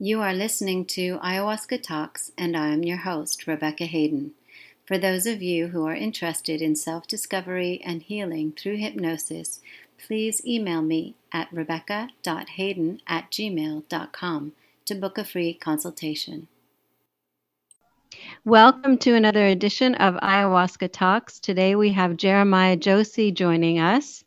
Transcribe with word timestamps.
You 0.00 0.22
are 0.22 0.34
listening 0.34 0.86
to 0.86 1.18
Ayahuasca 1.18 1.80
Talks, 1.80 2.32
and 2.36 2.56
I 2.56 2.70
am 2.72 2.82
your 2.82 2.96
host, 2.96 3.46
Rebecca 3.46 3.84
Hayden. 3.84 4.32
For 4.84 4.98
those 4.98 5.24
of 5.24 5.40
you 5.40 5.68
who 5.68 5.86
are 5.86 5.94
interested 5.94 6.60
in 6.60 6.74
self 6.74 7.06
discovery 7.06 7.80
and 7.84 8.02
healing 8.02 8.52
through 8.58 8.78
hypnosis, 8.78 9.60
please 9.96 10.44
email 10.44 10.82
me 10.82 11.14
at 11.30 11.46
rebecca.hayden 11.52 13.02
at 13.06 13.30
gmail.com 13.30 14.52
to 14.84 14.94
book 14.96 15.16
a 15.16 15.24
free 15.24 15.54
consultation. 15.54 16.48
Welcome 18.44 18.98
to 18.98 19.14
another 19.14 19.46
edition 19.46 19.94
of 19.94 20.16
Ayahuasca 20.16 20.90
Talks. 20.90 21.38
Today 21.38 21.76
we 21.76 21.92
have 21.92 22.16
Jeremiah 22.16 22.76
Josey 22.76 23.30
joining 23.30 23.78
us. 23.78 24.24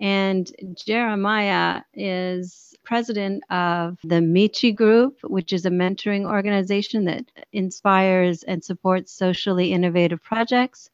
And 0.00 0.50
Jeremiah 0.74 1.82
is 1.92 2.71
president 2.92 3.42
of 3.48 3.96
the 4.04 4.20
Michi 4.20 4.76
Group, 4.76 5.16
which 5.22 5.54
is 5.54 5.64
a 5.64 5.70
mentoring 5.70 6.26
organization 6.26 7.06
that 7.06 7.24
inspires 7.50 8.42
and 8.42 8.62
supports 8.62 9.10
socially 9.10 9.72
innovative 9.72 10.22
projects. 10.22 10.90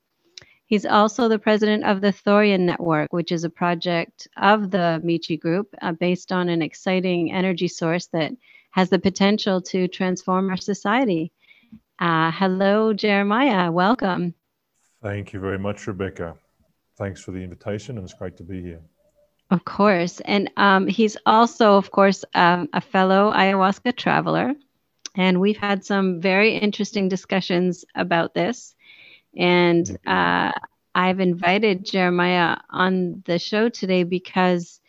He's 0.66 0.86
also 0.86 1.26
the 1.26 1.40
president 1.40 1.82
of 1.82 2.00
the 2.00 2.12
Thorium 2.12 2.66
Network, 2.66 3.12
which 3.12 3.32
is 3.32 3.42
a 3.42 3.50
project 3.50 4.28
of 4.36 4.70
the 4.70 5.02
Michi 5.04 5.40
Group 5.40 5.74
uh, 5.82 5.90
based 5.90 6.30
on 6.30 6.48
an 6.48 6.62
exciting 6.62 7.32
energy 7.32 7.66
source 7.66 8.06
that 8.12 8.30
has 8.70 8.90
the 8.90 9.00
potential 9.00 9.60
to 9.62 9.88
transform 9.88 10.50
our 10.50 10.56
society. 10.56 11.32
Uh, 11.98 12.30
hello, 12.30 12.92
Jeremiah. 12.92 13.72
Welcome. 13.72 14.34
Thank 15.02 15.32
you 15.32 15.40
very 15.40 15.58
much, 15.58 15.84
Rebecca. 15.88 16.36
Thanks 16.96 17.20
for 17.20 17.32
the 17.32 17.42
invitation, 17.42 17.96
and 17.96 18.04
it's 18.04 18.14
great 18.14 18.36
to 18.36 18.44
be 18.44 18.62
here. 18.62 18.82
Of 19.50 19.64
course. 19.64 20.20
And 20.20 20.50
um, 20.56 20.86
he's 20.86 21.16
also, 21.24 21.76
of 21.76 21.90
course, 21.90 22.24
um, 22.34 22.68
a 22.72 22.80
fellow 22.80 23.32
ayahuasca 23.32 23.96
traveler. 23.96 24.54
And 25.14 25.40
we've 25.40 25.56
had 25.56 25.84
some 25.84 26.20
very 26.20 26.56
interesting 26.56 27.08
discussions 27.08 27.84
about 27.94 28.34
this. 28.34 28.74
And 29.36 29.98
uh, 30.06 30.52
I've 30.94 31.20
invited 31.20 31.84
Jeremiah 31.84 32.58
on 32.70 33.22
the 33.24 33.38
show 33.38 33.68
today 33.70 34.02
because 34.02 34.80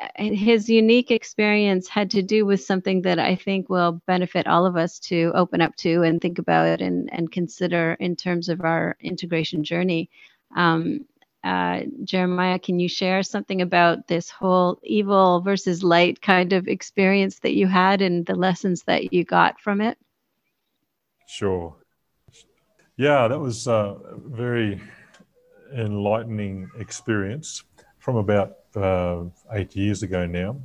uh, 0.00 0.08
his 0.16 0.70
unique 0.70 1.10
experience 1.10 1.88
had 1.88 2.10
to 2.12 2.22
do 2.22 2.46
with 2.46 2.62
something 2.62 3.02
that 3.02 3.18
I 3.18 3.36
think 3.36 3.68
will 3.68 4.00
benefit 4.06 4.46
all 4.46 4.64
of 4.64 4.76
us 4.76 4.98
to 5.10 5.30
open 5.34 5.60
up 5.60 5.76
to 5.76 6.02
and 6.02 6.20
think 6.20 6.38
about 6.38 6.80
and, 6.80 7.12
and 7.12 7.30
consider 7.30 7.96
in 8.00 8.16
terms 8.16 8.48
of 8.48 8.62
our 8.62 8.96
integration 9.00 9.62
journey. 9.62 10.08
Um, 10.56 11.04
uh, 11.42 11.80
Jeremiah, 12.04 12.58
can 12.58 12.78
you 12.78 12.88
share 12.88 13.22
something 13.22 13.62
about 13.62 14.06
this 14.08 14.30
whole 14.30 14.78
evil 14.82 15.40
versus 15.40 15.82
light 15.82 16.20
kind 16.20 16.52
of 16.52 16.68
experience 16.68 17.38
that 17.40 17.54
you 17.54 17.66
had 17.66 18.02
and 18.02 18.26
the 18.26 18.34
lessons 18.34 18.82
that 18.82 19.12
you 19.12 19.24
got 19.24 19.60
from 19.60 19.80
it? 19.80 19.96
Sure. 21.26 21.76
Yeah, 22.96 23.28
that 23.28 23.38
was 23.38 23.66
a 23.66 23.96
very 24.26 24.80
enlightening 25.74 26.68
experience 26.78 27.62
from 27.98 28.16
about 28.16 28.56
uh, 28.76 29.24
eight 29.52 29.74
years 29.74 30.02
ago 30.02 30.26
now. 30.26 30.56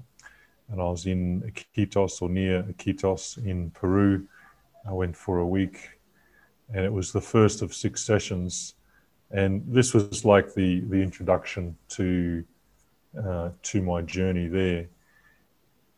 And 0.69 0.81
I 0.81 0.85
was 0.85 1.05
in 1.05 1.41
Iquitos 1.43 2.21
or 2.21 2.29
near 2.29 2.63
Iquitos 2.63 3.37
in 3.45 3.71
Peru. 3.71 4.27
I 4.85 4.91
went 4.91 5.15
for 5.15 5.39
a 5.39 5.47
week, 5.47 5.91
and 6.73 6.83
it 6.83 6.91
was 6.91 7.11
the 7.11 7.21
first 7.21 7.61
of 7.61 7.73
six 7.73 8.03
sessions 8.03 8.73
and 9.31 9.63
this 9.67 9.93
was 9.93 10.25
like 10.25 10.53
the 10.53 10.81
the 10.81 11.01
introduction 11.01 11.75
to 11.89 12.43
uh, 13.23 13.49
to 13.63 13.81
my 13.81 14.01
journey 14.01 14.47
there. 14.47 14.87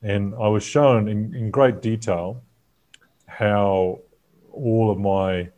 And 0.03 0.35
I 0.35 0.47
was 0.47 0.63
shown 0.63 1.07
in, 1.07 1.33
in 1.33 1.49
great 1.49 1.81
detail 1.81 2.41
how 3.25 3.99
all 4.51 4.91
of 4.91 4.99
my 4.99 5.49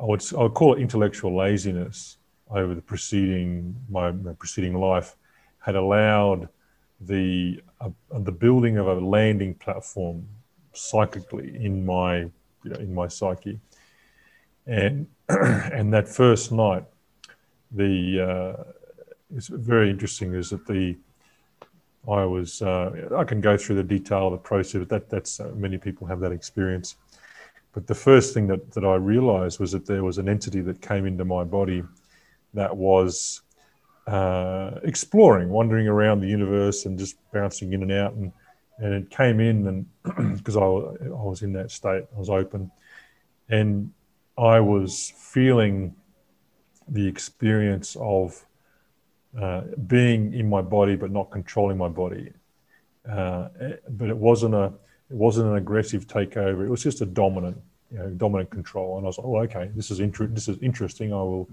I 0.00 0.04
would 0.04 0.22
I 0.34 0.42
would 0.42 0.54
call 0.54 0.74
it 0.74 0.80
intellectual 0.80 1.36
laziness 1.36 2.16
over 2.50 2.74
the 2.74 2.82
preceding 2.82 3.76
my, 3.88 4.10
my 4.10 4.32
preceding 4.32 4.74
life 4.74 5.16
had 5.58 5.76
allowed 5.76 6.48
the 7.00 7.62
uh, 7.80 7.90
the 8.20 8.32
building 8.32 8.78
of 8.78 8.86
a 8.88 8.94
landing 8.94 9.54
platform 9.54 10.26
psychically 10.72 11.56
in 11.64 11.84
my 11.84 12.18
you 12.62 12.70
know, 12.70 12.76
in 12.76 12.92
my 12.92 13.08
psyche 13.08 13.58
and 14.70 15.06
and 15.28 15.92
that 15.92 16.08
first 16.08 16.52
night, 16.52 16.84
the 17.72 18.56
uh, 18.58 18.64
it's 19.34 19.48
very 19.48 19.90
interesting 19.90 20.34
is 20.34 20.50
that 20.50 20.66
the 20.66 20.96
I 22.08 22.24
was 22.24 22.62
uh, 22.62 23.08
I 23.16 23.24
can 23.24 23.40
go 23.40 23.56
through 23.56 23.76
the 23.76 23.82
detail 23.82 24.28
of 24.28 24.32
the 24.32 24.38
process, 24.38 24.78
but 24.78 24.88
that 24.88 25.10
that's 25.10 25.40
uh, 25.40 25.50
many 25.54 25.76
people 25.76 26.06
have 26.06 26.20
that 26.20 26.32
experience. 26.32 26.96
But 27.72 27.86
the 27.86 27.94
first 27.94 28.32
thing 28.32 28.46
that 28.46 28.72
that 28.72 28.84
I 28.84 28.94
realised 28.94 29.58
was 29.60 29.72
that 29.72 29.86
there 29.86 30.04
was 30.04 30.18
an 30.18 30.28
entity 30.28 30.60
that 30.62 30.80
came 30.80 31.04
into 31.04 31.24
my 31.24 31.44
body 31.44 31.82
that 32.54 32.74
was 32.76 33.42
uh, 34.06 34.72
exploring, 34.82 35.50
wandering 35.50 35.88
around 35.88 36.20
the 36.20 36.28
universe, 36.28 36.86
and 36.86 36.98
just 36.98 37.16
bouncing 37.32 37.72
in 37.72 37.82
and 37.82 37.92
out, 37.92 38.12
and 38.14 38.32
and 38.78 38.94
it 38.94 39.10
came 39.10 39.40
in, 39.40 39.66
and 39.66 40.36
because 40.38 40.56
I, 40.56 40.60
I 40.60 41.22
was 41.22 41.42
in 41.42 41.52
that 41.54 41.72
state, 41.72 42.04
I 42.14 42.18
was 42.18 42.30
open, 42.30 42.70
and 43.48 43.92
I 44.38 44.60
was 44.60 45.12
feeling 45.16 45.94
the 46.88 47.06
experience 47.06 47.96
of 48.00 48.44
uh, 49.40 49.62
being 49.86 50.34
in 50.34 50.48
my 50.48 50.60
body 50.60 50.96
but 50.96 51.10
not 51.10 51.30
controlling 51.30 51.78
my 51.78 51.88
body. 51.88 52.32
Uh, 53.08 53.48
but 53.90 54.08
it 54.08 54.16
wasn't 54.16 54.54
a 54.54 54.72
it 55.10 55.16
wasn't 55.16 55.48
an 55.48 55.56
aggressive 55.56 56.06
takeover. 56.06 56.64
It 56.64 56.70
was 56.70 56.82
just 56.82 57.00
a 57.00 57.06
dominant, 57.06 57.60
you 57.90 57.98
know, 57.98 58.10
dominant 58.10 58.50
control. 58.50 58.96
And 58.96 59.06
I 59.06 59.08
was 59.08 59.18
like, 59.18 59.26
oh, 59.26 59.38
okay, 59.40 59.70
this 59.74 59.90
is 59.90 59.98
inter- 60.00 60.26
this 60.26 60.48
is 60.48 60.58
interesting. 60.58 61.12
I 61.12 61.16
will 61.16 61.48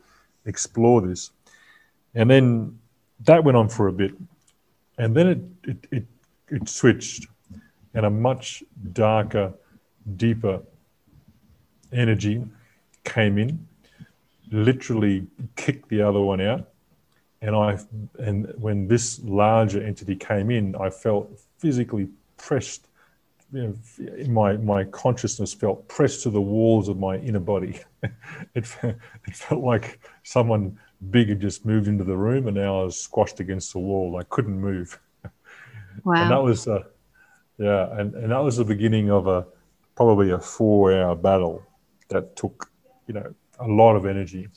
explore 0.46 1.02
this. 1.02 1.32
And 2.14 2.30
then 2.30 2.78
that 3.26 3.44
went 3.44 3.58
on 3.58 3.70
for 3.70 3.88
a 3.88 3.94
bit, 3.94 4.12
and 4.98 5.16
then 5.16 5.28
it 5.28 5.40
it 5.64 5.88
it, 5.92 6.06
it 6.50 6.70
switched, 6.70 7.28
and 7.94 8.06
a 8.06 8.10
much 8.10 8.64
darker, 8.94 9.54
deeper 10.18 10.62
energy 11.92 12.44
came 13.08 13.38
in, 13.38 13.68
literally 14.52 15.26
kicked 15.56 15.90
the 15.90 16.02
other 16.02 16.20
one 16.20 16.42
out. 16.42 16.68
And 17.42 17.56
I, 17.56 17.80
and 18.20 18.52
when 18.58 18.88
this 18.88 19.20
larger 19.24 19.82
entity 19.82 20.16
came 20.16 20.52
in, 20.52 20.76
I 20.76 20.90
felt 20.90 21.40
physically 21.58 22.10
pressed. 22.38 22.88
You 23.54 23.78
know, 23.98 24.28
my 24.28 24.58
my 24.58 24.84
consciousness 24.86 25.54
felt 25.54 25.88
pressed 25.88 26.24
to 26.24 26.30
the 26.30 26.42
walls 26.42 26.90
of 26.90 26.98
my 26.98 27.18
inner 27.18 27.40
body. 27.40 27.80
it 28.56 28.66
it 28.84 29.36
felt 29.36 29.64
like 29.64 30.00
someone 30.24 30.78
big 31.12 31.30
had 31.30 31.40
just 31.40 31.66
moved 31.66 31.88
into 31.88 32.04
the 32.04 32.18
room, 32.18 32.48
and 32.48 32.58
now 32.58 32.82
I 32.82 32.84
was 32.86 33.00
squashed 33.00 33.40
against 33.40 33.72
the 33.74 33.80
wall. 33.80 34.18
I 34.20 34.24
couldn't 34.24 34.60
move. 34.60 35.00
Wow. 36.04 36.14
And 36.24 36.32
that 36.32 36.44
was, 36.44 36.68
uh, 36.68 36.84
yeah, 37.58 38.00
and, 38.00 38.14
and 38.14 38.32
that 38.32 38.44
was 38.44 38.58
the 38.58 38.66
beginning 38.66 39.10
of 39.10 39.28
a 39.28 39.46
probably 39.96 40.30
a 40.30 40.40
four-hour 40.40 41.16
battle 41.16 41.64
that 42.10 42.36
took 42.36 42.70
you 43.08 43.14
know, 43.14 43.34
a 43.60 43.68
lot 43.68 43.96
of 43.96 44.06
energy. 44.06 44.48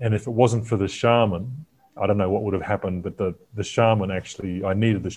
And 0.00 0.14
if 0.14 0.26
it 0.26 0.30
wasn't 0.30 0.66
for 0.66 0.76
the 0.76 0.88
shaman, 0.88 1.66
I 1.96 2.06
don't 2.06 2.18
know 2.18 2.30
what 2.30 2.42
would 2.42 2.54
have 2.54 2.62
happened, 2.62 3.02
but 3.02 3.16
the, 3.16 3.34
the 3.54 3.64
shaman 3.64 4.10
actually, 4.10 4.64
I 4.64 4.74
needed 4.74 5.02
the 5.02 5.16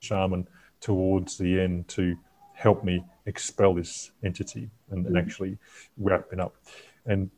shaman 0.00 0.48
towards 0.80 1.38
the 1.38 1.60
end 1.60 1.88
to 1.88 2.16
help 2.54 2.84
me 2.84 3.04
expel 3.26 3.74
this 3.74 4.10
entity 4.24 4.70
and, 4.90 5.06
and 5.06 5.16
mm. 5.16 5.20
actually 5.20 5.58
wrap 5.98 6.26
it 6.32 6.40
up. 6.40 6.56
And 7.04 7.30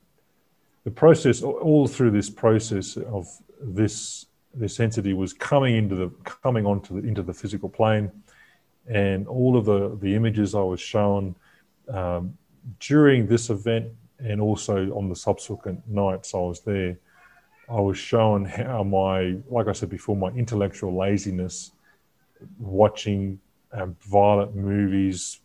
the 0.85 0.91
process, 0.91 1.43
all 1.43 1.87
through 1.87 2.12
this 2.12 2.31
process 2.31 2.97
of 2.97 3.29
this 3.61 4.27
this 4.55 4.81
entity 4.81 5.12
was 5.12 5.33
coming 5.33 5.77
into 5.77 5.95
the 5.95 6.09
coming 6.25 6.65
onto 6.67 7.00
the 7.00 7.06
into 7.06 7.23
the 7.23 7.35
physical 7.35 7.69
plane, 7.69 8.11
and 8.89 9.29
all 9.29 9.56
of 9.56 9.65
the 9.67 9.97
the 10.00 10.15
images 10.15 10.55
I 10.55 10.62
was 10.62 10.81
shown 10.81 11.37
um, 11.88 12.37
during 12.81 13.26
this 13.26 13.50
event 13.50 13.93
and 14.19 14.41
also 14.41 14.93
on 14.97 15.09
the 15.09 15.17
subsequent 15.17 15.87
nights 15.88 16.35
I 16.35 16.38
was 16.38 16.61
there, 16.61 16.99
I 17.69 17.81
was 17.81 17.99
shown 17.99 18.44
how 18.44 18.82
my, 18.82 19.37
like 19.49 19.69
I 19.69 19.73
said 19.73 19.91
before, 19.91 20.17
my 20.17 20.29
intellectual 20.29 20.97
laziness, 20.97 21.73
watching 22.59 23.41
um, 23.73 23.97
violent 24.00 24.55
movies, 24.56 25.41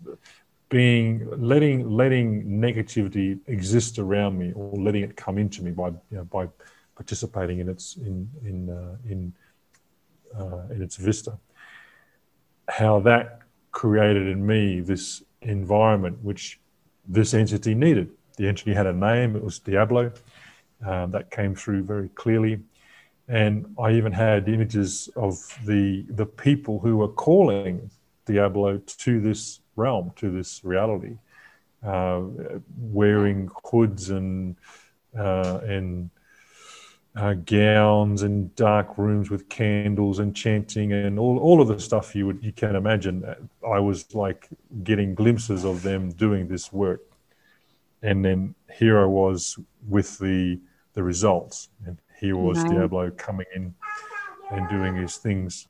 being 0.70 1.30
letting 1.38 1.88
letting 1.90 2.46
negativity 2.46 3.40
exist 3.48 4.00
around 4.00 4.40
me 4.40 4.54
or 4.56 4.76
letting 4.76 5.04
it 5.04 5.16
come 5.16 5.38
into 5.38 5.62
me 5.64 5.72
by 5.72 5.90
you 5.90 6.18
know, 6.18 6.24
by 6.24 6.48
participating 6.96 7.60
in 7.60 7.70
its 7.70 7.98
in 7.98 8.30
in 8.44 8.70
uh, 8.70 8.96
in 9.08 9.34
uh, 10.40 10.74
in 10.74 10.82
its 10.82 10.96
vista. 10.96 11.38
How 12.70 13.02
that 13.02 13.42
created 13.72 14.28
in 14.28 14.46
me 14.46 14.80
this 14.80 15.24
environment 15.42 16.18
which 16.24 16.60
this 17.08 17.34
entity 17.34 17.76
needed. 17.76 18.10
The 18.38 18.48
entity 18.48 18.74
had 18.74 18.88
a 18.88 18.94
name, 18.94 19.36
it 19.36 19.44
was 19.44 19.60
Diablo. 19.60 20.12
Um, 20.86 21.12
that 21.12 21.32
came 21.32 21.56
through 21.56 21.84
very 21.84 22.10
clearly. 22.10 22.60
And 23.30 23.74
I 23.80 23.92
even 23.92 24.12
had 24.12 24.50
images 24.50 25.08
of 25.16 25.38
the, 25.66 26.06
the 26.10 26.26
people 26.26 26.80
who 26.80 26.98
were 26.98 27.08
calling 27.08 27.90
Diablo 28.26 28.80
to 28.80 29.22
this 29.22 29.62
realm, 29.78 30.12
to 30.18 30.30
this 30.30 30.62
reality, 30.66 31.18
uh, 31.86 32.22
wearing 32.78 33.50
hoods 33.64 34.10
and 34.10 34.56
uh, 35.18 35.60
and 35.64 36.10
uh, 37.16 37.34
gowns 37.34 38.24
and 38.24 38.56
dark 38.56 38.98
rooms 38.98 39.30
with 39.30 39.48
candles 39.48 40.20
and 40.20 40.36
chanting 40.36 40.94
and 40.94 41.20
all, 41.20 41.38
all 41.38 41.62
of 41.62 41.68
the 41.68 41.80
stuff 41.80 42.16
you 42.16 42.26
would 42.26 42.44
you 42.44 42.52
can 42.52 42.76
imagine. 42.76 43.24
I 43.68 43.80
was 43.80 44.14
like 44.16 44.48
getting 44.84 45.14
glimpses 45.14 45.64
of 45.64 45.84
them 45.84 46.10
doing 46.12 46.48
this 46.48 46.74
work, 46.74 47.02
and 48.02 48.26
then 48.26 48.56
here 48.74 49.00
I 49.00 49.06
was 49.06 49.60
with 49.88 50.18
the 50.18 50.60
the 50.94 51.04
results, 51.04 51.70
and 51.86 51.98
here 52.20 52.36
was 52.36 52.58
right. 52.64 52.72
Diablo 52.72 53.12
coming 53.12 53.48
in 53.56 53.76
and 54.52 54.70
doing 54.70 54.96
his 54.96 55.18
things. 55.18 55.68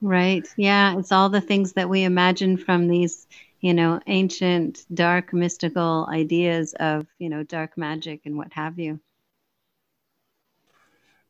Right. 0.00 0.48
Yeah, 0.56 0.98
it's 0.98 1.12
all 1.12 1.28
the 1.28 1.40
things 1.40 1.74
that 1.74 1.88
we 1.88 2.04
imagine 2.04 2.56
from 2.56 2.88
these 2.88 3.26
you 3.60 3.74
know 3.74 4.00
ancient 4.06 4.86
dark 4.94 5.34
mystical 5.34 6.08
ideas 6.10 6.74
of 6.80 7.06
you 7.18 7.28
know 7.28 7.42
dark 7.42 7.76
magic 7.76 8.22
and 8.24 8.38
what 8.38 8.52
have 8.54 8.78
you 8.78 8.98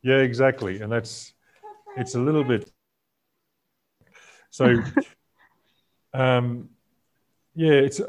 yeah, 0.03 0.19
exactly. 0.19 0.81
And 0.81 0.93
that's 0.93 1.33
it's 1.97 2.15
a 2.15 2.21
little 2.21 2.45
bit 2.45 2.71
so 4.51 4.83
um 6.15 6.69
yeah, 7.55 7.73
it's 7.73 8.01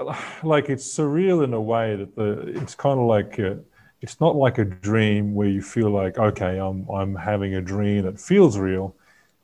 like 0.43 0.69
it's 0.69 0.87
surreal 0.87 1.43
in 1.43 1.53
a 1.53 1.61
way 1.61 1.95
that 1.97 2.15
the 2.15 2.53
it's 2.61 2.75
kind 2.75 2.99
of 2.99 3.07
like 3.07 3.39
a, 3.39 3.59
it's 4.01 4.21
not 4.21 4.35
like 4.35 4.59
a 4.59 4.65
dream 4.65 5.35
where 5.35 5.49
you 5.49 5.61
feel 5.61 5.89
like 5.89 6.17
okay, 6.19 6.59
I'm 6.59 6.87
I'm 6.89 7.15
having 7.15 7.55
a 7.55 7.61
dream 7.61 8.05
that 8.05 8.19
feels 8.19 8.57
real. 8.57 8.95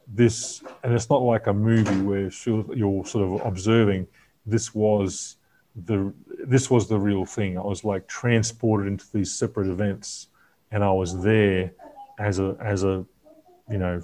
This 0.07 0.63
and 0.84 0.94
it's 0.94 1.10
not 1.10 1.24
like 1.24 1.48
a 1.48 1.54
movie 1.54 2.02
where 2.02 2.31
you're 2.75 3.06
sort 3.06 3.25
of 3.25 3.45
observing. 3.45 4.07
This 4.45 4.75
was 4.75 5.38
the 5.86 6.13
this 6.45 6.69
was 6.72 6.90
the 6.90 7.00
real 7.00 7.25
thing. 7.25 7.57
I 7.57 7.63
was 7.63 7.84
like 7.84 8.07
transported 8.07 8.88
into 8.88 9.06
these 9.13 9.31
separate 9.34 9.69
events, 9.69 10.28
and 10.72 10.84
I 10.84 10.92
was 10.92 11.22
there 11.24 11.72
as 12.19 12.39
a 12.39 12.56
as 12.60 12.83
a 12.83 13.06
you 13.69 13.77
know 13.77 14.01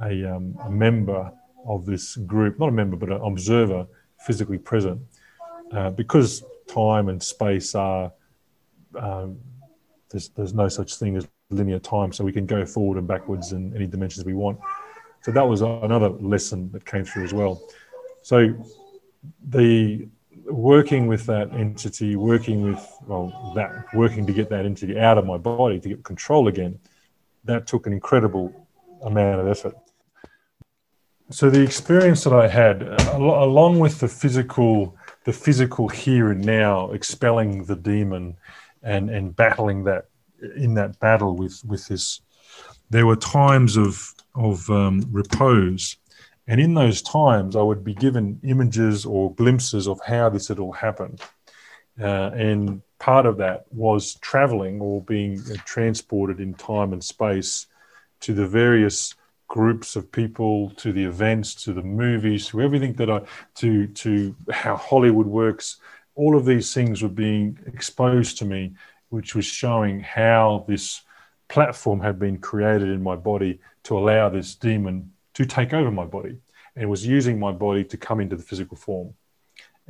a, 0.00 0.34
um, 0.34 0.56
a 0.64 0.70
member 0.70 1.30
of 1.66 1.84
this 1.84 2.16
group, 2.16 2.58
not 2.58 2.68
a 2.68 2.72
member 2.72 2.96
but 2.96 3.10
an 3.10 3.20
observer, 3.20 3.86
physically 4.20 4.58
present, 4.58 5.00
uh, 5.72 5.90
because 5.90 6.42
time 6.66 7.08
and 7.08 7.22
space 7.22 7.74
are 7.74 8.12
um, 8.98 9.38
there's 10.10 10.28
there's 10.30 10.54
no 10.54 10.68
such 10.68 10.94
thing 10.96 11.16
as 11.16 11.26
linear 11.50 11.78
time, 11.78 12.12
so 12.12 12.24
we 12.24 12.32
can 12.32 12.46
go 12.46 12.64
forward 12.64 12.98
and 12.98 13.06
backwards 13.06 13.52
in 13.52 13.74
any 13.74 13.86
dimensions 13.86 14.24
we 14.24 14.34
want. 14.34 14.58
So 15.22 15.30
that 15.32 15.46
was 15.46 15.60
another 15.62 16.08
lesson 16.08 16.70
that 16.72 16.84
came 16.84 17.04
through 17.04 17.24
as 17.24 17.32
well. 17.32 17.60
So 18.22 18.54
the 19.48 20.08
working 20.46 21.06
with 21.06 21.26
that 21.26 21.52
entity, 21.52 22.16
working 22.16 22.62
with 22.62 22.84
well 23.06 23.52
that 23.54 23.94
working 23.94 24.26
to 24.26 24.32
get 24.32 24.48
that 24.50 24.64
entity 24.64 24.98
out 24.98 25.18
of 25.18 25.26
my 25.26 25.36
body 25.36 25.78
to 25.80 25.88
get 25.88 26.02
control 26.02 26.48
again 26.48 26.78
that 27.44 27.66
took 27.66 27.86
an 27.86 27.92
incredible 27.92 28.68
amount 29.02 29.40
of 29.40 29.48
effort. 29.48 29.74
So 31.30 31.48
the 31.48 31.62
experience 31.62 32.24
that 32.24 32.34
I 32.34 32.46
had, 32.46 32.82
along 33.14 33.78
with 33.78 34.00
the 34.00 34.08
physical, 34.08 34.96
the 35.24 35.32
physical 35.32 35.88
here 35.88 36.30
and 36.30 36.44
now, 36.44 36.92
expelling 36.92 37.64
the 37.64 37.76
demon, 37.76 38.36
and 38.82 39.08
and 39.08 39.34
battling 39.34 39.84
that 39.84 40.08
in 40.56 40.74
that 40.74 40.98
battle 40.98 41.34
with 41.34 41.62
with 41.64 41.88
this, 41.88 42.20
there 42.90 43.06
were 43.06 43.16
times 43.16 43.76
of 43.76 44.14
of 44.34 44.68
um, 44.68 45.06
repose, 45.10 45.96
and 46.46 46.60
in 46.60 46.74
those 46.74 47.00
times 47.00 47.56
I 47.56 47.62
would 47.62 47.82
be 47.82 47.94
given 47.94 48.38
images 48.42 49.06
or 49.06 49.34
glimpses 49.34 49.88
of 49.88 50.00
how 50.04 50.28
this 50.28 50.48
had 50.48 50.58
all 50.58 50.72
happened, 50.72 51.22
uh, 51.98 52.30
and 52.34 52.82
part 53.02 53.26
of 53.26 53.36
that 53.36 53.64
was 53.72 54.14
traveling 54.20 54.80
or 54.80 55.02
being 55.02 55.40
uh, 55.50 55.56
transported 55.64 56.38
in 56.38 56.54
time 56.54 56.92
and 56.92 57.02
space 57.02 57.66
to 58.20 58.32
the 58.32 58.46
various 58.46 59.16
groups 59.48 59.96
of 59.96 60.12
people 60.12 60.70
to 60.76 60.92
the 60.92 61.02
events 61.04 61.52
to 61.64 61.72
the 61.72 61.82
movies 61.82 62.46
to 62.46 62.62
everything 62.62 62.92
that 62.92 63.10
i 63.10 63.20
to 63.56 63.88
to 63.88 64.34
how 64.52 64.76
hollywood 64.76 65.26
works. 65.26 65.78
All 66.14 66.36
of 66.36 66.44
these 66.44 66.72
things 66.72 67.02
were 67.02 67.16
being 67.26 67.58
exposed 67.66 68.38
to 68.38 68.44
me 68.44 68.74
which 69.08 69.34
was 69.34 69.46
showing 69.46 69.98
how 70.00 70.64
this 70.68 71.02
platform 71.48 72.00
had 72.00 72.20
been 72.20 72.38
created 72.38 72.88
in 72.88 73.02
my 73.02 73.16
body 73.16 73.58
to 73.82 73.98
allow 73.98 74.28
this 74.28 74.54
demon 74.54 75.10
to 75.34 75.44
take 75.44 75.74
over 75.74 75.90
my 75.90 76.04
body. 76.04 76.38
And 76.76 76.88
was 76.88 77.04
using 77.04 77.38
my 77.38 77.52
body 77.52 77.84
to 77.84 77.96
come 77.96 78.20
into 78.20 78.36
the 78.36 78.48
physical 78.50 78.76
form 78.76 79.12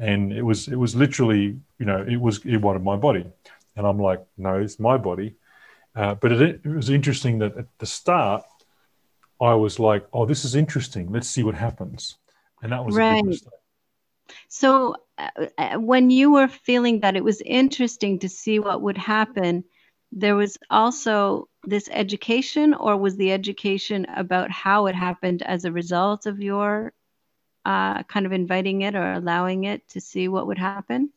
and 0.03 0.33
it 0.33 0.43
was 0.43 0.69
it 0.69 0.77
was 0.77 0.97
literally 0.97 1.61
you 1.79 1.87
know 1.87 2.05
it 2.07 2.21
was 2.21 2.45
it 2.45 2.57
wanted 2.57 2.83
my 2.83 2.97
body. 2.97 3.25
And 3.77 3.87
i'm 3.87 3.99
like 3.99 4.23
no 4.37 4.59
it's 4.59 4.79
my 4.79 4.97
body. 4.99 5.37
Uh, 5.95 6.15
but 6.15 6.33
it, 6.33 6.61
it, 6.65 6.67
was 6.67 6.89
interesting 6.89 7.39
that 7.39 7.57
at 7.57 7.67
the 7.79 7.87
start 7.87 8.45
i 9.41 9.55
was 9.55 9.79
like 9.79 10.05
oh 10.13 10.27
this 10.27 10.45
is 10.45 10.55
interesting. 10.55 11.11
Let's 11.13 11.29
see 11.29 11.45
what 11.45 11.55
happens. 11.55 12.19
And 12.63 12.73
that 12.73 12.85
was 12.85 12.97
right. 12.97 13.25
so 14.49 14.97
uh, 15.19 15.47
uh, 15.59 15.77
when 15.79 16.11
you 16.11 16.33
were 16.33 16.49
feeling 16.49 17.01
that 17.01 17.17
it 17.17 17.25
was 17.25 17.41
interesting 17.41 18.19
to 18.21 18.29
see 18.29 18.59
what 18.59 18.83
would 18.83 18.99
happen 18.99 19.65
there 20.13 20.37
was 20.37 20.59
also 20.69 21.49
this 21.65 21.89
education 21.91 22.75
or 22.75 22.99
was 22.99 23.17
the 23.17 23.33
education 23.33 24.05
about 24.15 24.51
how 24.51 24.87
it 24.87 24.95
happened 24.95 25.43
as 25.43 25.65
a 25.65 25.73
result 25.73 26.27
of 26.27 26.39
your 26.39 26.93
uh, 27.65 28.03
kind 28.05 28.27
of 28.27 28.33
inviting 28.33 28.83
it 28.83 28.95
or 28.95 29.13
allowing 29.13 29.65
it 29.65 29.89
to 29.91 30.01
see 30.01 30.29
what 30.29 30.47
would 30.47 30.59
happen? 30.59 31.11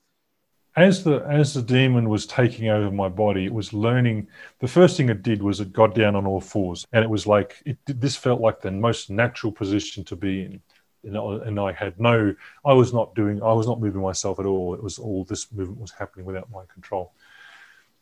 As 0.76 1.06
the 1.06 1.26
as 1.30 1.54
the 1.54 1.62
demon 1.62 2.10
was 2.10 2.26
taking 2.26 2.68
over 2.68 2.92
my 2.92 3.08
body, 3.08 3.46
it 3.46 3.54
was 3.54 3.72
learning. 3.72 4.28
The 4.60 4.68
first 4.68 4.98
thing 4.98 5.08
it 5.08 5.24
did 5.24 5.42
was 5.42 5.62
it 5.62 5.72
got 5.72 5.96
down 5.96 6.18
on 6.18 6.26
all 6.26 6.42
fours, 6.42 6.86
and 6.92 7.02
it 7.02 7.10
was 7.10 7.26
like 7.26 7.62
it, 7.66 7.78
this 7.86 8.18
felt 8.18 8.42
like 8.42 8.60
the 8.60 8.72
most 8.72 9.10
natural 9.10 9.54
position 9.54 10.04
to 10.06 10.16
be 10.18 10.44
in. 10.44 10.62
And 11.04 11.60
I 11.60 11.72
had 11.72 12.00
no, 12.00 12.36
I 12.66 12.74
was 12.74 12.92
not 12.92 13.14
doing, 13.14 13.42
I 13.42 13.54
was 13.54 13.68
not 13.68 13.80
moving 13.80 14.02
myself 14.02 14.40
at 14.40 14.48
all. 14.48 14.74
It 14.74 14.84
was 14.84 14.98
all 14.98 15.24
this 15.24 15.52
movement 15.52 15.80
was 15.80 15.92
happening 15.92 16.26
without 16.26 16.50
my 16.52 16.64
control, 16.74 17.14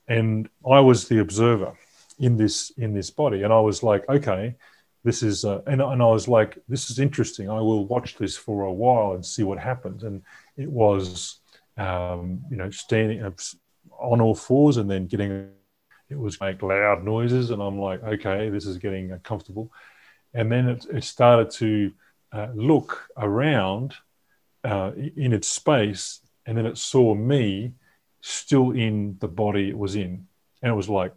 and 0.08 0.50
I 0.66 0.80
was 0.80 1.08
the 1.08 1.20
observer 1.20 1.74
in 2.18 2.38
this 2.38 2.72
in 2.72 2.94
this 2.94 3.12
body, 3.12 3.44
and 3.44 3.54
I 3.54 3.60
was 3.60 3.84
like, 3.84 4.08
okay, 4.10 4.56
this 5.04 5.22
is 5.22 5.44
uh, 5.44 5.62
and, 5.68 5.82
and 5.82 6.02
i 6.02 6.06
was 6.06 6.28
like 6.28 6.58
this 6.68 6.90
is 6.90 7.00
interesting. 7.00 7.50
I 7.50 7.60
will 7.60 7.86
watch 7.86 8.16
this 8.16 8.38
for 8.38 8.64
a 8.64 8.74
while 8.74 9.14
and 9.14 9.26
see 9.26 9.44
what 9.44 9.60
happens. 9.60 10.04
And 10.04 10.22
it 10.58 10.70
was 10.70 11.40
um, 11.78 12.42
you 12.50 12.58
know 12.58 12.70
standing 12.70 13.24
on 14.00 14.22
all 14.22 14.36
fours 14.36 14.78
and 14.78 14.90
then 14.90 15.08
getting 15.08 15.50
it 16.10 16.18
was 16.18 16.40
make 16.40 16.62
loud 16.62 17.04
noises. 17.04 17.50
And 17.50 17.62
i'm 17.62 17.80
like 17.80 18.02
okay 18.04 18.50
this 18.50 18.66
is 18.66 18.78
getting 18.78 19.12
uncomfortable. 19.12 19.72
And 20.34 20.52
then 20.52 20.70
it, 20.70 20.86
it 20.92 21.04
started 21.04 21.52
to 21.52 21.92
uh, 22.32 22.48
look 22.56 23.08
around 23.18 23.94
uh, 24.64 24.92
in 24.96 25.34
its 25.34 25.48
space. 25.48 26.22
And 26.46 26.58
then 26.58 26.66
it 26.66 26.78
saw 26.78 27.14
me 27.14 27.74
still 28.22 28.72
in 28.72 29.18
the 29.20 29.28
body 29.28 29.70
it 29.70 29.78
was 29.78 29.96
in. 29.96 30.28
And 30.62 30.72
it 30.72 30.76
was 30.76 30.90
like 30.90 31.14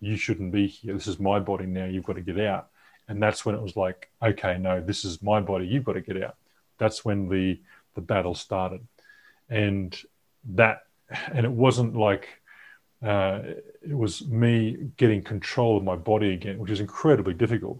you 0.00 0.16
shouldn't 0.16 0.52
be 0.52 0.66
here. 0.66 0.94
This 0.94 1.06
is 1.06 1.18
my 1.18 1.40
body 1.40 1.66
now. 1.66 1.86
You've 1.86 2.04
got 2.04 2.16
to 2.16 2.20
get 2.20 2.38
out 2.38 2.68
and 3.12 3.22
that's 3.22 3.44
when 3.44 3.54
it 3.54 3.60
was 3.60 3.76
like 3.76 4.10
okay 4.22 4.56
no 4.56 4.80
this 4.80 5.04
is 5.04 5.22
my 5.22 5.38
body 5.38 5.66
you've 5.66 5.84
got 5.84 5.92
to 5.92 6.00
get 6.00 6.22
out. 6.22 6.36
That's 6.78 7.04
when 7.04 7.28
the 7.28 7.60
the 7.94 8.00
battle 8.00 8.34
started. 8.34 8.80
And 9.50 9.94
that 10.54 10.86
and 11.30 11.44
it 11.44 11.52
wasn't 11.52 11.94
like 11.94 12.26
uh, 13.06 13.40
it 13.82 13.96
was 13.96 14.26
me 14.26 14.88
getting 14.96 15.22
control 15.22 15.76
of 15.76 15.84
my 15.84 15.96
body 15.96 16.32
again 16.32 16.58
which 16.58 16.70
is 16.70 16.80
incredibly 16.80 17.34
difficult. 17.34 17.78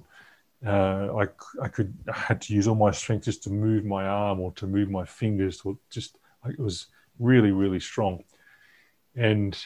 Uh, 0.65 1.09
I, 1.23 1.27
I 1.63 1.69
could 1.69 1.95
I 2.13 2.19
had 2.19 2.43
to 2.43 2.55
use 2.55 2.69
all 2.69 2.75
my 2.75 2.91
strength 2.91 3.25
just 3.25 3.43
to 3.45 3.51
move 3.51 3.87
my 3.87 4.05
arm 4.05 4.39
or 4.39 4.53
to 4.53 4.67
move 4.67 4.91
my 4.91 5.07
fingers 5.07 5.63
or 5.65 5.79
just 5.89 6.19
it 6.47 6.59
was 6.59 6.89
really 7.19 7.53
really 7.53 7.81
strong. 7.81 8.23
And 9.17 9.57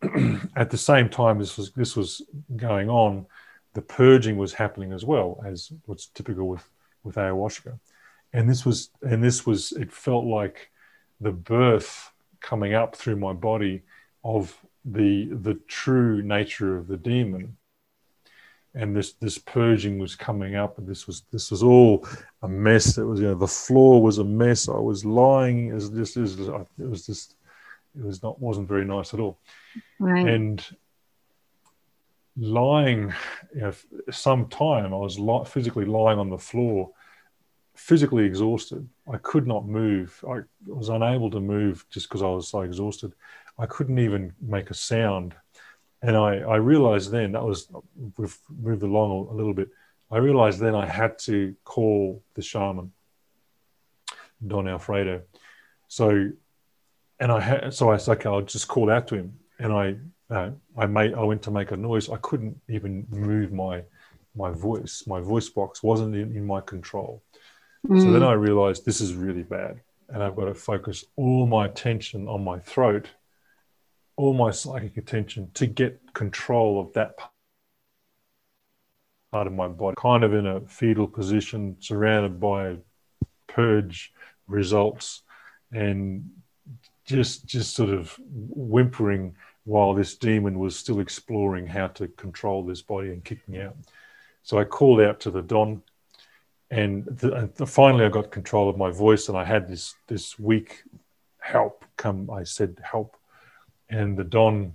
at 0.56 0.70
the 0.70 0.78
same 0.78 1.10
time 1.10 1.38
this 1.38 1.58
was 1.58 1.72
this 1.72 1.94
was 1.94 2.22
going 2.56 2.88
on 2.88 3.26
the 3.74 3.82
purging 3.82 4.36
was 4.36 4.52
happening 4.52 4.92
as 4.92 5.04
well 5.04 5.42
as 5.46 5.72
what's 5.86 6.06
typical 6.06 6.48
with 6.48 6.68
with 7.04 7.16
ayahuasca. 7.16 7.78
And 8.32 8.48
this 8.48 8.64
was 8.64 8.90
and 9.02 9.22
this 9.22 9.46
was 9.46 9.72
it 9.72 9.92
felt 9.92 10.24
like 10.24 10.70
the 11.20 11.32
birth 11.32 12.12
coming 12.40 12.74
up 12.74 12.96
through 12.96 13.16
my 13.16 13.32
body 13.32 13.82
of 14.24 14.56
the 14.84 15.28
the 15.30 15.54
true 15.68 16.22
nature 16.22 16.76
of 16.76 16.86
the 16.86 16.96
demon. 16.96 17.56
And 18.74 18.94
this 18.94 19.14
this 19.14 19.38
purging 19.38 19.98
was 19.98 20.14
coming 20.14 20.54
up 20.54 20.78
and 20.78 20.86
this 20.86 21.06
was 21.06 21.22
this 21.32 21.50
was 21.50 21.62
all 21.62 22.06
a 22.42 22.48
mess. 22.48 22.98
It 22.98 23.04
was 23.04 23.20
you 23.20 23.26
know 23.26 23.34
the 23.34 23.46
floor 23.46 24.02
was 24.02 24.18
a 24.18 24.24
mess. 24.24 24.68
I 24.68 24.78
was 24.78 25.04
lying. 25.04 25.70
As 25.70 25.90
this 25.90 26.16
is 26.16 26.38
it 26.38 26.66
was 26.78 27.06
just 27.06 27.36
it 27.98 28.04
was 28.04 28.22
not 28.22 28.40
wasn't 28.40 28.68
very 28.68 28.84
nice 28.84 29.12
at 29.12 29.20
all. 29.20 29.38
Right. 29.98 30.26
and 30.26 30.64
lying, 32.36 33.12
you 33.54 33.60
know, 33.60 33.72
some 34.10 34.48
time 34.48 34.94
I 34.94 34.96
was 34.96 35.18
li- 35.18 35.44
physically 35.46 35.84
lying 35.84 36.18
on 36.18 36.30
the 36.30 36.38
floor, 36.38 36.90
physically 37.74 38.24
exhausted. 38.24 38.88
I 39.12 39.16
could 39.18 39.46
not 39.46 39.66
move. 39.66 40.22
I 40.28 40.40
was 40.66 40.88
unable 40.88 41.30
to 41.30 41.40
move 41.40 41.84
just 41.90 42.08
because 42.08 42.22
I 42.22 42.26
was 42.28 42.48
so 42.48 42.60
exhausted. 42.62 43.12
I 43.58 43.66
couldn't 43.66 43.98
even 43.98 44.32
make 44.40 44.70
a 44.70 44.74
sound. 44.74 45.34
And 46.02 46.16
I, 46.16 46.38
I 46.38 46.56
realized 46.56 47.10
then 47.10 47.32
that 47.32 47.44
was, 47.44 47.68
we've 48.16 48.38
moved 48.48 48.82
along 48.82 49.28
a 49.28 49.34
little 49.34 49.54
bit. 49.54 49.68
I 50.10 50.18
realized 50.18 50.58
then 50.58 50.74
I 50.74 50.86
had 50.86 51.18
to 51.20 51.54
call 51.64 52.22
the 52.34 52.42
shaman, 52.42 52.92
Don 54.46 54.66
Alfredo. 54.66 55.22
So, 55.88 56.30
and 57.18 57.32
I 57.32 57.40
had, 57.40 57.74
so 57.74 57.90
I 57.90 57.98
said, 57.98 58.18
okay, 58.18 58.28
I'll 58.28 58.40
just 58.42 58.66
call 58.66 58.90
out 58.90 59.08
to 59.08 59.16
him. 59.16 59.38
And 59.58 59.72
I, 59.72 59.96
uh, 60.30 60.50
I 60.76 60.86
made, 60.86 61.14
I 61.14 61.22
went 61.22 61.42
to 61.42 61.50
make 61.50 61.72
a 61.72 61.76
noise. 61.76 62.08
I 62.08 62.16
couldn't 62.16 62.60
even 62.68 63.06
move 63.10 63.52
my, 63.52 63.82
my 64.36 64.50
voice. 64.50 65.04
My 65.06 65.20
voice 65.20 65.48
box 65.48 65.82
wasn't 65.82 66.14
in, 66.14 66.36
in 66.36 66.46
my 66.46 66.60
control. 66.60 67.22
Mm. 67.86 68.00
So 68.00 68.10
then 68.12 68.22
mm. 68.22 68.28
I 68.28 68.32
realized 68.32 68.84
this 68.84 69.00
is 69.00 69.14
really 69.14 69.42
bad. 69.42 69.80
And 70.08 70.22
I've 70.22 70.36
got 70.36 70.46
to 70.46 70.54
focus 70.54 71.04
all 71.16 71.46
my 71.46 71.66
attention 71.66 72.28
on 72.28 72.44
my 72.44 72.58
throat, 72.58 73.08
all 74.16 74.34
my 74.34 74.50
psychic 74.50 74.96
attention 74.96 75.50
to 75.54 75.66
get 75.66 76.00
control 76.14 76.80
of 76.80 76.92
that 76.94 77.14
part 79.30 79.46
of 79.46 79.52
my 79.52 79.68
body, 79.68 79.94
kind 79.98 80.24
of 80.24 80.34
in 80.34 80.46
a 80.46 80.60
fetal 80.62 81.06
position, 81.06 81.76
surrounded 81.80 82.40
by 82.40 82.76
purge 83.46 84.12
results, 84.48 85.22
and 85.72 86.28
just 87.04 87.46
just 87.46 87.74
sort 87.74 87.90
of 87.90 88.18
whimpering 88.28 89.34
while 89.70 89.94
this 89.94 90.16
demon 90.16 90.58
was 90.58 90.76
still 90.76 90.98
exploring 90.98 91.64
how 91.64 91.86
to 91.86 92.08
control 92.08 92.64
this 92.64 92.82
body 92.82 93.10
and 93.10 93.24
kick 93.24 93.48
me 93.48 93.60
out. 93.60 93.76
So 94.42 94.58
I 94.58 94.64
called 94.64 95.00
out 95.00 95.20
to 95.20 95.30
the 95.30 95.42
Don, 95.42 95.80
and 96.72 97.04
the, 97.06 97.48
the, 97.54 97.66
finally 97.66 98.04
I 98.04 98.08
got 98.08 98.32
control 98.32 98.68
of 98.68 98.76
my 98.76 98.90
voice, 98.90 99.28
and 99.28 99.38
I 99.38 99.44
had 99.44 99.68
this 99.68 99.94
this 100.08 100.36
weak 100.40 100.82
help 101.38 101.84
come. 101.96 102.28
I 102.30 102.42
said 102.42 102.80
help, 102.82 103.16
and 103.88 104.18
the 104.18 104.24
Don, 104.24 104.74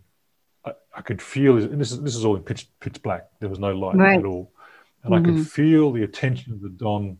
I, 0.64 0.72
I 0.96 1.02
could 1.02 1.22
feel. 1.22 1.58
And 1.58 1.82
this 1.82 1.92
is 1.92 2.00
this 2.02 2.16
is 2.16 2.24
all 2.24 2.38
in 2.38 2.44
pitch 2.44 2.70
pitch 2.80 3.02
black. 3.04 3.28
There 3.42 3.50
was 3.50 3.60
no 3.60 3.74
light 3.74 3.98
right. 3.98 4.20
at 4.20 4.26
all, 4.26 4.54
and 5.04 5.12
mm-hmm. 5.12 5.22
I 5.22 5.26
could 5.26 5.40
mm-hmm. 5.42 5.56
feel 5.60 5.92
the 5.92 6.04
attention 6.04 6.54
of 6.54 6.62
the 6.62 6.70
Don 6.70 7.18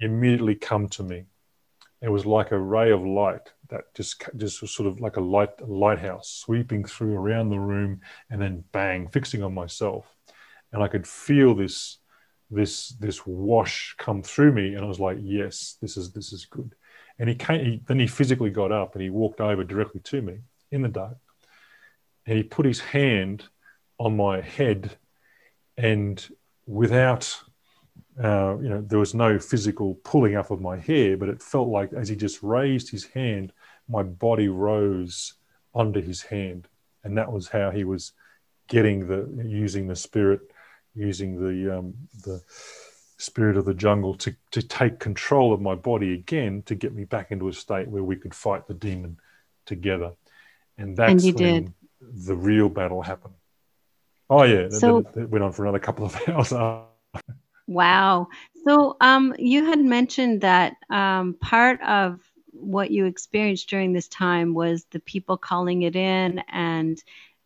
immediately 0.00 0.54
come 0.54 0.86
to 0.88 1.02
me. 1.02 1.24
It 2.02 2.08
was 2.08 2.26
like 2.26 2.52
a 2.52 2.58
ray 2.58 2.90
of 2.92 3.04
light 3.04 3.52
that 3.68 3.94
just 3.94 4.22
just 4.36 4.60
was 4.60 4.70
sort 4.70 4.86
of 4.86 5.00
like 5.00 5.16
a 5.16 5.20
light 5.20 5.50
a 5.60 5.66
lighthouse 5.66 6.28
sweeping 6.28 6.84
through 6.84 7.14
around 7.14 7.48
the 7.48 7.58
room, 7.58 8.00
and 8.30 8.40
then 8.40 8.64
bang, 8.72 9.08
fixing 9.08 9.42
on 9.42 9.54
myself, 9.54 10.06
and 10.72 10.82
I 10.82 10.88
could 10.88 11.06
feel 11.06 11.54
this 11.54 11.98
this 12.50 12.90
this 13.00 13.26
wash 13.26 13.94
come 13.98 14.22
through 14.22 14.52
me 14.52 14.74
and 14.74 14.84
i 14.84 14.86
was 14.86 15.00
like 15.00 15.18
yes 15.20 15.76
this 15.82 15.96
is 15.96 16.12
this 16.12 16.32
is 16.32 16.46
good. 16.46 16.74
And 17.18 17.28
he 17.28 17.34
came 17.34 17.64
he, 17.64 17.82
then 17.86 17.98
he 17.98 18.06
physically 18.06 18.50
got 18.50 18.72
up 18.72 18.94
and 18.94 19.02
he 19.02 19.10
walked 19.10 19.40
over 19.40 19.64
directly 19.64 20.00
to 20.02 20.22
me 20.22 20.38
in 20.70 20.82
the 20.82 20.88
dark 20.88 21.16
and 22.26 22.36
he 22.36 22.42
put 22.42 22.66
his 22.66 22.80
hand 22.80 23.44
on 23.98 24.16
my 24.16 24.40
head 24.40 24.96
and 25.76 26.26
without 26.66 27.40
uh, 28.22 28.56
you 28.58 28.68
know 28.68 28.80
there 28.80 28.98
was 28.98 29.14
no 29.14 29.38
physical 29.38 29.94
pulling 30.04 30.36
up 30.36 30.50
of 30.50 30.60
my 30.60 30.78
hair 30.78 31.16
but 31.16 31.28
it 31.28 31.42
felt 31.42 31.68
like 31.68 31.92
as 31.92 32.08
he 32.08 32.16
just 32.16 32.42
raised 32.42 32.90
his 32.90 33.04
hand 33.04 33.52
my 33.88 34.02
body 34.02 34.48
rose 34.48 35.34
under 35.74 36.00
his 36.00 36.22
hand 36.22 36.66
and 37.04 37.16
that 37.18 37.30
was 37.30 37.48
how 37.48 37.70
he 37.70 37.84
was 37.84 38.12
getting 38.68 39.06
the 39.06 39.44
using 39.46 39.86
the 39.86 39.96
spirit 39.96 40.40
using 40.94 41.38
the 41.38 41.78
um, 41.78 41.94
the 42.24 42.42
spirit 43.18 43.56
of 43.56 43.64
the 43.64 43.74
jungle 43.74 44.14
to 44.14 44.34
to 44.50 44.62
take 44.62 44.98
control 44.98 45.52
of 45.52 45.60
my 45.60 45.74
body 45.74 46.14
again 46.14 46.62
to 46.62 46.74
get 46.74 46.94
me 46.94 47.04
back 47.04 47.30
into 47.30 47.48
a 47.48 47.52
state 47.52 47.88
where 47.88 48.02
we 48.02 48.16
could 48.16 48.34
fight 48.34 48.66
the 48.66 48.74
demon 48.74 49.18
together, 49.66 50.12
and 50.78 50.96
that's 50.96 51.24
and 51.24 51.34
when 51.34 51.64
did. 51.64 51.72
the 52.00 52.34
real 52.34 52.68
battle 52.68 53.02
happened. 53.02 53.34
Oh 54.28 54.42
yeah, 54.42 54.68
so, 54.70 54.98
it, 54.98 55.06
it 55.16 55.30
went 55.30 55.44
on 55.44 55.52
for 55.52 55.64
another 55.64 55.78
couple 55.78 56.06
of 56.06 56.16
hours. 56.28 56.52
Wow. 57.66 58.28
So 58.64 58.96
um, 59.00 59.34
you 59.38 59.64
had 59.64 59.80
mentioned 59.80 60.40
that 60.42 60.76
um, 60.90 61.34
part 61.40 61.80
of 61.82 62.20
what 62.52 62.90
you 62.90 63.06
experienced 63.06 63.68
during 63.68 63.92
this 63.92 64.08
time 64.08 64.54
was 64.54 64.86
the 64.90 65.00
people 65.00 65.36
calling 65.36 65.82
it 65.82 65.94
in 65.94 66.42
and 66.48 67.02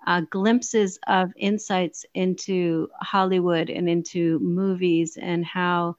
uh, 0.06 0.22
glimpses 0.30 0.98
of 1.06 1.32
insights 1.36 2.06
into 2.14 2.88
Hollywood 3.00 3.68
and 3.70 3.88
into 3.88 4.38
movies 4.38 5.18
and 5.20 5.44
how 5.44 5.96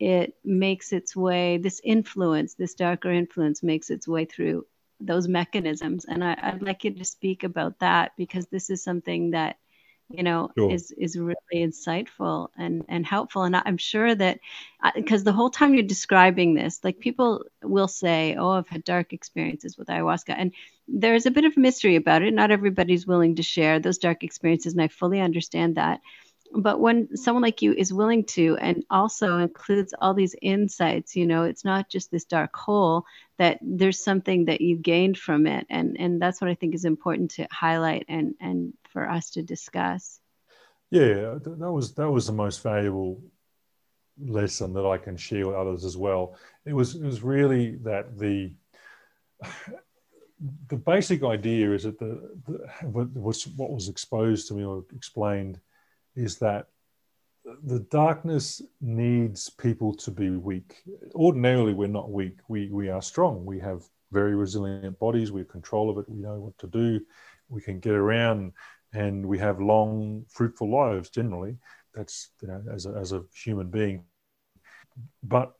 it 0.00 0.34
makes 0.44 0.92
its 0.92 1.14
way, 1.14 1.58
this 1.58 1.80
influence, 1.84 2.54
this 2.54 2.74
darker 2.74 3.12
influence 3.12 3.62
makes 3.62 3.90
its 3.90 4.08
way 4.08 4.24
through 4.24 4.66
those 5.00 5.28
mechanisms. 5.28 6.04
And 6.04 6.24
I, 6.24 6.50
would 6.52 6.62
like 6.62 6.84
you 6.84 6.90
to 6.92 7.04
speak 7.04 7.44
about 7.44 7.78
that 7.78 8.12
because 8.16 8.46
this 8.46 8.70
is 8.70 8.82
something 8.82 9.30
that 9.30 9.56
you 10.10 10.22
know 10.22 10.50
sure. 10.56 10.70
is 10.70 10.90
is 10.92 11.16
really 11.16 11.36
insightful 11.54 12.48
and 12.56 12.84
and 12.88 13.06
helpful. 13.06 13.42
And 13.42 13.56
i'm 13.56 13.78
sure 13.78 14.14
that 14.14 14.40
because 14.94 15.22
uh, 15.22 15.24
the 15.24 15.32
whole 15.32 15.50
time 15.50 15.74
you're 15.74 15.82
describing 15.82 16.54
this 16.54 16.80
like 16.84 16.98
people 16.98 17.44
will 17.62 17.88
say 17.88 18.36
oh 18.36 18.50
i've 18.50 18.68
had 18.68 18.84
dark 18.84 19.12
experiences 19.12 19.78
with 19.78 19.88
ayahuasca. 19.88 20.34
And 20.36 20.52
there's 20.86 21.26
a 21.26 21.30
bit 21.30 21.46
of 21.46 21.56
mystery 21.56 21.96
about 21.96 22.22
it. 22.22 22.34
Not 22.34 22.50
everybody's 22.50 23.06
willing 23.06 23.36
to 23.36 23.42
share 23.42 23.80
those 23.80 23.98
dark 23.98 24.22
experiences 24.22 24.74
and 24.74 24.82
i 24.82 24.88
fully 24.88 25.20
understand 25.20 25.76
that. 25.76 26.00
But 26.56 26.78
when 26.78 27.16
someone 27.16 27.42
like 27.42 27.62
you 27.62 27.72
is 27.72 27.92
willing 27.92 28.24
to 28.26 28.56
and 28.60 28.84
also 28.88 29.38
includes 29.38 29.94
all 30.00 30.14
these 30.14 30.36
insights 30.40 31.16
you 31.16 31.26
know 31.26 31.44
it's 31.44 31.64
not 31.64 31.88
just 31.88 32.10
this 32.10 32.24
dark 32.24 32.54
hole 32.54 33.06
that 33.38 33.58
there's 33.62 34.04
something 34.04 34.44
that 34.44 34.60
you've 34.60 34.82
gained 34.82 35.18
from 35.18 35.46
it. 35.46 35.66
And 35.70 35.96
and 35.98 36.20
that's 36.20 36.40
what 36.40 36.50
i 36.50 36.54
think 36.54 36.74
is 36.74 36.84
important 36.84 37.32
to 37.32 37.48
highlight 37.50 38.04
and 38.08 38.34
and 38.40 38.74
for 38.94 39.06
us 39.08 39.30
to 39.30 39.42
discuss. 39.42 40.20
Yeah, 40.90 41.36
that 41.42 41.72
was 41.72 41.92
that 41.94 42.10
was 42.10 42.26
the 42.26 42.32
most 42.32 42.62
valuable 42.62 43.20
lesson 44.18 44.72
that 44.74 44.86
I 44.86 44.96
can 44.96 45.16
share 45.16 45.46
with 45.46 45.56
others 45.56 45.84
as 45.84 45.96
well. 45.96 46.36
It 46.64 46.72
was 46.72 46.94
it 46.94 47.02
was 47.02 47.22
really 47.22 47.76
that 47.82 48.16
the 48.18 48.54
the 50.68 50.76
basic 50.76 51.22
idea 51.22 51.72
is 51.72 51.82
that 51.82 51.98
the, 51.98 52.38
the 52.46 52.88
what 52.88 53.70
was 53.70 53.88
exposed 53.88 54.48
to 54.48 54.54
me 54.54 54.64
or 54.64 54.84
explained 54.94 55.60
is 56.16 56.38
that 56.38 56.68
the 57.64 57.80
darkness 57.90 58.62
needs 58.80 59.50
people 59.50 59.94
to 59.94 60.10
be 60.10 60.30
weak. 60.30 60.82
Ordinarily, 61.14 61.74
we're 61.74 61.88
not 61.88 62.10
weak. 62.10 62.38
We 62.48 62.68
we 62.68 62.88
are 62.88 63.02
strong. 63.02 63.44
We 63.44 63.58
have 63.60 63.82
very 64.12 64.34
resilient 64.36 64.98
bodies. 64.98 65.32
We 65.32 65.40
have 65.40 65.48
control 65.48 65.90
of 65.90 65.98
it. 65.98 66.08
We 66.08 66.20
know 66.20 66.38
what 66.40 66.56
to 66.58 66.66
do. 66.68 67.00
We 67.48 67.60
can 67.60 67.80
get 67.80 67.94
around 67.94 68.52
and 68.94 69.26
we 69.26 69.38
have 69.38 69.60
long, 69.60 70.24
fruitful 70.28 70.70
lives 70.70 71.10
generally. 71.10 71.56
That's 71.94 72.30
you 72.40 72.48
know, 72.48 72.62
as 72.72 72.86
a, 72.86 72.90
as 72.90 73.12
a 73.12 73.22
human 73.34 73.68
being. 73.68 74.04
But 75.22 75.52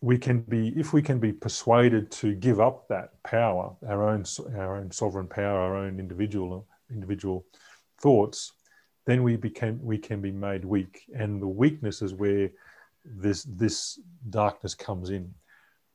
we 0.00 0.18
can 0.18 0.40
be, 0.40 0.68
if 0.68 0.92
we 0.92 1.02
can 1.02 1.18
be 1.18 1.32
persuaded 1.32 2.10
to 2.12 2.34
give 2.34 2.60
up 2.60 2.88
that 2.88 3.22
power, 3.22 3.76
our 3.86 4.08
own 4.08 4.24
our 4.56 4.76
own 4.76 4.90
sovereign 4.90 5.28
power, 5.28 5.60
our 5.60 5.76
own 5.76 6.00
individual 6.00 6.66
individual 6.90 7.44
thoughts, 8.00 8.52
then 9.06 9.22
we 9.22 9.36
became 9.36 9.78
we 9.82 9.98
can 9.98 10.20
be 10.20 10.32
made 10.32 10.64
weak, 10.64 11.04
and 11.14 11.42
the 11.42 11.48
weakness 11.48 12.02
is 12.02 12.14
where 12.14 12.50
this 13.04 13.44
this 13.44 13.98
darkness 14.30 14.74
comes 14.74 15.10
in 15.10 15.34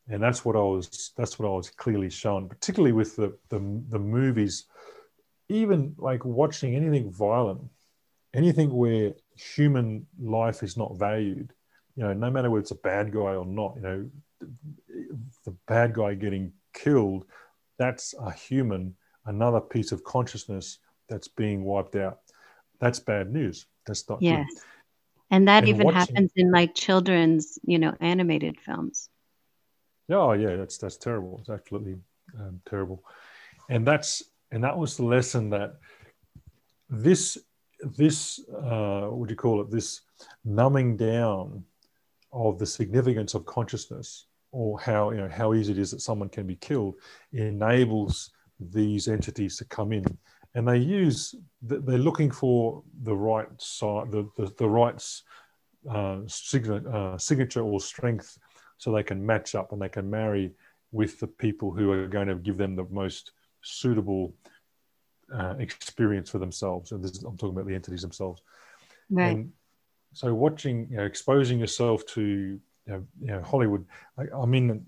and 0.10 0.22
that's 0.24 0.46
what 0.46 0.56
I 0.56 0.60
was 0.60 1.12
that's 1.18 1.38
what 1.38 1.48
I 1.48 1.52
was 1.52 1.70
clearly 1.70 2.10
shown, 2.10 2.48
particularly 2.48 2.94
with 2.94 3.16
the 3.16 3.38
the, 3.50 3.60
the 3.90 4.00
movies 4.00 4.66
even 5.50 5.96
like 5.98 6.26
watching 6.26 6.76
anything 6.76 7.12
violent, 7.12 7.62
anything 8.34 8.74
where 8.74 9.14
human 9.36 10.06
life 10.20 10.64
is 10.64 10.78
not 10.78 10.98
valued, 10.98 11.54
you 11.96 12.04
know, 12.04 12.14
no 12.14 12.30
matter 12.30 12.50
whether 12.50 12.62
it's 12.62 12.72
a 12.72 12.76
bad 12.76 13.12
guy 13.12 13.36
or 13.36 13.46
not, 13.46 13.76
you 13.76 13.82
know, 13.82 14.10
the 15.46 15.56
bad 15.68 15.94
guy 15.94 16.14
getting 16.14 16.52
killed, 16.74 17.26
that's 17.78 18.14
a 18.20 18.32
human, 18.32 18.96
another 19.26 19.62
piece 19.62 19.92
of 19.92 20.04
consciousness 20.04 20.80
that's 21.10 21.28
being 21.28 21.64
wiped 21.64 21.96
out. 21.96 22.20
That's 22.80 23.00
bad 23.00 23.32
news. 23.32 23.66
That's 23.86 24.08
not 24.10 24.22
yes. 24.22 24.46
Good. 24.54 24.62
And 25.30 25.48
that 25.48 25.64
and 25.64 25.70
even 25.70 25.86
watching, 25.86 26.00
happens 26.00 26.32
in 26.36 26.52
like 26.52 26.76
children's, 26.76 27.60
you 27.64 27.80
know, 27.80 27.96
animated 28.00 28.60
films. 28.60 29.10
Oh 30.10 30.34
yeah, 30.34 30.56
that's 30.56 30.78
that's 30.78 30.98
terrible. 30.98 31.40
It's 31.42 31.50
absolutely 31.50 31.98
um, 32.40 32.62
terrible, 32.70 33.04
and 33.70 33.86
that's 33.86 34.24
and 34.52 34.64
that 34.64 34.78
was 34.78 34.98
the 34.98 35.06
lesson 35.06 35.50
that 35.50 35.78
this 36.90 37.38
this 37.96 38.40
uh, 38.50 39.08
what 39.08 39.28
do 39.28 39.34
you 39.34 39.38
call 39.38 39.62
it? 39.62 39.70
This 39.70 40.02
numbing 40.44 40.98
down 40.98 41.64
of 42.32 42.60
the 42.60 42.66
significance 42.66 43.34
of 43.34 43.46
consciousness 43.46 44.28
or 44.52 44.80
how 44.80 45.12
you 45.12 45.18
know 45.18 45.30
how 45.30 45.54
easy 45.54 45.74
it 45.74 45.80
is 45.80 45.92
that 45.92 46.02
someone 46.02 46.30
can 46.30 46.48
be 46.48 46.56
killed 46.56 46.96
enables 47.34 48.32
these 48.60 49.08
entities 49.08 49.58
to 49.58 49.66
come 49.66 49.92
in. 49.92 50.06
And 50.56 50.68
they 50.68 50.78
use 50.78 51.36
they're 51.62 51.98
looking 51.98 52.32
for 52.32 52.84
the 53.04 53.16
right 53.16 53.48
side 53.58 54.12
the 54.12 54.30
the, 54.38 54.52
the 54.58 54.70
right 54.70 55.04
uh, 55.90 56.20
signature, 56.28 56.90
uh, 56.94 57.18
signature 57.18 57.62
or 57.62 57.80
strength 57.80 58.38
so 58.78 58.92
they 58.92 59.04
can 59.04 59.26
match 59.26 59.56
up 59.56 59.72
and 59.72 59.82
they 59.82 59.90
can 59.90 60.10
marry 60.10 60.52
with 60.92 61.20
the 61.20 61.28
people 61.28 61.72
who 61.72 61.92
are 61.92 62.08
going 62.08 62.28
to 62.28 62.36
give 62.36 62.58
them 62.58 62.76
the 62.76 62.86
most 62.90 63.32
suitable 63.68 64.34
uh, 65.34 65.56
experience 65.60 66.30
for 66.30 66.40
themselves. 66.40 66.92
And 66.92 67.04
this, 67.04 67.24
I'm 67.24 67.38
talking 67.38 67.56
about 67.56 67.68
the 67.68 67.76
entities 67.76 68.02
themselves. 68.02 68.42
Right. 69.10 69.32
And 69.32 69.52
so 70.14 70.34
watching, 70.34 70.88
you 70.90 70.98
know, 70.98 71.06
exposing 71.06 71.60
yourself 71.60 72.06
to, 72.08 72.22
you 72.22 72.62
know, 72.88 73.06
you 73.20 73.28
know 73.28 73.42
Hollywood. 73.42 73.86
I, 74.18 74.24
I 74.36 74.46
mean, 74.46 74.86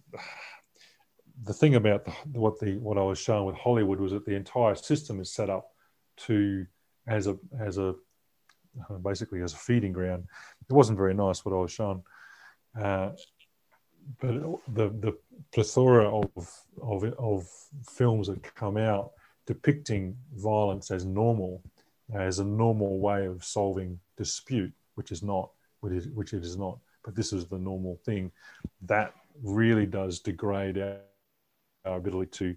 the 1.43 1.53
thing 1.53 1.75
about 1.75 2.05
the, 2.05 2.11
what 2.39 2.59
the 2.59 2.77
what 2.77 2.97
I 2.97 3.03
was 3.03 3.19
shown 3.19 3.45
with 3.45 3.55
Hollywood 3.55 3.99
was 3.99 4.11
that 4.11 4.25
the 4.25 4.35
entire 4.35 4.75
system 4.75 5.19
is 5.19 5.33
set 5.33 5.49
up 5.49 5.71
to 6.27 6.65
as 7.07 7.27
a 7.27 7.37
as 7.59 7.77
a 7.77 7.95
basically 9.03 9.41
as 9.41 9.53
a 9.53 9.57
feeding 9.57 9.91
ground. 9.91 10.25
It 10.69 10.73
wasn't 10.73 10.97
very 10.97 11.13
nice 11.13 11.43
what 11.43 11.53
I 11.53 11.57
was 11.57 11.71
shown, 11.71 12.03
uh, 12.79 13.11
but 14.21 14.33
the 14.73 14.89
the 14.89 15.17
plethora 15.53 16.09
of, 16.09 16.29
of 16.81 17.03
of 17.03 17.47
films 17.87 18.27
that 18.27 18.41
come 18.55 18.77
out 18.77 19.11
depicting 19.49 20.15
violence 20.35 20.91
as 20.91 21.05
normal, 21.05 21.63
as 22.13 22.37
a 22.37 22.43
normal 22.43 22.99
way 22.99 23.25
of 23.25 23.43
solving 23.43 23.99
dispute, 24.15 24.71
which 24.93 25.11
is 25.11 25.23
not, 25.23 25.49
which, 25.79 25.93
is, 25.93 26.07
which 26.09 26.33
it 26.33 26.43
is 26.43 26.55
not, 26.55 26.77
but 27.03 27.15
this 27.15 27.33
is 27.33 27.47
the 27.47 27.57
normal 27.57 27.99
thing, 28.05 28.31
that 28.83 29.11
really 29.43 29.87
does 29.87 30.19
degrade 30.19 30.77
our, 30.77 30.97
our 31.85 31.97
ability 31.97 32.29
to 32.31 32.55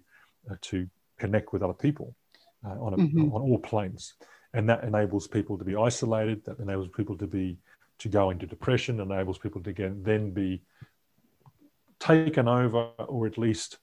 uh, 0.51 0.55
to 0.61 0.87
connect 1.17 1.51
with 1.51 1.63
other 1.63 1.73
people 1.73 2.13
uh, 2.63 2.77
on 2.79 2.93
a, 2.93 2.97
mm-hmm. 2.97 3.33
on 3.33 3.41
all 3.41 3.57
planes, 3.57 4.13
and 4.53 4.69
that 4.69 4.83
enables 4.83 5.27
people 5.27 5.57
to 5.57 5.63
be 5.63 5.75
isolated. 5.75 6.43
That 6.45 6.59
enables 6.59 6.89
people 6.89 7.17
to 7.17 7.25
be 7.25 7.57
to 7.99 8.07
go 8.09 8.29
into 8.29 8.45
depression. 8.45 8.99
Enables 8.99 9.39
people 9.39 9.63
to 9.63 9.73
get, 9.73 10.03
then 10.03 10.31
be 10.31 10.61
taken 12.03 12.47
over, 12.47 12.89
or 13.07 13.25
at 13.25 13.37
least 13.37 13.77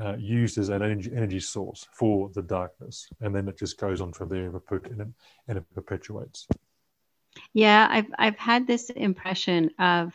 uh, 0.00 0.16
used 0.16 0.58
as 0.58 0.68
an 0.68 0.82
energy, 0.82 1.10
energy 1.14 1.40
source 1.40 1.86
for 1.92 2.30
the 2.34 2.42
darkness, 2.42 3.08
and 3.20 3.34
then 3.34 3.48
it 3.48 3.58
just 3.58 3.78
goes 3.78 4.00
on 4.00 4.12
from 4.12 4.28
there 4.28 4.46
and 4.46 5.00
it, 5.00 5.08
and 5.48 5.58
it 5.58 5.64
perpetuates. 5.74 6.46
Yeah, 7.54 7.86
I've 7.90 8.10
I've 8.18 8.38
had 8.38 8.66
this 8.66 8.90
impression 8.90 9.70
of 9.78 10.12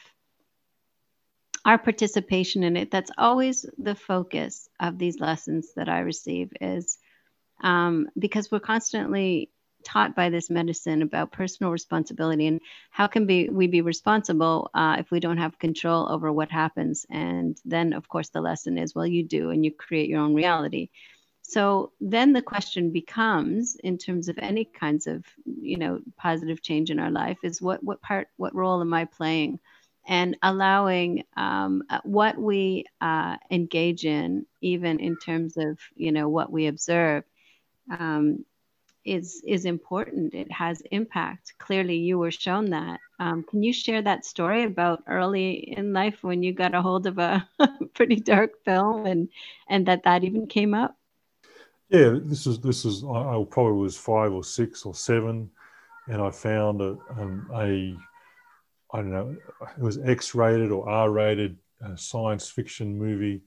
our 1.66 1.78
participation 1.78 2.64
in 2.64 2.78
it. 2.78 2.92
That's 2.92 3.12
always 3.18 3.66
the 3.78 3.96
focus 3.96 4.70
of 4.80 4.98
these 4.98 5.20
lessons 5.20 5.74
that 5.76 5.90
I 5.90 6.00
receive 6.00 6.52
is 6.62 6.98
um, 7.62 8.08
because 8.18 8.52
we're 8.52 8.60
constantly 8.60 9.50
taught 9.88 10.16
by 10.16 10.30
this 10.30 10.50
medicine 10.50 11.02
about 11.02 11.32
personal 11.32 11.72
responsibility 11.72 12.46
and 12.48 12.60
how 12.92 13.08
can 13.08 13.26
be 13.26 13.48
we 13.50 13.68
be 13.68 13.82
responsible 13.82 14.70
uh, 14.74 14.98
if 15.00 15.10
we 15.12 15.22
don't 15.22 15.38
have 15.38 15.58
control 15.58 16.12
over 16.12 16.32
what 16.32 16.52
happens. 16.52 17.06
And 17.10 17.58
then 17.64 17.94
of 17.94 18.10
course 18.10 18.30
the 18.30 18.42
lesson 18.42 18.78
is 18.78 18.94
well 18.94 19.08
you 19.08 19.24
do 19.24 19.50
and 19.52 19.64
you 19.64 19.72
create 19.72 20.10
your 20.10 20.20
own 20.20 20.36
reality. 20.36 20.90
So 21.42 21.94
then 22.02 22.34
the 22.34 22.42
question 22.42 22.92
becomes 22.92 23.78
in 23.82 23.98
terms 23.98 24.28
of 24.28 24.38
any 24.40 24.66
kinds 24.66 25.08
of 25.08 25.24
you 25.46 25.78
know 25.78 26.02
positive 26.18 26.62
change 26.62 26.92
in 26.92 27.00
our 27.00 27.12
life 27.12 27.40
is 27.44 27.62
what 27.62 27.82
what 27.82 28.02
part 28.02 28.28
what 28.36 28.54
role 28.54 28.82
am 28.82 28.94
i 28.94 29.06
playing? 29.06 29.60
And 30.10 30.38
allowing 30.42 31.24
um, 31.38 31.84
what 32.04 32.38
we 32.38 32.86
uh, 33.02 33.38
engage 33.52 34.06
in 34.06 34.46
even 34.62 35.00
in 35.00 35.18
terms 35.18 35.56
of 35.56 35.80
you 35.96 36.12
know 36.12 36.28
what 36.28 36.52
we 36.52 36.68
observe 36.68 37.24
um, 37.98 38.46
is 39.08 39.42
is 39.48 39.66
important. 39.66 40.34
It 40.34 40.52
has 40.52 40.82
impact. 40.92 41.54
Clearly, 41.58 41.96
you 41.96 42.20
were 42.20 42.32
shown 42.32 42.70
that. 42.72 43.00
Um, 43.20 43.44
can 43.44 43.64
you 43.64 43.74
share 43.74 44.02
that 44.02 44.26
story 44.26 44.64
about 44.64 45.04
early 45.08 45.52
in 45.78 45.94
life 45.94 46.22
when 46.22 46.44
you 46.44 46.54
got 46.54 46.76
a 46.76 46.82
hold 46.82 47.08
of 47.08 47.18
a 47.18 47.48
pretty 47.94 48.18
dark 48.18 48.64
film 48.66 49.06
and 49.06 49.30
and 49.70 49.88
that 49.88 50.04
that 50.04 50.24
even 50.24 50.48
came 50.48 50.74
up? 50.74 50.98
Yeah, 51.90 52.20
this 52.22 52.46
is 52.46 52.60
this 52.60 52.84
is 52.86 53.04
I, 53.04 53.08
I 53.08 53.46
probably 53.50 53.82
was 53.82 53.98
five 53.98 54.34
or 54.34 54.44
six 54.44 54.86
or 54.86 54.94
seven, 54.94 55.50
and 56.08 56.22
I 56.22 56.30
found 56.30 56.82
a 56.82 56.98
um, 57.18 57.50
a 57.54 57.98
I 58.94 58.98
don't 58.98 59.12
know 59.12 59.36
it 59.78 59.82
was 59.82 59.98
X-rated 59.98 60.72
or 60.72 60.88
R-rated 60.90 61.58
uh, 61.84 61.96
science 61.96 62.50
fiction 62.50 62.98
movie 62.98 63.42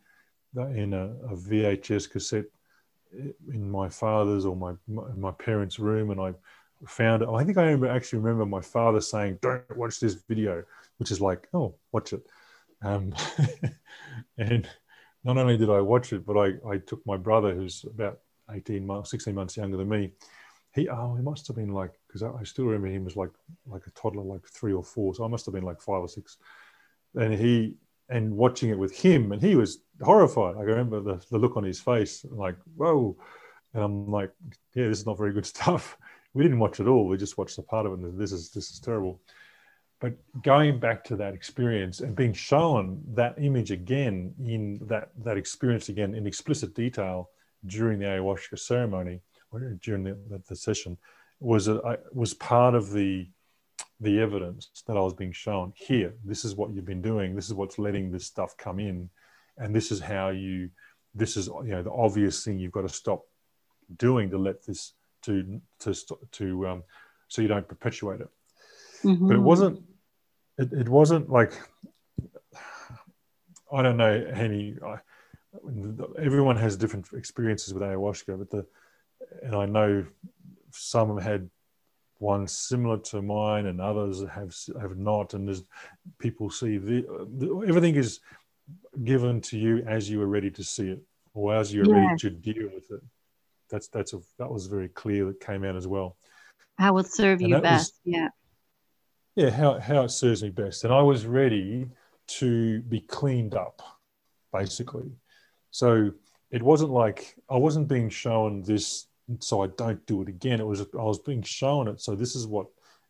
in 0.56 0.94
a, 0.94 1.06
a 1.30 1.36
VHS 1.36 2.10
cassette 2.10 2.46
in 3.12 3.70
my 3.70 3.88
father's 3.88 4.44
or 4.44 4.56
my 4.56 4.74
my 5.16 5.32
parents' 5.32 5.78
room, 5.78 6.10
and 6.10 6.20
I 6.20 6.34
found 6.86 7.22
it. 7.22 7.28
I 7.28 7.44
think 7.44 7.58
I 7.58 7.72
actually 7.88 8.20
remember 8.20 8.46
my 8.46 8.60
father 8.60 9.00
saying, 9.00 9.38
"Don't 9.42 9.76
watch 9.76 10.00
this 10.00 10.14
video," 10.14 10.64
which 10.98 11.10
is 11.10 11.20
like, 11.20 11.48
"Oh, 11.52 11.74
watch 11.92 12.12
it." 12.12 12.26
Um, 12.82 13.14
and 14.38 14.68
not 15.24 15.36
only 15.36 15.56
did 15.56 15.70
I 15.70 15.80
watch 15.80 16.12
it, 16.12 16.24
but 16.24 16.36
I, 16.38 16.54
I 16.68 16.78
took 16.78 17.04
my 17.06 17.16
brother, 17.16 17.54
who's 17.54 17.84
about 17.84 18.20
18 18.50 18.86
months, 18.86 19.10
16 19.10 19.34
months 19.34 19.56
younger 19.56 19.76
than 19.76 19.88
me. 19.88 20.12
He 20.72 20.88
oh 20.88 21.16
he 21.16 21.22
must 21.22 21.48
have 21.48 21.56
been 21.56 21.72
like 21.72 21.92
because 22.06 22.22
I, 22.22 22.30
I, 22.30 22.44
still 22.44 22.66
remember 22.66 22.86
him 22.86 23.04
was 23.04 23.16
like 23.16 23.32
like 23.66 23.86
a 23.86 23.90
toddler, 23.90 24.22
like 24.22 24.46
three 24.46 24.72
or 24.72 24.84
four. 24.84 25.14
So 25.14 25.24
I 25.24 25.28
must 25.28 25.44
have 25.46 25.54
been 25.54 25.64
like 25.64 25.80
five 25.80 26.00
or 26.00 26.08
six. 26.08 26.36
And 27.16 27.34
he 27.34 27.74
and 28.10 28.36
watching 28.36 28.70
it 28.70 28.78
with 28.78 28.94
him, 28.96 29.32
and 29.32 29.40
he 29.40 29.54
was 29.54 29.78
horrified. 30.02 30.56
I 30.56 30.62
remember 30.62 31.00
the, 31.00 31.24
the 31.30 31.38
look 31.38 31.56
on 31.56 31.64
his 31.64 31.80
face, 31.80 32.24
like, 32.30 32.56
whoa. 32.76 33.16
And 33.72 33.82
I'm 33.82 34.10
like, 34.10 34.32
yeah, 34.74 34.88
this 34.88 34.98
is 34.98 35.06
not 35.06 35.18
very 35.18 35.32
good 35.32 35.46
stuff. 35.54 35.96
We 36.34 36.42
didn't 36.42 36.58
watch 36.58 36.80
it 36.80 36.86
all. 36.86 37.06
We 37.06 37.16
just 37.16 37.38
watched 37.38 37.58
a 37.58 37.62
part 37.62 37.86
of 37.86 37.92
it. 37.92 37.98
And 38.00 38.18
this 38.18 38.32
is 38.32 38.50
this 38.50 38.70
is 38.70 38.80
terrible. 38.80 39.20
But 40.00 40.14
going 40.42 40.80
back 40.80 41.04
to 41.04 41.16
that 41.16 41.34
experience 41.34 42.00
and 42.00 42.16
being 42.16 42.32
shown 42.32 43.02
that 43.14 43.34
image 43.38 43.70
again 43.70 44.34
in 44.38 44.80
that 44.86 45.10
that 45.24 45.36
experience 45.36 45.88
again 45.88 46.14
in 46.14 46.26
explicit 46.26 46.74
detail 46.74 47.30
during 47.66 47.98
the 47.98 48.06
ayahuasca 48.06 48.58
ceremony 48.58 49.20
or 49.52 49.60
during 49.82 50.04
the, 50.04 50.16
the, 50.30 50.42
the 50.48 50.56
session 50.56 50.96
was 51.40 51.68
a, 51.68 51.98
was 52.12 52.32
part 52.34 52.74
of 52.74 52.92
the 52.92 53.28
the 54.00 54.18
evidence 54.20 54.70
that 54.86 54.96
I 54.96 55.00
was 55.00 55.14
being 55.14 55.32
shown 55.32 55.72
here. 55.76 56.14
This 56.24 56.44
is 56.44 56.54
what 56.54 56.70
you've 56.70 56.86
been 56.86 57.02
doing. 57.02 57.34
This 57.34 57.46
is 57.46 57.54
what's 57.54 57.78
letting 57.78 58.10
this 58.10 58.26
stuff 58.26 58.56
come 58.56 58.80
in 58.80 59.10
and 59.60 59.74
this 59.74 59.92
is 59.92 60.00
how 60.00 60.30
you 60.30 60.70
this 61.14 61.36
is 61.36 61.46
you 61.46 61.70
know 61.70 61.82
the 61.82 61.92
obvious 61.92 62.44
thing 62.44 62.58
you've 62.58 62.72
got 62.72 62.82
to 62.82 62.88
stop 62.88 63.22
doing 63.96 64.30
to 64.30 64.38
let 64.38 64.64
this 64.66 64.94
to 65.22 65.60
to 65.78 65.94
to 66.32 66.66
um, 66.66 66.82
so 67.28 67.42
you 67.42 67.48
don't 67.48 67.68
perpetuate 67.68 68.20
it 68.20 68.28
mm-hmm. 69.04 69.28
but 69.28 69.36
it 69.36 69.40
wasn't 69.40 69.80
it, 70.58 70.72
it 70.72 70.88
wasn't 70.88 71.28
like 71.30 71.52
i 73.72 73.82
don't 73.82 73.96
know 73.96 74.12
any 74.34 74.76
I, 74.84 74.96
everyone 76.18 76.56
has 76.56 76.76
different 76.76 77.06
experiences 77.12 77.74
with 77.74 77.82
ayahuasca 77.82 78.38
but 78.38 78.50
the 78.50 78.66
and 79.42 79.54
i 79.54 79.66
know 79.66 80.06
some 80.72 81.18
had 81.18 81.50
one 82.20 82.46
similar 82.46 82.98
to 82.98 83.20
mine 83.22 83.66
and 83.66 83.80
others 83.80 84.22
have 84.30 84.54
have 84.80 84.96
not 84.96 85.34
and 85.34 85.48
there's 85.48 85.64
people 86.18 86.50
see 86.50 86.76
the, 86.76 87.64
everything 87.66 87.96
is 87.96 88.20
given 89.04 89.40
to 89.40 89.58
you 89.58 89.78
as 89.86 90.08
you 90.08 90.20
are 90.22 90.26
ready 90.26 90.50
to 90.50 90.62
see 90.62 90.90
it 90.90 91.02
or 91.34 91.54
as 91.54 91.72
you're 91.72 91.86
yeah. 91.86 92.04
ready 92.04 92.16
to 92.18 92.30
deal 92.30 92.68
with 92.74 92.90
it. 92.90 93.02
That's 93.70 93.88
that's 93.88 94.12
a 94.12 94.20
that 94.38 94.50
was 94.50 94.66
very 94.66 94.88
clear 94.88 95.26
that 95.26 95.40
came 95.40 95.64
out 95.64 95.76
as 95.76 95.86
well. 95.86 96.16
How 96.78 96.92
will 96.92 97.04
serve 97.04 97.40
and 97.40 97.48
you 97.48 97.58
best? 97.60 98.00
Was, 98.04 98.14
yeah. 98.14 98.28
Yeah, 99.36 99.50
how 99.50 99.78
how 99.78 100.02
it 100.02 100.10
serves 100.10 100.42
me 100.42 100.50
best, 100.50 100.84
and 100.84 100.92
I 100.92 101.02
was 101.02 101.24
ready 101.24 101.88
to 102.38 102.80
be 102.82 103.00
cleaned 103.00 103.54
up, 103.54 103.80
basically. 104.52 105.10
So 105.70 106.12
it 106.50 106.62
wasn't 106.62 106.90
like 106.90 107.36
I 107.48 107.56
wasn't 107.56 107.88
being 107.88 108.08
shown 108.08 108.62
this, 108.62 109.06
so 109.38 109.62
I 109.62 109.68
don't 109.68 110.04
do 110.06 110.22
it 110.22 110.28
again. 110.28 110.60
It 110.60 110.66
was 110.66 110.80
I 110.80 111.02
was 111.02 111.18
being 111.18 111.42
shown 111.42 111.88
it. 111.88 112.00
So 112.00 112.14
this 112.14 112.34
is 112.34 112.46
what 112.46 112.66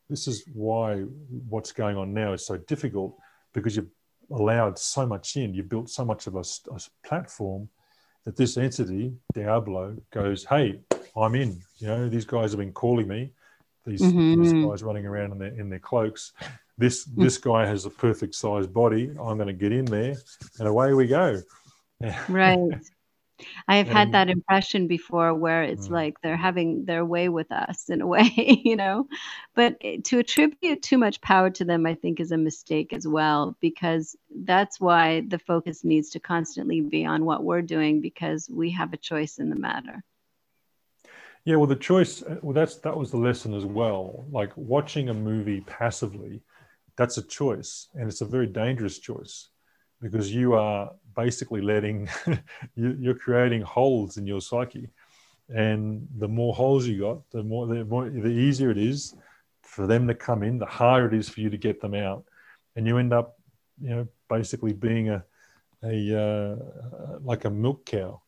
this 0.09 0.27
is 0.27 0.45
why 0.53 1.01
what's 1.49 1.73
going 1.73 1.97
on 1.97 2.13
now 2.13 2.33
is 2.33 2.45
so 2.45 2.57
difficult 2.57 3.17
because 3.53 3.77
you're 3.77 3.87
allowed 4.31 4.79
so 4.79 5.07
much 5.07 5.37
in, 5.37 5.55
You've 5.55 5.69
built 5.69 5.91
so 5.91 6.05
much 6.05 6.27
of 6.27 6.37
a, 6.37 6.45
a 6.71 6.81
platform 7.05 7.69
that 8.25 8.37
this 8.37 8.57
entity, 8.57 9.13
Diablo, 9.35 9.97
goes, 10.13 10.45
Hey, 10.45 10.81
I'm 11.17 11.35
in. 11.35 11.61
You 11.79 11.87
know, 11.89 12.09
these 12.09 12.25
guys 12.25 12.53
have 12.53 12.59
been 12.59 12.73
calling 12.73 13.09
me. 13.09 13.33
These, 13.87 14.03
mm-hmm. 14.03 14.43
these 14.43 14.53
guys 14.53 14.83
running 14.83 15.07
around 15.07 15.33
in 15.33 15.39
their 15.39 15.55
in 15.55 15.71
their 15.71 15.79
cloaks. 15.79 16.33
This 16.77 17.07
mm. 17.07 17.23
this 17.23 17.39
guy 17.39 17.67
has 17.67 17.87
a 17.87 17.91
perfect 17.91 18.35
size 18.35 18.67
body. 18.67 19.11
I'm 19.11 19.37
going 19.37 19.47
to 19.47 19.53
get 19.53 19.73
in 19.73 19.85
there, 19.87 20.15
and 20.59 20.69
away 20.69 20.93
we 20.93 21.07
go. 21.07 21.41
Right. 22.29 22.59
I've 23.69 23.89
had 23.89 24.13
that 24.13 24.29
impression 24.29 24.87
before 24.87 25.35
where 25.35 25.63
it's 25.63 25.89
mm. 25.89 25.93
like 25.93 26.21
they're 26.21 26.37
having 26.37 26.85
their 26.85 27.05
way 27.05 27.29
with 27.29 27.51
us 27.53 27.89
in 27.89 28.01
a 28.01 28.07
way, 28.15 28.31
you 28.65 28.77
know. 28.77 29.09
But 29.55 29.77
eh, 29.81 29.99
to 30.05 30.19
attribute 30.19 30.83
too 30.83 30.99
much 30.99 31.21
power 31.21 31.51
to 31.51 31.65
them, 31.65 31.87
I 31.87 31.95
think, 31.95 32.21
is 32.21 32.33
a 32.33 32.37
mistake 32.37 32.93
as 32.93 33.07
well, 33.07 33.57
because 33.61 34.17
that's 34.35 34.81
why 34.81 35.23
the 35.27 35.39
focus 35.39 35.85
needs 35.85 36.11
to 36.11 36.21
constantly 36.21 36.81
be 36.81 37.05
on 37.05 37.25
what 37.25 37.45
we're 37.45 37.63
doing 37.63 38.01
because 38.01 38.49
we 38.51 38.71
have 38.73 38.93
a 38.93 38.99
choice 38.99 39.39
in 39.39 39.51
the 39.51 39.57
matter. 39.57 40.03
Yeah, 41.45 41.57
well, 41.57 41.67
the 41.67 41.77
choice, 41.77 42.23
eh, 42.23 42.37
well, 42.43 42.53
that's 42.53 42.77
that 42.77 42.97
was 42.97 43.11
the 43.11 43.17
lesson 43.17 43.55
as 43.55 43.65
well. 43.65 44.27
Like 44.31 44.53
watching 44.57 45.09
a 45.09 45.15
movie 45.15 45.63
passively, 45.63 46.43
that's 46.97 47.17
a 47.17 47.23
choice, 47.23 47.89
and 47.95 48.09
it's 48.09 48.21
a 48.21 48.27
very 48.27 48.47
dangerous 48.47 48.99
choice 48.99 49.49
because 50.01 50.35
you 50.35 50.55
are 50.55 50.93
basically 51.25 51.61
letting 51.61 52.09
you, 52.75 53.11
are 53.11 53.15
creating 53.15 53.63
holes 53.63 54.17
in 54.17 54.27
your 54.27 54.41
psyche. 54.41 54.89
And 55.49 56.07
the 56.19 56.29
more 56.29 56.55
holes 56.55 56.87
you 56.87 57.01
got 57.01 57.19
the 57.31 57.43
more 57.43 57.67
the 57.67 57.85
more 57.85 58.09
the 58.09 58.29
easier 58.29 58.71
it 58.71 58.79
is 58.79 59.15
for 59.63 59.87
them 59.87 60.07
to 60.07 60.15
come 60.15 60.43
in 60.43 60.59
the 60.59 60.67
harder 60.67 61.07
it 61.09 61.15
is 61.15 61.29
for 61.29 61.41
you 61.41 61.51
to 61.51 61.57
get 61.57 61.81
them 61.81 61.95
out. 61.95 62.25
And 62.77 62.87
you 62.87 62.99
end 62.99 63.13
up 63.13 63.37
you 63.81 63.91
know 63.91 64.09
basically 64.29 64.73
being 64.73 65.09
a 65.11 65.25
a 65.83 65.97
uh, 66.27 66.57
like 67.31 67.45
a 67.47 67.51
milk 67.51 67.87
cow 67.87 68.23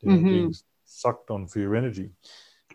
you 0.00 0.10
know, 0.10 0.16
mm-hmm. 0.16 0.28
being 0.28 0.54
sucked 0.84 1.30
on 1.30 1.46
for 1.46 1.58
your 1.58 1.74
energy 1.74 2.10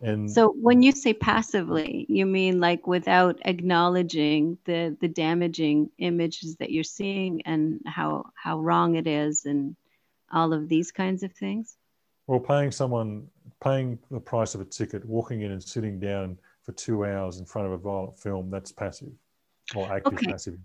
and 0.02 0.30
so 0.30 0.50
when 0.50 0.82
you 0.82 0.92
say 0.92 1.14
passively 1.14 2.06
you 2.10 2.26
mean 2.26 2.60
like 2.60 2.88
without 2.88 3.40
acknowledging 3.46 4.58
the 4.66 4.96
the 5.00 5.08
damaging 5.08 5.90
images 5.98 6.56
that 6.58 6.72
you're 6.72 6.84
seeing 6.84 7.42
and 7.44 7.82
how 7.86 8.26
how 8.36 8.60
wrong 8.60 8.96
it 8.96 9.08
is 9.08 9.46
and 9.46 9.76
all 10.32 10.52
of 10.52 10.68
these 10.68 10.92
kinds 10.92 11.24
of 11.24 11.32
things? 11.34 11.78
Well 12.28 12.40
paying 12.40 12.72
someone 12.72 13.28
paying 13.62 14.00
the 14.10 14.20
price 14.20 14.56
of 14.56 14.62
a 14.62 14.66
ticket 14.66 15.06
walking 15.06 15.42
in 15.42 15.52
and 15.52 15.64
sitting 15.64 16.00
down 16.00 16.38
for 16.64 16.72
two 16.72 17.06
hours 17.06 17.40
in 17.40 17.46
front 17.46 17.68
of 17.68 17.74
a 17.74 17.78
violent 17.78 18.18
film 18.18 18.50
that's 18.50 18.72
passive 18.72 19.12
or 19.76 19.92
active 19.92 20.14
okay. 20.14 20.32
passive. 20.32 20.58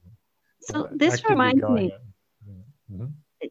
So 0.60 0.88
this 0.90 1.28
reminds 1.28 1.62
me 1.62 1.92
mm-hmm. 2.92 3.06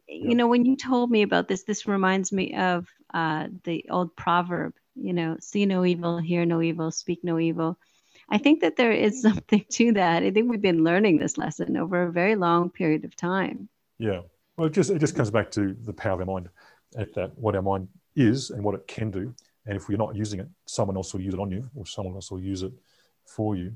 you 0.06 0.34
know 0.34 0.48
when 0.48 0.64
you 0.64 0.76
told 0.76 1.10
me 1.10 1.22
about 1.22 1.48
this 1.48 1.62
this 1.62 1.86
reminds 1.86 2.32
me 2.32 2.54
of 2.54 2.86
uh, 3.14 3.48
the 3.64 3.86
old 3.90 4.14
proverb 4.16 4.74
you 5.00 5.12
know, 5.12 5.36
see 5.40 5.66
no 5.66 5.84
evil, 5.84 6.18
hear 6.18 6.44
no 6.44 6.60
evil, 6.62 6.90
speak 6.90 7.20
no 7.22 7.38
evil. 7.38 7.78
I 8.28 8.38
think 8.38 8.60
that 8.60 8.76
there 8.76 8.92
is 8.92 9.22
something 9.28 9.64
to 9.70 9.92
that. 9.92 10.22
I 10.22 10.30
think 10.30 10.50
we've 10.50 10.60
been 10.60 10.84
learning 10.84 11.18
this 11.18 11.38
lesson 11.38 11.76
over 11.76 12.02
a 12.02 12.12
very 12.12 12.36
long 12.36 12.70
period 12.70 13.04
of 13.04 13.16
time. 13.16 13.68
Yeah. 13.98 14.20
Well, 14.56 14.66
it 14.66 14.72
just 14.72 14.90
it 14.90 14.98
just 14.98 15.14
comes 15.14 15.30
back 15.30 15.50
to 15.52 15.74
the 15.84 15.92
power 15.92 16.14
of 16.14 16.20
our 16.20 16.34
mind, 16.34 16.48
at 16.96 17.14
that 17.14 17.38
what 17.38 17.54
our 17.54 17.62
mind 17.62 17.88
is 18.16 18.50
and 18.50 18.62
what 18.62 18.74
it 18.74 18.86
can 18.86 19.10
do. 19.10 19.34
And 19.66 19.76
if 19.76 19.88
we're 19.88 19.98
not 19.98 20.16
using 20.16 20.40
it, 20.40 20.48
someone 20.66 20.96
else 20.96 21.12
will 21.12 21.20
use 21.20 21.34
it 21.34 21.40
on 21.40 21.50
you, 21.50 21.68
or 21.74 21.86
someone 21.86 22.14
else 22.14 22.30
will 22.30 22.40
use 22.40 22.62
it 22.62 22.72
for 23.26 23.54
you. 23.54 23.74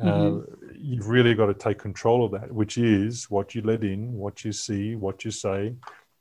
Uh, 0.00 0.04
mm-hmm. 0.04 0.38
Uh, 0.38 0.72
you've 0.76 1.08
really 1.08 1.34
got 1.34 1.46
to 1.46 1.54
take 1.54 1.78
control 1.78 2.24
of 2.24 2.32
that, 2.32 2.52
which 2.52 2.78
is 2.78 3.30
what 3.30 3.54
you 3.54 3.62
let 3.62 3.84
in, 3.84 4.12
what 4.12 4.44
you 4.44 4.52
see, 4.52 4.96
what 4.96 5.24
you 5.24 5.30
say, 5.30 5.74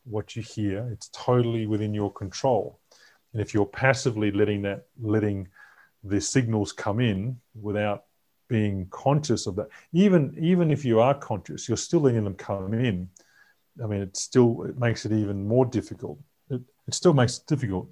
what 0.05 0.35
you 0.35 0.41
hear. 0.41 0.87
It's 0.91 1.09
totally 1.09 1.65
within 1.65 1.93
your 1.93 2.11
control. 2.11 2.79
And 3.33 3.41
if 3.41 3.53
you're 3.53 3.65
passively 3.65 4.31
letting 4.31 4.61
that, 4.61 4.85
letting 5.01 5.47
the 6.03 6.21
signals 6.21 6.71
come 6.71 6.99
in 6.99 7.39
without 7.59 8.05
being 8.47 8.87
conscious 8.91 9.47
of 9.47 9.55
that, 9.55 9.69
even 9.91 10.35
even 10.39 10.71
if 10.71 10.85
you 10.85 10.99
are 10.99 11.15
conscious, 11.15 11.67
you're 11.67 11.77
still 11.77 12.01
letting 12.01 12.23
them 12.23 12.35
come 12.35 12.73
in. 12.73 13.09
I 13.83 13.87
mean, 13.87 14.01
it 14.01 14.15
still 14.15 14.63
it 14.63 14.77
makes 14.77 15.05
it 15.05 15.11
even 15.11 15.47
more 15.47 15.65
difficult. 15.65 16.19
It, 16.49 16.61
it 16.87 16.93
still 16.93 17.13
makes 17.13 17.39
it 17.39 17.47
difficult, 17.47 17.89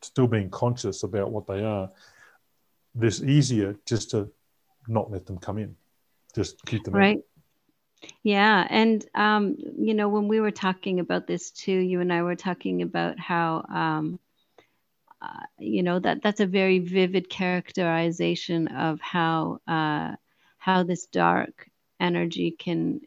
still 0.00 0.26
being 0.26 0.50
conscious 0.50 1.02
about 1.02 1.30
what 1.30 1.46
they 1.46 1.62
are. 1.62 1.90
This 2.94 3.22
easier 3.22 3.76
just 3.84 4.10
to 4.10 4.30
not 4.88 5.10
let 5.10 5.26
them 5.26 5.38
come 5.38 5.58
in, 5.58 5.76
just 6.34 6.64
keep 6.64 6.84
them 6.84 6.94
right. 6.94 7.18
Yeah, 8.22 8.66
and 8.70 9.04
um, 9.14 9.56
you 9.76 9.92
know, 9.92 10.08
when 10.08 10.28
we 10.28 10.40
were 10.40 10.52
talking 10.52 11.00
about 11.00 11.26
this 11.26 11.50
too, 11.50 11.72
you 11.72 12.00
and 12.00 12.12
I 12.12 12.22
were 12.22 12.36
talking 12.36 12.82
about 12.82 13.18
how 13.18 13.66
um, 13.68 14.18
uh, 15.20 15.46
you 15.58 15.82
know 15.82 15.98
that 15.98 16.22
that's 16.22 16.40
a 16.40 16.46
very 16.46 16.78
vivid 16.78 17.28
characterization 17.28 18.68
of 18.68 19.00
how 19.00 19.60
uh, 19.66 20.14
how 20.58 20.82
this 20.82 21.06
dark 21.06 21.68
energy 22.00 22.52
can 22.52 23.00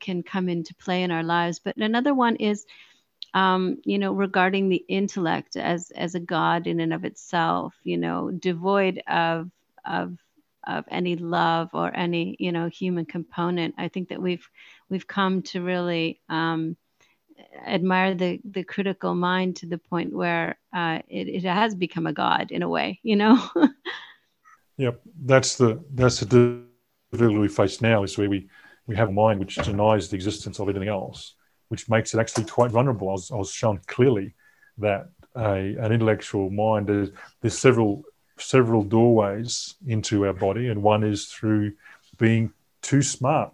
can 0.00 0.22
come 0.22 0.48
into 0.48 0.74
play 0.74 1.02
in 1.02 1.10
our 1.10 1.22
lives. 1.22 1.58
But 1.58 1.76
another 1.76 2.14
one 2.14 2.36
is, 2.36 2.64
um, 3.34 3.78
you 3.84 3.98
know, 3.98 4.12
regarding 4.12 4.68
the 4.68 4.84
intellect 4.88 5.56
as 5.56 5.90
as 5.90 6.14
a 6.14 6.20
god 6.20 6.66
in 6.66 6.80
and 6.80 6.94
of 6.94 7.04
itself, 7.04 7.74
you 7.84 7.98
know, 7.98 8.30
devoid 8.30 9.02
of 9.06 9.50
of 9.84 10.16
of 10.66 10.84
any 10.90 11.16
love 11.16 11.70
or 11.72 11.94
any 11.94 12.36
you 12.38 12.52
know 12.52 12.68
human 12.68 13.04
component. 13.04 13.74
I 13.78 13.88
think 13.88 14.08
that 14.08 14.22
we've 14.22 14.48
we've 14.88 15.06
come 15.06 15.42
to 15.42 15.62
really 15.62 16.20
um, 16.28 16.76
admire 17.66 18.14
the 18.14 18.40
the 18.44 18.64
critical 18.64 19.14
mind 19.14 19.56
to 19.56 19.66
the 19.66 19.78
point 19.78 20.12
where 20.12 20.58
uh, 20.72 20.98
it, 21.08 21.28
it 21.28 21.44
has 21.44 21.74
become 21.74 22.06
a 22.06 22.12
god 22.12 22.50
in 22.50 22.62
a 22.62 22.68
way 22.68 23.00
you 23.02 23.16
know? 23.16 23.38
Yep 24.76 25.00
that's 25.24 25.56
the 25.56 25.82
that's 25.92 26.20
the 26.20 26.62
difficulty 27.10 27.38
we 27.38 27.48
face 27.48 27.80
now 27.80 28.04
is 28.04 28.16
where 28.16 28.30
we 28.30 28.48
we 28.86 28.94
have 28.94 29.08
a 29.08 29.12
mind 29.12 29.40
which 29.40 29.56
denies 29.56 30.08
the 30.08 30.14
existence 30.14 30.60
of 30.60 30.68
anything 30.68 30.88
else 30.88 31.34
which 31.68 31.88
makes 31.88 32.14
it 32.14 32.18
actually 32.18 32.44
quite 32.44 32.70
vulnerable. 32.70 33.08
I 33.08 33.12
was, 33.12 33.30
I 33.30 33.36
was 33.36 33.52
shown 33.52 33.80
clearly 33.86 34.34
that 34.78 35.10
a, 35.36 35.76
an 35.76 35.92
intellectual 35.92 36.50
mind 36.50 36.90
is, 36.90 37.10
there's 37.40 37.58
several 37.58 38.02
several 38.40 38.84
doorways 38.84 39.74
into 39.88 40.24
our 40.24 40.32
body 40.32 40.68
and 40.68 40.80
one 40.80 41.02
is 41.02 41.26
through 41.26 41.72
being 42.18 42.52
too 42.82 43.02
smart. 43.02 43.52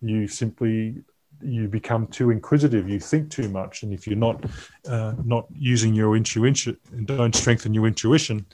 You 0.00 0.26
simply 0.28 1.02
you 1.44 1.68
become 1.68 2.06
too 2.06 2.30
inquisitive, 2.30 2.88
you 2.88 2.98
think 2.98 3.30
too 3.30 3.48
much, 3.48 3.82
and 3.82 3.92
if 3.92 4.06
you're 4.06 4.16
not 4.16 4.44
uh, 4.88 5.14
not 5.24 5.46
using 5.52 5.94
your 5.94 6.16
intuition 6.16 6.76
and 6.92 7.06
don't 7.06 7.34
strengthen 7.34 7.74
your 7.74 7.86
intuition, 7.86 8.46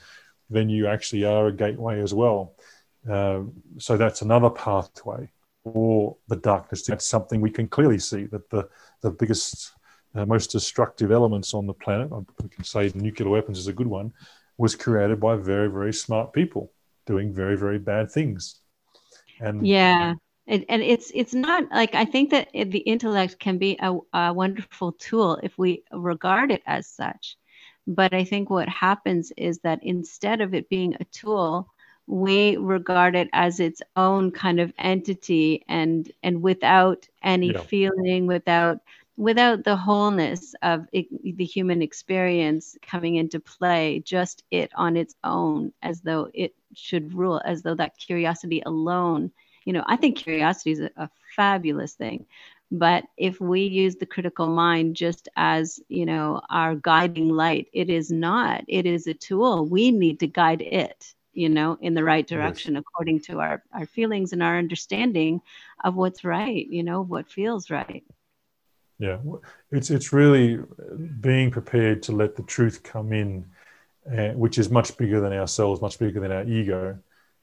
then 0.48 0.68
you 0.68 0.86
actually 0.86 1.24
are 1.24 1.46
a 1.46 1.52
gateway 1.52 2.00
as 2.00 2.12
well. 2.12 2.54
Uh, 3.08 3.40
so 3.78 3.96
that's 3.96 4.22
another 4.22 4.50
pathway 4.50 5.28
or 5.64 6.16
the 6.28 6.36
darkness. 6.36 6.84
That's 6.86 7.06
something 7.06 7.40
we 7.40 7.50
can 7.50 7.68
clearly 7.68 7.98
see 7.98 8.24
that 8.26 8.50
the 8.50 8.68
the 9.02 9.10
biggest, 9.10 9.72
uh, 10.14 10.26
most 10.26 10.50
destructive 10.50 11.10
elements 11.12 11.54
on 11.54 11.66
the 11.66 11.74
planet, 11.74 12.10
we 12.42 12.48
can 12.48 12.64
say 12.64 12.90
nuclear 12.94 13.30
weapons 13.30 13.58
is 13.58 13.68
a 13.68 13.72
good 13.72 13.86
one, 13.86 14.12
was 14.58 14.74
created 14.74 15.20
by 15.20 15.36
very 15.36 15.70
very 15.70 15.92
smart 15.92 16.32
people 16.32 16.72
doing 17.06 17.32
very 17.32 17.56
very 17.56 17.78
bad 17.78 18.10
things. 18.10 18.60
And 19.40 19.66
yeah, 19.66 20.14
and, 20.50 20.64
and 20.68 20.82
it's 20.82 21.12
it's 21.14 21.32
not 21.32 21.70
like 21.70 21.94
I 21.94 22.04
think 22.04 22.30
that 22.30 22.48
the 22.52 22.80
intellect 22.80 23.38
can 23.38 23.56
be 23.56 23.78
a, 23.80 23.96
a 24.12 24.32
wonderful 24.34 24.92
tool 24.92 25.38
if 25.42 25.56
we 25.56 25.84
regard 25.92 26.50
it 26.50 26.62
as 26.66 26.88
such. 26.88 27.36
But 27.86 28.12
I 28.12 28.24
think 28.24 28.50
what 28.50 28.68
happens 28.68 29.32
is 29.36 29.60
that 29.60 29.78
instead 29.82 30.40
of 30.40 30.52
it 30.52 30.68
being 30.68 30.96
a 30.98 31.04
tool, 31.04 31.68
we 32.06 32.56
regard 32.56 33.14
it 33.14 33.28
as 33.32 33.60
its 33.60 33.80
own 33.96 34.32
kind 34.32 34.58
of 34.58 34.72
entity 34.78 35.64
and 35.68 36.10
and 36.24 36.42
without 36.42 37.08
any 37.22 37.52
yeah. 37.52 37.60
feeling 37.60 38.26
without 38.26 38.80
without 39.16 39.62
the 39.62 39.76
wholeness 39.76 40.54
of 40.62 40.86
it, 40.92 41.06
the 41.36 41.44
human 41.44 41.80
experience 41.80 42.76
coming 42.82 43.16
into 43.16 43.38
play 43.38 44.02
just 44.04 44.42
it 44.50 44.72
on 44.74 44.96
its 44.96 45.14
own 45.22 45.72
as 45.82 46.00
though 46.00 46.28
it 46.34 46.54
should 46.74 47.14
rule 47.14 47.40
as 47.44 47.62
though 47.62 47.74
that 47.76 47.96
curiosity 47.98 48.62
alone 48.66 49.30
you 49.64 49.72
know, 49.72 49.84
I 49.86 49.96
think 49.96 50.16
curiosity 50.16 50.72
is 50.72 50.80
a, 50.80 50.90
a 50.96 51.10
fabulous 51.36 51.94
thing. 51.94 52.26
But 52.72 53.04
if 53.16 53.40
we 53.40 53.62
use 53.62 53.96
the 53.96 54.06
critical 54.06 54.46
mind 54.46 54.94
just 54.94 55.28
as, 55.36 55.80
you 55.88 56.06
know, 56.06 56.40
our 56.50 56.76
guiding 56.76 57.28
light, 57.28 57.68
it 57.72 57.90
is 57.90 58.12
not. 58.12 58.62
It 58.68 58.86
is 58.86 59.06
a 59.06 59.14
tool. 59.14 59.66
We 59.66 59.90
need 59.90 60.20
to 60.20 60.28
guide 60.28 60.62
it, 60.62 61.14
you 61.32 61.48
know, 61.48 61.76
in 61.80 61.94
the 61.94 62.04
right 62.04 62.26
direction 62.26 62.74
yes. 62.74 62.82
according 62.82 63.20
to 63.22 63.40
our, 63.40 63.62
our 63.72 63.86
feelings 63.86 64.32
and 64.32 64.42
our 64.42 64.56
understanding 64.56 65.40
of 65.82 65.96
what's 65.96 66.22
right, 66.22 66.64
you 66.68 66.84
know, 66.84 67.02
what 67.02 67.28
feels 67.28 67.70
right. 67.70 68.04
Yeah, 69.00 69.16
it's 69.72 69.90
it's 69.90 70.12
really 70.12 70.58
being 71.20 71.50
prepared 71.50 72.02
to 72.04 72.12
let 72.12 72.36
the 72.36 72.42
truth 72.42 72.82
come 72.82 73.14
in, 73.14 73.46
uh, 74.06 74.28
which 74.32 74.58
is 74.58 74.70
much 74.70 74.94
bigger 74.98 75.20
than 75.20 75.32
ourselves, 75.32 75.80
much 75.80 75.98
bigger 75.98 76.20
than 76.20 76.30
our 76.30 76.44
ego, 76.44 76.98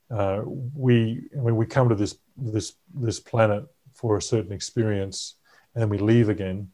uh, 0.09 0.41
we 0.45 1.27
when 1.33 1.55
we 1.55 1.65
come 1.65 1.89
to 1.89 1.95
this 1.95 2.17
this 2.37 2.73
this 2.93 3.19
planet 3.19 3.65
for 3.93 4.17
a 4.17 4.21
certain 4.21 4.51
experience 4.51 5.35
and 5.73 5.81
then 5.81 5.89
we 5.89 5.97
leave 5.97 6.29
again 6.29 6.69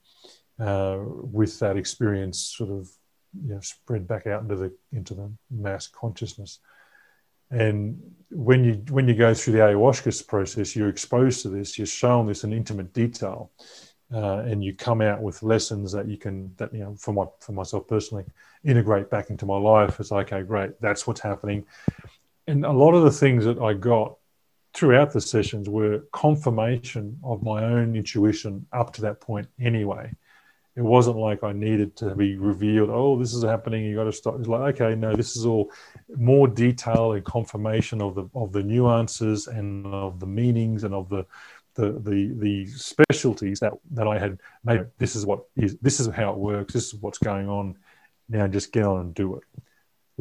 uh, 0.60 1.00
with 1.02 1.58
that 1.60 1.78
experience 1.78 2.39
sort 2.39 2.69
of 2.69 2.89
you 3.46 3.56
know, 3.56 3.60
spread 3.62 4.08
back 4.08 4.28
out 4.28 4.43
into 4.43 4.56
the 4.56 4.74
into 4.91 5.13
the 5.13 5.32
mass 5.50 5.88
consciousness. 5.88 6.60
And 7.50 8.00
when 8.30 8.63
you 8.63 8.74
when 8.89 9.08
you 9.08 9.15
go 9.15 9.34
through 9.34 9.54
the 9.54 9.60
ayahuasca 9.60 10.28
process 10.28 10.76
you're 10.76 10.89
exposed 10.89 11.41
to 11.43 11.50
this 11.50 11.78
you're 11.78 11.86
shown 11.86 12.26
this 12.26 12.43
in 12.43 12.52
intimate 12.52 12.93
detail 12.93 13.52
uh, 14.12 14.39
and 14.39 14.63
you 14.63 14.74
come 14.74 15.02
out 15.02 15.22
with 15.22 15.43
lessons 15.43 15.91
that 15.91 16.08
you 16.08 16.17
can 16.17 16.54
that 16.58 16.74
you 16.74 16.80
know 16.80 16.96
for 16.96 17.13
my 17.13 17.26
for 17.39 17.52
myself 17.52 17.88
personally 17.88 18.26
integrate 18.63 19.10
back 19.10 19.30
into 19.30 19.46
my 19.46 19.58
life. 19.58 20.00
It's 20.00 20.12
like 20.12 20.32
okay 20.32 20.43
great 20.43 20.80
that's 20.82 21.08
what's 21.08 21.22
happening 21.22 21.65
and 22.48 22.66
a 22.66 22.72
lot 22.72 22.94
of 22.94 23.04
the 23.04 23.12
things 23.12 23.46
that 23.46 23.60
I 23.60 23.74
got 23.74 24.18
throughout 24.74 25.12
the 25.12 25.22
sessions 25.22 25.70
were 25.70 26.04
confirmation 26.12 27.20
of 27.24 27.44
my 27.44 27.64
own 27.64 27.96
intuition 27.96 28.66
up 28.74 28.94
to 28.94 29.02
that 29.02 29.22
point 29.22 29.48
anyway. 29.60 30.12
It 30.76 30.82
wasn't 30.82 31.18
like 31.18 31.44
I 31.44 31.54
needed 31.54 31.96
to 31.98 32.16
be 32.16 32.36
revealed, 32.36 32.90
oh, 32.90 33.20
this 33.20 33.36
is 33.36 33.44
happening, 33.44 33.86
you 33.86 33.96
got 33.96 34.06
to 34.06 34.12
stop. 34.12 34.40
It's 34.40 34.48
like, 34.48 34.82
okay, 34.82 34.96
no, 34.96 35.16
this 35.16 35.36
is 35.36 35.46
all 35.46 35.72
more 36.16 36.48
detail 36.48 37.14
and 37.14 37.24
confirmation 37.24 38.02
of 38.02 38.16
the 38.16 38.28
of 38.34 38.52
the 38.52 38.64
nuances 38.64 39.46
and 39.46 39.86
of 39.86 40.20
the 40.20 40.26
meanings 40.26 40.84
and 40.84 40.96
of 40.96 41.10
the 41.10 41.28
the 41.76 41.92
the 42.04 42.34
the 42.40 42.66
specialties 42.68 43.60
that 43.60 43.74
that 43.92 44.08
I 44.08 44.18
had 44.18 44.40
made. 44.64 44.88
This 44.98 45.16
is 45.16 45.28
what 45.28 45.46
is 45.56 45.78
this 45.78 46.00
is 46.00 46.08
how 46.08 46.32
it 46.32 46.38
works. 46.38 46.74
This 46.74 46.88
is 46.88 46.96
what's 46.96 47.20
going 47.20 47.50
on. 47.50 47.78
Now 48.28 48.48
just 48.48 48.72
get 48.72 48.86
on 48.86 49.00
and 49.00 49.14
do 49.14 49.36
it, 49.36 49.44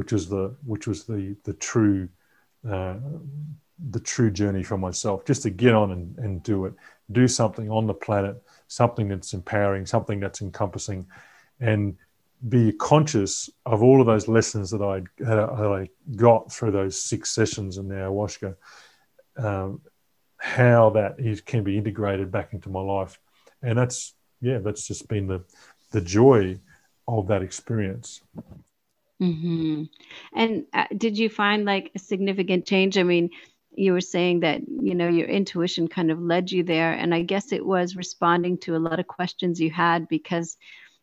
which 0.02 0.10
was 0.10 0.28
the 0.28 0.52
which 0.64 0.88
was 0.88 1.04
the 1.04 1.36
the 1.44 1.52
true 1.52 2.08
uh, 2.68 2.96
the 3.90 4.00
true 4.00 4.32
journey 4.32 4.64
for 4.64 4.76
myself. 4.76 5.24
Just 5.24 5.44
to 5.44 5.50
get 5.50 5.74
on 5.74 5.92
and, 5.92 6.18
and 6.18 6.42
do 6.42 6.64
it, 6.64 6.74
do 7.12 7.28
something 7.28 7.70
on 7.70 7.86
the 7.86 7.94
planet, 7.94 8.42
something 8.66 9.06
that's 9.06 9.32
empowering, 9.32 9.86
something 9.86 10.18
that's 10.18 10.42
encompassing, 10.42 11.06
and 11.60 11.96
be 12.48 12.72
conscious 12.72 13.48
of 13.64 13.84
all 13.84 14.00
of 14.00 14.08
those 14.08 14.26
lessons 14.26 14.72
that 14.72 14.82
I 14.82 15.04
that 15.22 15.38
I 15.38 15.88
got 16.16 16.52
through 16.52 16.72
those 16.72 17.00
six 17.00 17.30
sessions 17.30 17.78
in 17.78 17.86
the 17.86 17.94
ayahuasca. 17.94 18.56
Um, 19.36 19.82
how 20.38 20.90
that 20.90 21.14
is, 21.20 21.40
can 21.42 21.62
be 21.62 21.78
integrated 21.78 22.32
back 22.32 22.54
into 22.54 22.70
my 22.70 22.80
life, 22.80 23.20
and 23.62 23.78
that's 23.78 24.14
yeah, 24.40 24.58
that's 24.58 24.88
just 24.88 25.06
been 25.06 25.28
the 25.28 25.44
the 25.92 26.00
joy 26.00 26.58
of 27.06 27.28
that 27.28 27.42
experience. 27.42 28.20
Mm-hmm. 29.22 29.84
And 30.34 30.66
uh, 30.74 30.86
did 30.96 31.16
you 31.16 31.28
find 31.28 31.64
like 31.64 31.92
a 31.94 31.98
significant 32.00 32.66
change? 32.66 32.98
I 32.98 33.04
mean, 33.04 33.30
you 33.74 33.92
were 33.92 34.00
saying 34.00 34.40
that 34.40 34.60
you 34.68 34.94
know 34.94 35.08
your 35.08 35.28
intuition 35.28 35.88
kind 35.88 36.10
of 36.10 36.20
led 36.20 36.50
you 36.50 36.64
there, 36.64 36.92
and 36.92 37.14
I 37.14 37.22
guess 37.22 37.52
it 37.52 37.64
was 37.64 37.96
responding 37.96 38.58
to 38.58 38.76
a 38.76 38.78
lot 38.78 38.98
of 39.00 39.06
questions 39.06 39.60
you 39.60 39.70
had 39.70 40.08
because 40.08 40.56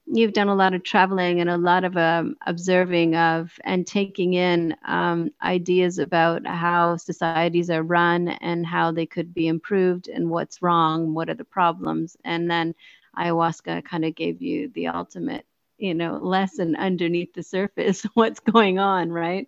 you've 0.06 0.34
done 0.34 0.50
a 0.50 0.56
lot 0.56 0.74
of 0.74 0.84
traveling 0.84 1.40
and 1.40 1.50
a 1.50 1.58
lot 1.58 1.84
of 1.84 1.96
um, 1.96 2.36
observing 2.46 3.16
of 3.16 3.52
and 3.64 3.88
taking 3.88 4.34
in 4.34 4.76
um, 4.86 5.30
ideas 5.42 6.00
about 6.00 6.46
how 6.46 6.98
societies 6.98 7.70
are 7.70 7.84
run 7.84 8.28
and 8.28 8.66
how 8.66 8.92
they 8.92 9.06
could 9.06 9.34
be 9.34 9.48
improved 9.48 10.08
and 10.08 10.30
what's 10.30 10.62
wrong, 10.62 11.14
what 11.14 11.30
are 11.30 11.36
the 11.36 11.46
problems, 11.46 12.18
and 12.26 12.52
then 12.52 12.76
ayahuasca 13.18 13.86
kind 13.86 14.04
of 14.06 14.16
gave 14.16 14.42
you 14.42 14.70
the 14.74 14.88
ultimate, 14.88 15.46
you 15.80 15.94
know, 15.94 16.18
lesson 16.18 16.76
underneath 16.76 17.34
the 17.34 17.44
surface, 17.44 18.04
what's 18.14 18.40
going 18.40 18.80
on, 18.80 19.12
right? 19.12 19.48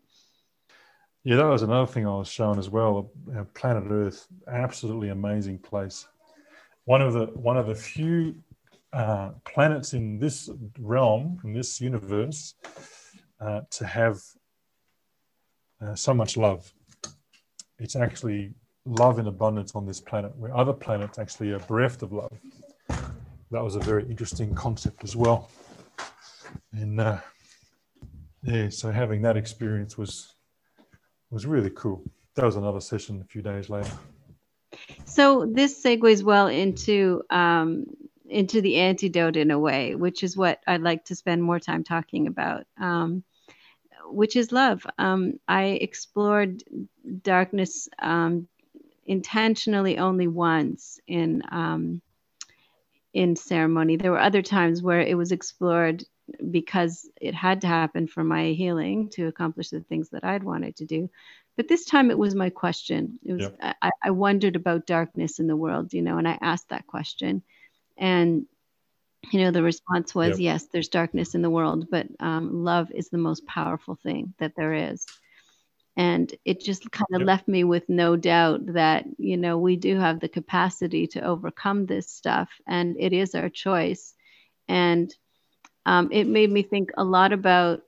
Yeah, 1.23 1.35
that 1.35 1.45
was 1.45 1.61
another 1.61 1.91
thing 1.91 2.07
I 2.07 2.15
was 2.15 2.27
shown 2.27 2.57
as 2.57 2.69
well. 2.69 3.11
Planet 3.53 3.83
Earth, 3.91 4.27
absolutely 4.47 5.09
amazing 5.09 5.59
place. 5.59 6.07
One 6.85 7.01
of 7.01 7.13
the 7.13 7.27
one 7.27 7.57
of 7.57 7.67
the 7.67 7.75
few 7.75 8.35
uh, 8.91 9.31
planets 9.45 9.93
in 9.93 10.17
this 10.17 10.49
realm, 10.79 11.39
in 11.43 11.53
this 11.53 11.79
universe, 11.79 12.55
uh, 13.39 13.61
to 13.69 13.85
have 13.85 14.19
uh, 15.79 15.93
so 15.93 16.13
much 16.13 16.37
love. 16.37 16.73
It's 17.77 17.95
actually 17.95 18.53
love 18.85 19.19
in 19.19 19.27
abundance 19.27 19.75
on 19.75 19.85
this 19.85 20.01
planet, 20.01 20.35
where 20.35 20.55
other 20.55 20.73
planets 20.73 21.19
actually 21.19 21.51
are 21.51 21.59
bereft 21.59 22.01
of 22.01 22.13
love. 22.13 22.31
That 23.51 23.63
was 23.63 23.75
a 23.75 23.79
very 23.79 24.05
interesting 24.09 24.55
concept 24.55 25.03
as 25.03 25.15
well. 25.15 25.49
And 26.73 26.99
uh, 26.99 27.19
yeah, 28.43 28.69
so 28.69 28.91
having 28.91 29.21
that 29.23 29.37
experience 29.37 29.97
was 29.97 30.33
was 31.29 31.45
really 31.45 31.69
cool. 31.71 32.03
That 32.35 32.45
was 32.45 32.55
another 32.55 32.81
session 32.81 33.21
a 33.21 33.25
few 33.25 33.41
days 33.41 33.69
later. 33.69 33.91
So 35.05 35.45
this 35.45 35.83
segues 35.83 36.23
well 36.23 36.47
into 36.47 37.23
um, 37.29 37.85
into 38.29 38.61
the 38.61 38.77
antidote 38.77 39.35
in 39.35 39.51
a 39.51 39.59
way, 39.59 39.95
which 39.95 40.23
is 40.23 40.37
what 40.37 40.61
I'd 40.65 40.81
like 40.81 41.05
to 41.05 41.15
spend 41.15 41.43
more 41.43 41.59
time 41.59 41.83
talking 41.83 42.27
about, 42.27 42.65
um, 42.79 43.23
which 44.05 44.35
is 44.35 44.51
love. 44.51 44.85
Um, 44.97 45.39
I 45.47 45.63
explored 45.65 46.63
darkness 47.21 47.89
um, 47.99 48.47
intentionally 49.05 49.97
only 49.97 50.27
once 50.27 50.99
in 51.07 51.43
um, 51.51 52.01
in 53.13 53.35
ceremony. 53.35 53.97
There 53.97 54.11
were 54.11 54.19
other 54.19 54.41
times 54.41 54.81
where 54.81 55.01
it 55.01 55.17
was 55.17 55.33
explored 55.33 56.05
because 56.49 57.09
it 57.19 57.33
had 57.33 57.61
to 57.61 57.67
happen 57.67 58.07
for 58.07 58.23
my 58.23 58.51
healing 58.51 59.09
to 59.09 59.27
accomplish 59.27 59.69
the 59.69 59.81
things 59.81 60.09
that 60.09 60.23
I'd 60.23 60.43
wanted 60.43 60.77
to 60.77 60.85
do. 60.85 61.09
But 61.57 61.67
this 61.67 61.85
time 61.85 62.11
it 62.11 62.17
was 62.17 62.33
my 62.33 62.49
question. 62.49 63.19
It 63.25 63.33
was 63.33 63.41
yep. 63.43 63.75
I, 63.81 63.91
I 64.03 64.11
wondered 64.11 64.55
about 64.55 64.87
darkness 64.87 65.39
in 65.39 65.47
the 65.47 65.55
world, 65.55 65.93
you 65.93 66.01
know, 66.01 66.17
and 66.17 66.27
I 66.27 66.37
asked 66.41 66.69
that 66.69 66.87
question 66.87 67.43
and 67.97 68.45
you 69.29 69.39
know 69.39 69.51
the 69.51 69.63
response 69.63 70.15
was 70.15 70.39
yep. 70.39 70.39
yes 70.39 70.67
there's 70.73 70.89
darkness 70.89 71.35
in 71.35 71.41
the 71.41 71.49
world 71.49 71.87
but 71.89 72.07
um, 72.19 72.63
love 72.63 72.91
is 72.91 73.09
the 73.09 73.17
most 73.17 73.45
powerful 73.45 73.95
thing 73.95 74.33
that 74.39 74.55
there 74.55 74.73
is 74.73 75.05
and 75.95 76.33
it 76.45 76.59
just 76.59 76.89
kind 76.91 77.07
of 77.13 77.21
yep. 77.21 77.27
left 77.27 77.47
me 77.47 77.63
with 77.63 77.87
no 77.87 78.15
doubt 78.15 78.65
that 78.73 79.05
you 79.17 79.37
know 79.37 79.57
we 79.57 79.75
do 79.75 79.99
have 79.99 80.19
the 80.19 80.27
capacity 80.27 81.07
to 81.07 81.21
overcome 81.21 81.85
this 81.85 82.09
stuff 82.09 82.49
and 82.67 82.95
it 82.99 83.13
is 83.13 83.35
our 83.35 83.49
choice 83.49 84.15
and 84.67 85.13
um, 85.85 86.09
it 86.11 86.27
made 86.27 86.51
me 86.51 86.63
think 86.63 86.91
a 86.97 87.03
lot 87.03 87.33
about 87.33 87.81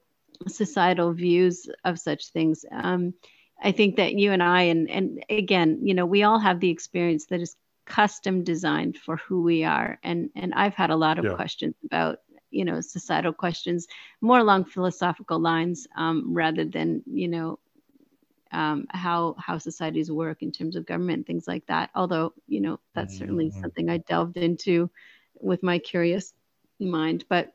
societal 0.47 1.13
views 1.13 1.69
of 1.85 1.99
such 1.99 2.27
things 2.27 2.65
um, 2.71 3.13
i 3.61 3.71
think 3.71 3.95
that 3.95 4.13
you 4.15 4.31
and 4.31 4.43
i 4.43 4.63
and 4.63 4.89
and 4.89 5.23
again 5.29 5.79
you 5.81 5.93
know 5.93 6.05
we 6.05 6.23
all 6.23 6.39
have 6.39 6.59
the 6.59 6.69
experience 6.69 7.27
that 7.27 7.41
is 7.41 7.55
custom 7.85 8.43
designed 8.43 8.97
for 8.97 9.17
who 9.17 9.41
we 9.43 9.63
are 9.63 9.99
and 10.03 10.29
and 10.35 10.53
i've 10.53 10.73
had 10.73 10.89
a 10.89 10.95
lot 10.95 11.19
of 11.19 11.25
yeah. 11.25 11.33
questions 11.33 11.75
about 11.85 12.19
you 12.53 12.63
know 12.63 12.79
societal 12.79 13.33
questions 13.33 13.87
more 14.21 14.39
along 14.39 14.63
philosophical 14.65 15.39
lines 15.39 15.87
um, 15.97 16.33
rather 16.33 16.63
than 16.63 17.03
you 17.05 17.27
know 17.27 17.59
um, 18.51 18.85
how 18.89 19.35
how 19.39 19.57
societies 19.57 20.11
work 20.11 20.43
in 20.43 20.51
terms 20.51 20.75
of 20.75 20.85
government 20.85 21.25
things 21.25 21.47
like 21.47 21.65
that 21.65 21.89
although 21.95 22.33
you 22.47 22.61
know 22.61 22.79
that's 22.93 23.15
mm-hmm. 23.15 23.23
certainly 23.23 23.51
something 23.51 23.89
i 23.89 23.97
delved 23.97 24.37
into 24.37 24.89
with 25.41 25.63
my 25.63 25.79
curious 25.79 26.33
mind 26.79 27.25
but 27.27 27.53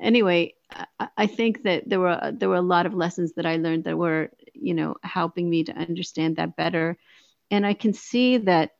anyway 0.00 0.54
I, 0.98 1.08
I 1.16 1.26
think 1.26 1.62
that 1.64 1.88
there 1.88 2.00
were 2.00 2.32
there 2.32 2.48
were 2.48 2.56
a 2.56 2.62
lot 2.62 2.86
of 2.86 2.94
lessons 2.94 3.32
that 3.34 3.46
i 3.46 3.56
learned 3.56 3.84
that 3.84 3.98
were 3.98 4.30
you 4.54 4.74
know 4.74 4.96
helping 5.02 5.48
me 5.48 5.64
to 5.64 5.72
understand 5.72 6.36
that 6.36 6.56
better. 6.56 6.98
And 7.50 7.66
i 7.66 7.74
can 7.74 7.92
see 7.92 8.38
that 8.38 8.70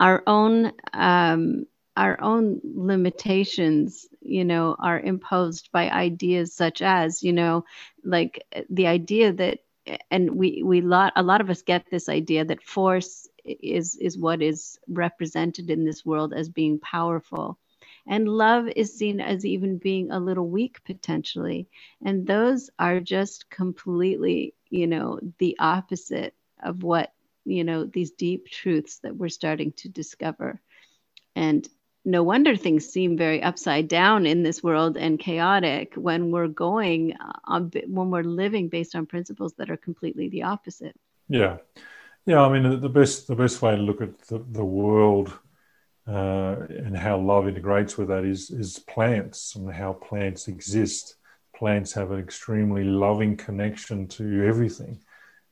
our 0.00 0.22
own 0.26 0.72
um, 0.92 1.66
our 1.96 2.20
own 2.20 2.60
limitations 2.62 4.06
you 4.20 4.44
know 4.44 4.76
are 4.78 5.00
imposed 5.00 5.70
by 5.72 5.90
ideas 5.90 6.54
such 6.54 6.82
as 6.82 7.22
you 7.22 7.32
know 7.32 7.64
like 8.04 8.44
the 8.70 8.86
idea 8.86 9.32
that 9.32 9.58
and 10.10 10.36
we 10.36 10.62
we 10.64 10.80
lot 10.80 11.12
a 11.16 11.22
lot 11.22 11.40
of 11.40 11.50
us 11.50 11.62
get 11.62 11.86
this 11.90 12.08
idea 12.08 12.44
that 12.44 12.62
force 12.62 13.28
is 13.44 13.96
is 13.96 14.16
what 14.16 14.42
is 14.42 14.78
represented 14.88 15.70
in 15.70 15.84
this 15.84 16.04
world 16.04 16.32
as 16.32 16.48
being 16.48 16.78
powerful 16.78 17.58
and 18.08 18.26
love 18.26 18.66
is 18.74 18.96
seen 18.96 19.20
as 19.20 19.44
even 19.44 19.76
being 19.76 20.10
a 20.10 20.18
little 20.18 20.48
weak 20.48 20.82
potentially. 20.84 21.68
And 22.04 22.26
those 22.26 22.70
are 22.78 23.00
just 23.00 23.50
completely 23.50 24.54
you 24.70 24.86
know 24.86 25.20
the 25.38 25.56
opposite 25.60 26.34
of 26.62 26.82
what 26.82 27.12
you 27.44 27.64
know 27.64 27.84
these 27.84 28.10
deep 28.10 28.48
truths 28.48 28.98
that 29.00 29.14
we're 29.14 29.28
starting 29.28 29.72
to 29.72 29.88
discover. 29.88 30.60
And 31.36 31.68
no 32.04 32.22
wonder 32.22 32.56
things 32.56 32.88
seem 32.88 33.18
very 33.18 33.42
upside 33.42 33.86
down 33.86 34.24
in 34.24 34.42
this 34.42 34.62
world 34.62 34.96
and 34.96 35.18
chaotic 35.18 35.92
when 35.94 36.30
we're 36.30 36.48
going 36.48 37.12
uh, 37.12 37.32
on 37.44 37.70
when 37.86 38.10
we're 38.10 38.22
living 38.22 38.68
based 38.68 38.96
on 38.96 39.04
principles 39.04 39.52
that 39.58 39.70
are 39.70 39.76
completely 39.76 40.28
the 40.30 40.44
opposite. 40.44 40.96
Yeah. 41.28 41.58
Yeah 42.24 42.42
i 42.42 42.48
mean 42.52 42.80
the 42.80 42.88
best 42.88 43.26
the 43.26 43.34
best 43.34 43.62
way 43.62 43.76
to 43.76 43.82
look 43.82 44.00
at 44.00 44.18
the, 44.28 44.38
the 44.50 44.64
world 44.64 45.32
uh, 46.08 46.56
and 46.68 46.96
how 46.96 47.18
love 47.18 47.46
integrates 47.46 47.98
with 47.98 48.08
that 48.08 48.24
is 48.24 48.50
is 48.50 48.78
plants 48.78 49.54
and 49.54 49.72
how 49.72 49.92
plants 49.92 50.48
exist 50.48 51.16
plants 51.54 51.92
have 51.92 52.12
an 52.12 52.20
extremely 52.20 52.84
loving 52.84 53.36
connection 53.36 54.06
to 54.06 54.44
everything 54.46 54.98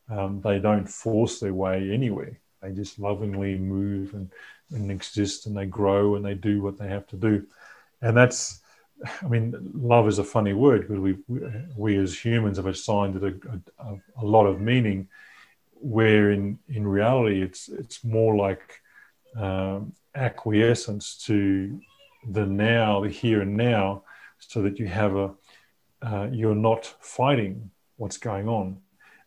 um, 0.09 0.41
they 0.43 0.59
don't 0.59 0.89
force 0.89 1.41
their 1.41 1.55
way 1.55 1.91
anywhere. 1.91 2.39
They 2.63 2.73
just 2.73 2.99
lovingly 2.99 3.57
move 3.57 4.15
and, 4.15 4.31
and 4.73 4.91
exist 4.91 5.47
and 5.47 5.57
they 5.57 5.67
grow 5.67 6.15
and 6.15 6.25
they 6.25 6.35
do 6.35 6.63
what 6.63 6.79
they 6.79 6.89
have 6.89 7.07
to 7.09 7.17
do. 7.17 7.47
And 8.03 8.17
that's, 8.17 8.61
I 9.23 9.27
mean, 9.27 9.55
love 9.75 10.09
is 10.09 10.19
a 10.19 10.25
funny 10.25 10.53
word 10.53 10.83
because 10.83 10.99
we, 10.99 11.17
we 11.77 11.97
as 11.99 12.17
humans 12.17 12.57
have 12.57 12.67
assigned 12.67 13.17
it 13.17 13.25
a, 13.25 13.85
a, 13.85 13.97
a 14.23 14.25
lot 14.25 14.47
of 14.47 14.61
meaning, 14.61 15.09
where 15.75 16.31
in, 16.31 16.59
in 16.69 16.87
reality 16.87 17.43
it's, 17.43 17.69
it's 17.69 18.03
more 18.03 18.35
like 18.37 18.81
um, 19.37 19.93
acquiescence 20.17 21.17
to 21.27 21.81
the 22.29 22.47
now, 22.47 23.01
the 23.01 23.09
here 23.09 23.43
and 23.43 23.57
now, 23.57 24.03
so 24.39 24.63
that 24.63 24.79
you 24.79 24.87
have 24.87 25.17
a, 25.17 25.35
uh, 26.03 26.29
you're 26.33 26.55
not 26.55 26.85
fighting 27.01 27.71
what's 27.97 28.19
going 28.19 28.49
on 28.49 28.79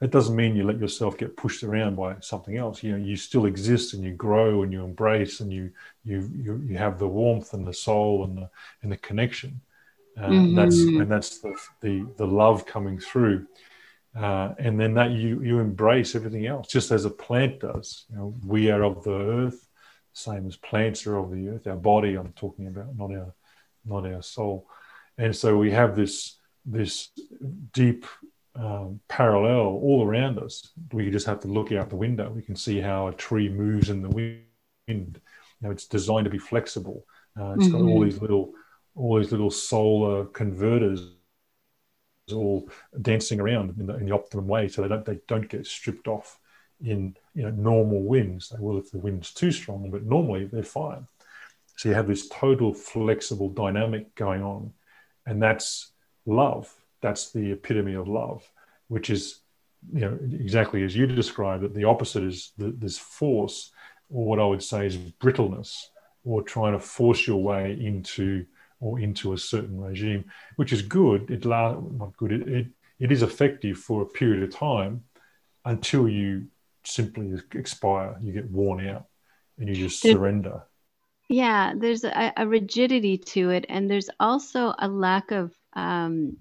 it 0.01 0.11
doesn't 0.11 0.35
mean 0.35 0.55
you 0.55 0.63
let 0.63 0.79
yourself 0.79 1.17
get 1.17 1.35
pushed 1.35 1.63
around 1.63 1.95
by 1.95 2.15
something 2.21 2.55
else. 2.55 2.81
You 2.81 2.93
know, 2.93 3.05
you 3.05 3.17
still 3.17 3.45
exist 3.45 3.93
and 3.93 4.03
you 4.03 4.13
grow 4.13 4.63
and 4.63 4.71
you 4.71 4.83
embrace 4.83 5.41
and 5.41 5.51
you 5.51 5.71
you 6.05 6.29
you, 6.35 6.63
you 6.65 6.77
have 6.77 6.99
the 6.99 7.07
warmth 7.07 7.53
and 7.53 7.67
the 7.67 7.73
soul 7.73 8.23
and 8.23 8.37
the 8.37 8.49
and 8.81 8.91
the 8.91 8.97
connection. 8.97 9.59
Uh, 10.17 10.29
mm-hmm. 10.29 10.55
That's 10.55 10.77
and 10.77 11.11
that's 11.11 11.39
the, 11.39 11.55
the 11.81 12.07
the 12.15 12.27
love 12.27 12.65
coming 12.65 12.97
through. 12.97 13.45
Uh, 14.15 14.53
and 14.57 14.79
then 14.79 14.93
that 14.93 15.11
you 15.11 15.41
you 15.43 15.59
embrace 15.59 16.15
everything 16.15 16.47
else, 16.47 16.67
just 16.67 16.91
as 16.91 17.03
a 17.03 17.09
plant 17.09 17.59
does. 17.59 18.05
You 18.09 18.17
know, 18.17 18.35
we 18.45 18.71
are 18.71 18.83
of 18.83 19.03
the 19.03 19.13
earth. 19.13 19.67
Same 20.13 20.47
as 20.47 20.57
plants 20.57 21.05
are 21.07 21.17
of 21.17 21.31
the 21.31 21.49
earth. 21.49 21.67
Our 21.67 21.75
body, 21.75 22.15
I'm 22.15 22.33
talking 22.33 22.67
about, 22.67 22.95
not 22.97 23.11
our 23.11 23.33
not 23.85 24.05
our 24.05 24.21
soul. 24.21 24.67
And 25.17 25.35
so 25.35 25.57
we 25.57 25.71
have 25.71 25.95
this 25.95 26.37
this 26.65 27.09
deep 27.73 28.05
um, 28.55 28.99
parallel 29.07 29.79
all 29.81 30.05
around 30.05 30.39
us. 30.39 30.69
We 30.91 31.09
just 31.11 31.27
have 31.27 31.39
to 31.41 31.47
look 31.47 31.71
out 31.71 31.89
the 31.89 31.95
window. 31.95 32.29
We 32.29 32.41
can 32.41 32.55
see 32.55 32.79
how 32.79 33.07
a 33.07 33.13
tree 33.13 33.49
moves 33.49 33.89
in 33.89 34.01
the 34.01 34.09
wind. 34.09 34.43
You 34.87 35.21
know, 35.61 35.71
it's 35.71 35.87
designed 35.87 36.25
to 36.25 36.31
be 36.31 36.37
flexible. 36.37 37.05
Uh, 37.39 37.53
it's 37.53 37.65
mm-hmm. 37.65 37.71
got 37.71 37.81
all 37.81 37.99
mm-hmm. 37.99 38.03
these 38.05 38.21
little 38.21 38.53
all 38.95 39.17
these 39.17 39.31
little 39.31 39.51
solar 39.51 40.25
converters 40.25 41.15
all 42.33 42.69
dancing 43.01 43.39
around 43.39 43.79
in 43.79 43.87
the, 43.87 43.95
in 43.97 44.05
the 44.05 44.13
optimum 44.13 44.47
way, 44.47 44.67
so 44.67 44.81
they 44.81 44.87
don't 44.87 45.05
they 45.05 45.19
don't 45.27 45.49
get 45.49 45.65
stripped 45.65 46.07
off 46.07 46.38
in 46.81 47.15
you 47.33 47.43
know 47.43 47.51
normal 47.51 48.01
winds. 48.03 48.49
They 48.49 48.59
will 48.59 48.77
if 48.77 48.91
the 48.91 48.97
wind's 48.97 49.33
too 49.33 49.51
strong, 49.51 49.89
but 49.91 50.03
normally 50.03 50.45
they're 50.45 50.63
fine. 50.63 51.07
So 51.75 51.89
you 51.89 51.95
have 51.95 52.07
this 52.07 52.27
total 52.27 52.73
flexible 52.73 53.49
dynamic 53.49 54.13
going 54.15 54.43
on, 54.43 54.73
and 55.25 55.41
that's 55.41 55.91
love. 56.25 56.73
That's 57.01 57.31
the 57.31 57.51
epitome 57.51 57.93
of 57.93 58.07
love, 58.07 58.49
which 58.87 59.09
is 59.09 59.39
you 59.93 60.01
know 60.01 60.19
exactly 60.33 60.83
as 60.83 60.95
you 60.95 61.07
described 61.07 61.63
it. 61.63 61.73
The 61.73 61.85
opposite 61.85 62.23
is 62.23 62.51
the, 62.57 62.71
this 62.71 62.97
force, 62.97 63.71
or 64.09 64.25
what 64.25 64.39
I 64.39 64.45
would 64.45 64.63
say 64.63 64.85
is 64.85 64.97
brittleness, 64.97 65.89
or 66.23 66.41
trying 66.41 66.73
to 66.73 66.79
force 66.79 67.27
your 67.27 67.41
way 67.41 67.77
into 67.79 68.45
or 68.81 68.99
into 68.99 69.33
a 69.33 69.37
certain 69.37 69.79
regime, 69.79 70.23
which 70.55 70.71
is 70.71 70.81
good. 70.81 71.29
It 71.29 71.45
not 71.45 72.15
good. 72.17 72.31
It, 72.31 72.47
it, 72.47 72.67
it 72.99 73.11
is 73.11 73.23
effective 73.23 73.77
for 73.77 74.01
a 74.01 74.05
period 74.05 74.43
of 74.43 74.55
time 74.55 75.03
until 75.65 76.07
you 76.07 76.47
simply 76.83 77.33
expire. 77.53 78.17
You 78.21 78.33
get 78.33 78.49
worn 78.49 78.87
out, 78.87 79.05
and 79.57 79.69
you 79.69 79.75
just 79.75 80.01
surrender. 80.01 80.63
Yeah, 81.29 81.73
there's 81.77 82.03
a, 82.03 82.33
a, 82.37 82.47
rigidity 82.47 83.17
to 83.17 83.51
it, 83.51 83.65
and 83.69 83.89
there's 83.89 84.09
also 84.19 84.73
a 84.79 84.87
lack 84.87 85.31
of 85.31 85.53
um, 85.73 86.37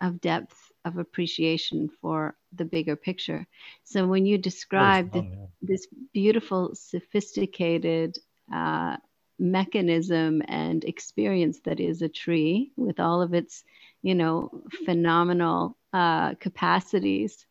of 0.00 0.20
depth 0.20 0.72
of 0.84 0.98
appreciation 0.98 1.90
for 2.00 2.34
the 2.52 2.64
bigger 2.64 2.96
picture. 2.96 3.46
So 3.84 4.06
when 4.06 4.26
you 4.26 4.38
describe 4.38 5.12
fun, 5.12 5.30
this, 5.30 5.38
yeah. 5.38 5.46
this, 5.62 5.86
beautiful, 6.12 6.74
sophisticated 6.74 8.18
uh, 8.52 8.96
mechanism 9.38 10.42
and 10.48 10.84
experience 10.84 11.60
that 11.64 11.80
is 11.80 12.02
a 12.02 12.08
tree 12.08 12.72
with 12.76 13.00
all 13.00 13.22
of 13.22 13.34
its, 13.34 13.64
you 14.02 14.14
know, 14.14 14.62
phenomenal 14.84 15.76
uh, 15.92 16.34
capacities. 16.34 17.46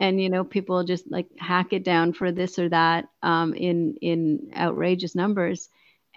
And 0.00 0.20
you 0.20 0.28
know, 0.30 0.44
people 0.44 0.84
just 0.84 1.10
like 1.10 1.28
hack 1.38 1.72
it 1.72 1.84
down 1.84 2.12
for 2.12 2.32
this 2.32 2.58
or 2.58 2.68
that 2.68 3.06
um, 3.22 3.54
in 3.54 3.96
in 4.00 4.50
outrageous 4.56 5.14
numbers. 5.14 5.68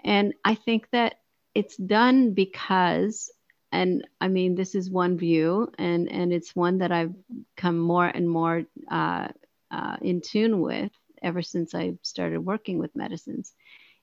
And 0.04 0.34
I 0.44 0.54
think 0.54 0.88
that 0.92 1.20
it's 1.54 1.76
done 1.76 2.34
because, 2.34 3.30
and 3.72 4.06
I 4.20 4.28
mean, 4.28 4.54
this 4.54 4.74
is 4.74 4.90
one 4.90 5.18
view, 5.18 5.72
and 5.78 6.10
and 6.10 6.32
it's 6.32 6.54
one 6.56 6.78
that 6.78 6.92
I've 6.92 7.14
come 7.56 7.78
more 7.78 8.06
and 8.06 8.28
more 8.28 8.64
uh, 8.90 9.28
uh, 9.70 9.96
in 10.02 10.20
tune 10.20 10.60
with 10.60 10.92
ever 11.22 11.42
since 11.42 11.74
I 11.74 11.94
started 12.02 12.38
working 12.40 12.78
with 12.78 12.94
medicines 12.94 13.52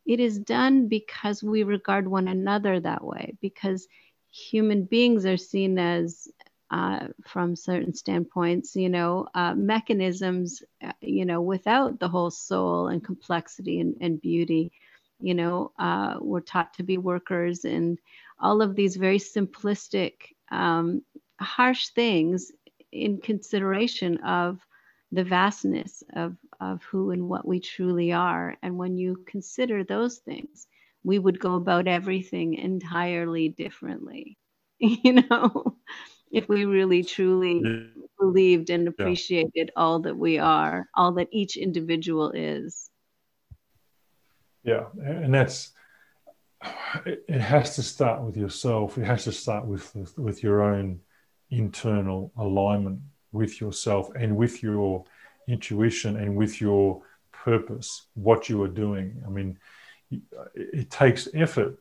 it 0.05 0.19
is 0.19 0.39
done 0.39 0.87
because 0.87 1.43
we 1.43 1.63
regard 1.63 2.07
one 2.07 2.27
another 2.27 2.79
that 2.79 3.03
way, 3.03 3.35
because 3.41 3.87
human 4.31 4.83
beings 4.83 5.25
are 5.25 5.37
seen 5.37 5.79
as, 5.79 6.27
uh, 6.71 7.07
from 7.25 7.55
certain 7.55 7.93
standpoints, 7.93 8.75
you 8.75 8.89
know, 8.89 9.27
uh, 9.35 9.53
mechanisms, 9.55 10.63
uh, 10.83 10.91
you 11.01 11.25
know, 11.25 11.41
without 11.41 11.99
the 11.99 12.07
whole 12.09 12.31
soul 12.31 12.87
and 12.87 13.03
complexity 13.03 13.79
and, 13.79 13.95
and 14.01 14.21
beauty. 14.21 14.71
You 15.19 15.33
know, 15.35 15.71
uh, 15.79 16.17
we're 16.19 16.41
taught 16.41 16.73
to 16.75 16.83
be 16.83 16.97
workers 16.97 17.65
and 17.65 17.99
all 18.39 18.61
of 18.61 18.75
these 18.75 18.95
very 18.97 19.19
simplistic, 19.19 20.13
um, 20.51 21.01
harsh 21.39 21.89
things 21.89 22.51
in 22.91 23.19
consideration 23.19 24.17
of 24.19 24.59
the 25.11 25.23
vastness 25.23 26.03
of, 26.15 26.35
of 26.59 26.83
who 26.83 27.11
and 27.11 27.27
what 27.29 27.47
we 27.47 27.59
truly 27.59 28.11
are. 28.11 28.57
And 28.61 28.77
when 28.77 28.97
you 28.97 29.23
consider 29.27 29.83
those 29.83 30.17
things, 30.17 30.67
we 31.03 31.19
would 31.19 31.39
go 31.39 31.55
about 31.55 31.87
everything 31.87 32.55
entirely 32.55 33.49
differently, 33.49 34.37
you 34.79 35.13
know, 35.13 35.77
if 36.35 36.49
we 36.49 36.65
really 36.65 37.01
truly 37.01 37.89
believed 38.19 38.69
and 38.69 38.87
appreciated 38.87 39.51
yeah. 39.55 39.71
all 39.77 39.99
that 39.99 40.17
we 40.17 40.37
are, 40.37 40.87
all 40.93 41.13
that 41.13 41.29
each 41.31 41.55
individual 41.55 42.31
is. 42.31 42.89
Yeah, 44.63 44.85
and 45.01 45.33
that's 45.33 45.71
it 47.05 47.41
has 47.41 47.75
to 47.75 47.83
start 47.83 48.21
with 48.21 48.35
yourself. 48.35 48.97
It 48.97 49.05
has 49.05 49.23
to 49.25 49.31
start 49.31 49.65
with 49.65 49.95
with 50.17 50.43
your 50.43 50.61
own 50.61 50.99
internal 51.51 52.31
alignment 52.37 52.99
with 53.31 53.61
yourself 53.61 54.09
and 54.15 54.35
with 54.35 54.63
your 54.63 55.05
intuition 55.47 56.17
and 56.17 56.35
with 56.35 56.59
your 56.59 57.01
purpose, 57.31 58.07
what 58.15 58.49
you 58.49 58.61
are 58.63 58.67
doing. 58.67 59.21
I 59.25 59.29
mean, 59.29 59.57
it 60.55 60.89
takes 60.89 61.27
effort 61.33 61.79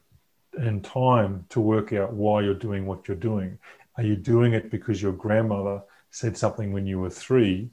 and 0.52 0.84
time 0.84 1.46
to 1.48 1.60
work 1.60 1.92
out 1.92 2.12
why 2.12 2.42
you're 2.42 2.54
doing 2.54 2.86
what 2.86 3.08
you're 3.08 3.16
doing. 3.16 3.58
Are 3.96 4.02
you 4.02 4.16
doing 4.16 4.54
it 4.54 4.70
because 4.70 5.00
your 5.00 5.12
grandmother 5.12 5.83
said 6.11 6.37
something 6.37 6.72
when 6.72 6.87
you 6.87 7.00
were 7.00 7.11
three 7.11 7.70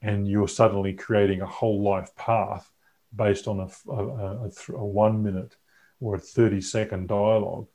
and 0.00 0.26
you're 0.26 0.48
suddenly 0.48 0.92
creating 0.92 1.40
a 1.40 1.46
whole 1.46 1.82
life 1.82 2.14
path 2.16 2.70
based 3.14 3.46
on 3.46 3.60
a, 3.60 3.90
a, 3.90 4.04
a, 4.04 4.50
a 4.74 4.84
one 4.84 5.22
minute 5.22 5.56
or 6.00 6.16
a 6.16 6.18
30 6.18 6.60
second 6.60 7.08
dialogue 7.08 7.66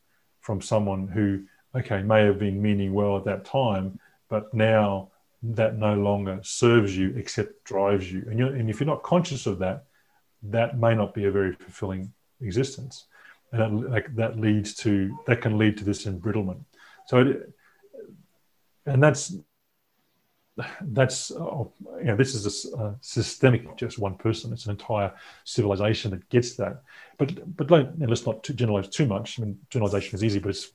from 0.42 0.62
someone 0.62 1.08
who, 1.08 1.44
okay, 1.76 2.02
may 2.02 2.24
have 2.24 2.40
been 2.40 2.62
meaning 2.62 2.94
well 2.94 3.18
at 3.18 3.26
that 3.26 3.46
time, 3.46 4.00
but 4.30 4.54
now 4.54 5.10
that 5.44 5.78
no 5.78 5.94
longer 5.94 6.40
serves 6.42 6.98
you 6.98 7.14
except 7.16 7.64
drives 7.64 8.12
you. 8.12 8.26
And, 8.30 8.42
and 8.42 8.70
if 8.70 8.80
you're 8.80 8.88
not 8.88 9.04
conscious 9.04 9.46
of 9.46 9.60
that, 9.60 9.86
that 10.44 10.80
may 10.80 10.96
not 10.96 11.14
be 11.14 11.26
a 11.26 11.32
very 11.32 11.54
fulfilling 11.54 12.12
existence. 12.42 13.06
And 13.52 13.94
that, 13.94 14.16
that 14.16 14.40
leads 14.40 14.74
to, 14.76 15.18
that 15.28 15.42
can 15.42 15.58
lead 15.58 15.78
to 15.78 15.84
this 15.86 16.06
embrittlement. 16.06 16.66
So, 17.08 17.20
it, 17.20 17.54
and 18.88 19.04
that's, 19.04 19.36
that's, 20.82 21.32
oh, 21.32 21.72
you 22.00 22.06
know, 22.06 22.16
this 22.16 22.34
is 22.34 22.74
a, 22.74 22.78
a 22.80 22.96
systemic, 23.02 23.78
just 23.78 24.00
one 24.00 24.16
person. 24.16 24.52
It's 24.52 24.66
an 24.66 24.72
entire 24.72 25.14
civilization 25.44 26.10
that 26.12 26.28
gets 26.30 26.56
that. 26.56 26.82
But, 27.20 27.56
but 27.56 27.70
let's 28.00 28.26
not 28.26 28.42
generalize 28.44 28.90
too 28.90 29.06
much. 29.06 29.40
I 29.40 29.44
mean, 29.44 29.60
generalization 29.70 30.16
is 30.16 30.24
easy, 30.24 30.40
but 30.40 30.50
it's, 30.50 30.72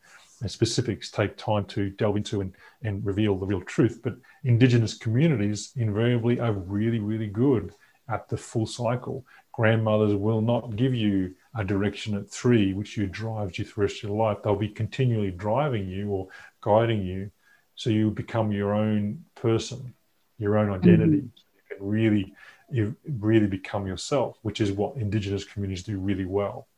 specifics 0.46 1.09
take 1.09 1.37
time 1.37 1.64
to 1.64 1.90
delve 1.90 2.16
into 2.16 2.40
and, 2.40 2.53
and 2.83 3.05
reveal 3.07 3.37
the 3.37 3.46
real 3.46 3.61
truth. 3.61 4.01
But 4.03 4.16
Indigenous 4.42 4.94
communities 4.94 5.72
invariably 5.77 6.40
are 6.40 6.53
really, 6.53 6.98
really 6.98 7.29
good 7.29 7.75
at 8.09 8.29
the 8.29 8.37
full 8.37 8.66
cycle. 8.66 9.25
Grandmothers 9.53 10.14
will 10.14 10.40
not 10.40 10.75
give 10.75 10.94
you 10.94 11.35
a 11.55 11.62
direction 11.62 12.16
at 12.16 12.29
three, 12.29 12.72
which 12.72 12.96
you 12.96 13.07
drives 13.07 13.57
you 13.57 13.64
through 13.64 13.87
the 13.87 13.92
rest 13.92 14.03
of 14.03 14.11
your 14.11 14.18
life. 14.18 14.38
They'll 14.42 14.57
be 14.57 14.68
continually 14.68 15.31
driving 15.31 15.88
you 15.88 16.11
or 16.11 16.29
guiding 16.61 17.03
you. 17.03 17.31
So 17.75 17.91
you 17.91 18.11
become 18.11 18.53
your 18.53 18.75
own 18.75 19.25
person, 19.35 19.95
your 20.39 20.59
own 20.59 20.71
identity. 20.71 21.19
Mm-hmm. 21.19 21.71
You 21.71 21.77
can 21.77 21.87
really, 21.87 22.35
you 22.71 22.97
really 23.07 23.47
become 23.47 23.87
yourself, 23.87 24.39
which 24.43 24.61
is 24.61 24.73
what 24.73 24.97
Indigenous 24.97 25.45
communities 25.45 25.85
do 25.85 25.99
really 25.99 26.27
well. 26.27 26.69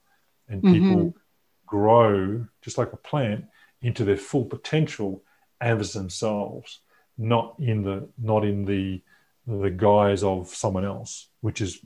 And 0.48 0.62
people 0.62 0.96
mm-hmm. 0.96 1.18
grow 1.66 2.46
just 2.62 2.78
like 2.78 2.92
a 2.92 2.96
plant 2.98 3.46
into 3.82 4.04
their 4.04 4.16
full 4.16 4.44
potential 4.44 5.22
as 5.60 5.92
themselves, 5.92 6.80
not 7.16 7.54
in 7.58 7.82
the 7.82 8.08
not 8.18 8.44
in 8.44 8.64
the 8.64 9.00
the 9.46 9.70
guise 9.70 10.22
of 10.22 10.48
someone 10.48 10.84
else, 10.84 11.28
which 11.40 11.60
is 11.60 11.80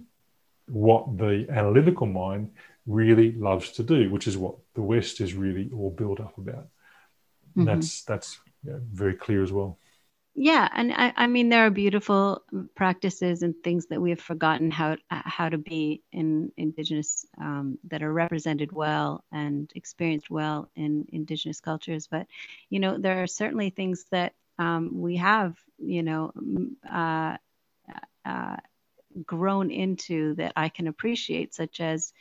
what 0.66 1.18
the 1.18 1.46
analytical 1.50 2.06
mind 2.06 2.50
really 2.86 3.32
loves 3.32 3.72
to 3.72 3.82
do, 3.82 4.10
which 4.10 4.26
is 4.26 4.36
what 4.36 4.54
the 4.74 4.82
West 4.82 5.20
is 5.20 5.34
really 5.34 5.70
all 5.74 5.90
built 5.90 6.20
up 6.20 6.36
about. 6.38 6.68
Mm-hmm. 7.50 7.64
That's 7.64 8.02
that's 8.04 8.38
very 8.64 9.14
clear 9.14 9.42
as 9.42 9.52
well. 9.52 9.78
Yeah 10.34 10.68
and 10.72 10.92
I, 10.92 11.12
I 11.16 11.26
mean 11.26 11.48
there 11.48 11.66
are 11.66 11.70
beautiful 11.70 12.44
practices 12.76 13.42
and 13.42 13.54
things 13.64 13.86
that 13.86 14.00
we 14.00 14.10
have 14.10 14.20
forgotten 14.20 14.70
how 14.70 14.96
how 15.10 15.48
to 15.48 15.58
be 15.58 16.02
in 16.12 16.52
indigenous 16.56 17.26
um, 17.40 17.78
that 17.88 18.02
are 18.02 18.12
represented 18.12 18.70
well 18.70 19.24
and 19.32 19.70
experienced 19.74 20.30
well 20.30 20.70
in 20.76 21.06
indigenous 21.12 21.60
cultures. 21.60 22.06
But 22.06 22.26
you 22.70 22.78
know 22.78 22.98
there 22.98 23.22
are 23.22 23.26
certainly 23.26 23.70
things 23.70 24.04
that 24.12 24.34
um, 24.58 24.90
we 24.92 25.16
have 25.16 25.56
you 25.78 26.02
know 26.02 26.32
uh, 26.88 27.36
uh, 28.24 28.56
grown 29.24 29.70
into 29.70 30.34
that 30.34 30.52
i 30.56 30.68
can 30.68 30.86
appreciate 30.86 31.54
such 31.54 31.80
as 31.80 32.12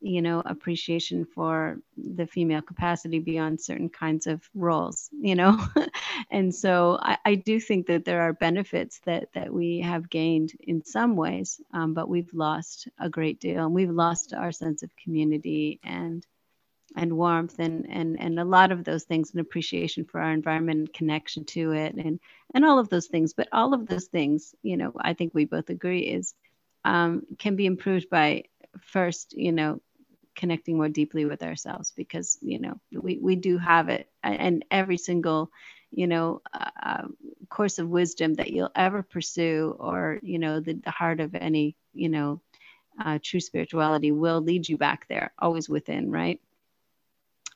you 0.00 0.22
know 0.22 0.42
appreciation 0.44 1.24
for 1.24 1.78
the 1.96 2.26
female 2.26 2.62
capacity 2.62 3.18
beyond 3.18 3.60
certain 3.60 3.88
kinds 3.88 4.26
of 4.26 4.48
roles 4.54 5.08
you 5.20 5.34
know? 5.34 5.58
And 6.30 6.54
so 6.54 6.98
I, 7.00 7.18
I, 7.24 7.34
do 7.34 7.60
think 7.60 7.86
that 7.86 8.04
there 8.04 8.22
are 8.22 8.32
benefits 8.32 9.00
that 9.04 9.28
that 9.34 9.52
we 9.52 9.80
have 9.80 10.10
gained 10.10 10.52
in 10.60 10.84
some 10.84 11.14
ways 11.14 11.60
um, 11.72 11.94
but 11.94 12.08
we've 12.08 12.32
lost 12.32 12.88
a 12.98 13.08
great 13.08 13.38
deal 13.40 13.64
and 13.64 13.74
we've 13.74 13.90
lost 13.90 14.32
our 14.32 14.52
sense 14.52 14.82
of 14.82 14.90
community 14.96 15.78
and 15.84 16.26
and 16.96 17.16
warmth 17.16 17.58
and 17.58 17.86
and 17.88 18.18
and 18.20 18.38
a 18.38 18.44
lot 18.44 18.72
of 18.72 18.84
those 18.84 19.04
things 19.04 19.32
and 19.32 19.40
appreciation 19.40 20.04
for 20.04 20.20
our 20.20 20.32
environment 20.32 20.78
and 20.78 20.92
connection 20.92 21.44
to 21.44 21.72
it 21.72 21.94
and 21.94 22.18
and 22.54 22.64
all 22.64 22.78
of 22.78 22.88
those 22.88 23.06
things. 23.06 23.34
But 23.34 23.48
all 23.52 23.74
of 23.74 23.86
those 23.86 24.06
things 24.06 24.54
you 24.62 24.76
know 24.76 24.92
i 25.00 25.12
think 25.14 25.34
we 25.34 25.44
both 25.44 25.70
agree 25.70 26.00
is 26.00 26.34
um, 26.84 27.22
can 27.38 27.56
be 27.56 27.66
improved 27.66 28.08
by 28.08 28.44
first 28.80 29.34
you 29.36 29.52
know 29.52 29.80
connecting 30.36 30.76
more 30.76 30.88
deeply 30.88 31.24
with 31.24 31.42
ourselves 31.42 31.92
because 31.96 32.38
you 32.40 32.60
know 32.60 32.78
we, 32.92 33.18
we 33.18 33.36
do 33.36 33.58
have 33.58 33.88
it. 33.88 34.08
And 34.22 34.64
every 34.70 34.98
single 34.98 35.50
you 35.90 36.06
know 36.06 36.42
uh, 36.52 36.70
uh, 36.82 37.02
course 37.48 37.78
of 37.78 37.88
wisdom 37.88 38.34
that 38.34 38.50
you'll 38.50 38.70
ever 38.74 39.02
pursue 39.02 39.74
or 39.78 40.18
you 40.22 40.38
know 40.38 40.60
the, 40.60 40.74
the 40.74 40.90
heart 40.90 41.20
of 41.20 41.34
any 41.34 41.76
you 41.94 42.08
know 42.08 42.40
uh, 43.02 43.18
true 43.22 43.40
spirituality 43.40 44.12
will 44.12 44.40
lead 44.40 44.68
you 44.68 44.76
back 44.76 45.06
there 45.08 45.32
always 45.38 45.68
within 45.68 46.10
right? 46.10 46.40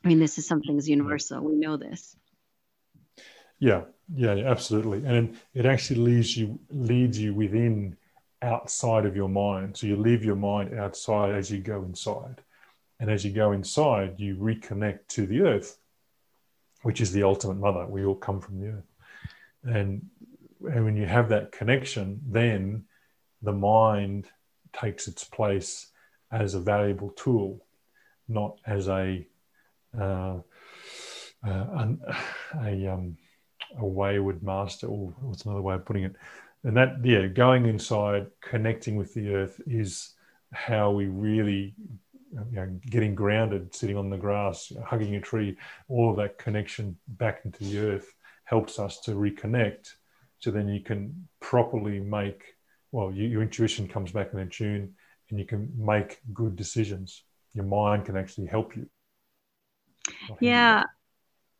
I 0.03 0.07
mean 0.07 0.19
this 0.19 0.37
is 0.37 0.47
something 0.47 0.75
that's 0.75 0.87
universal. 0.87 1.41
We 1.41 1.55
know 1.55 1.77
this. 1.77 2.15
Yeah. 3.59 3.83
Yeah 4.13 4.31
absolutely. 4.31 5.05
And 5.05 5.37
it 5.53 5.65
actually 5.65 6.01
leads 6.01 6.35
you 6.35 6.59
leads 6.69 7.19
you 7.19 7.33
within 7.33 7.97
outside 8.41 9.05
of 9.05 9.15
your 9.15 9.29
mind. 9.29 9.77
So 9.77 9.87
you 9.87 9.95
leave 9.95 10.25
your 10.25 10.35
mind 10.35 10.73
outside 10.73 11.35
as 11.35 11.51
you 11.51 11.59
go 11.59 11.83
inside 11.83 12.41
and 13.01 13.09
as 13.09 13.25
you 13.25 13.31
go 13.31 13.51
inside, 13.51 14.19
you 14.19 14.35
reconnect 14.35 15.07
to 15.09 15.25
the 15.25 15.41
earth, 15.41 15.79
which 16.83 17.01
is 17.01 17.11
the 17.11 17.23
ultimate 17.23 17.57
mother. 17.57 17.87
We 17.87 18.05
all 18.05 18.15
come 18.15 18.39
from 18.39 18.59
the 18.59 18.67
earth. 18.67 18.91
And, 19.63 20.05
and 20.71 20.85
when 20.85 20.95
you 20.95 21.07
have 21.07 21.29
that 21.29 21.51
connection, 21.51 22.21
then 22.27 22.85
the 23.41 23.53
mind 23.53 24.27
takes 24.71 25.07
its 25.07 25.23
place 25.23 25.87
as 26.31 26.53
a 26.53 26.59
valuable 26.59 27.09
tool, 27.09 27.65
not 28.27 28.59
as 28.67 28.87
a 28.87 29.27
uh, 29.99 30.37
uh, 31.43 31.85
a, 32.63 32.87
um, 32.87 33.17
a 33.79 33.85
wayward 33.85 34.43
master, 34.43 34.85
or 34.85 35.11
what's 35.21 35.45
another 35.45 35.63
way 35.63 35.73
of 35.73 35.85
putting 35.85 36.03
it? 36.03 36.15
And 36.63 36.77
that, 36.77 37.03
yeah, 37.03 37.25
going 37.25 37.65
inside, 37.65 38.27
connecting 38.41 38.95
with 38.95 39.15
the 39.15 39.33
earth 39.33 39.59
is 39.65 40.13
how 40.53 40.91
we 40.91 41.07
really 41.07 41.73
you 42.31 42.55
know, 42.55 42.79
getting 42.89 43.15
grounded, 43.15 43.73
sitting 43.75 43.97
on 43.97 44.09
the 44.09 44.17
grass, 44.17 44.71
hugging 44.85 45.15
a 45.15 45.21
tree, 45.21 45.57
all 45.87 46.09
of 46.09 46.17
that 46.17 46.37
connection 46.37 46.97
back 47.07 47.41
into 47.45 47.63
the 47.63 47.79
earth 47.79 48.13
helps 48.45 48.79
us 48.79 48.99
to 49.01 49.11
reconnect. 49.11 49.93
So 50.39 50.51
then 50.51 50.67
you 50.67 50.81
can 50.81 51.27
properly 51.39 51.99
make, 51.99 52.43
well, 52.91 53.11
you, 53.11 53.27
your 53.27 53.41
intuition 53.41 53.87
comes 53.87 54.11
back 54.11 54.33
in 54.33 54.49
tune 54.49 54.93
and 55.29 55.39
you 55.39 55.45
can 55.45 55.71
make 55.77 56.19
good 56.33 56.55
decisions. 56.55 57.23
Your 57.53 57.65
mind 57.65 58.05
can 58.05 58.17
actually 58.17 58.47
help 58.47 58.75
you. 58.75 58.87
Yeah. 60.39 60.83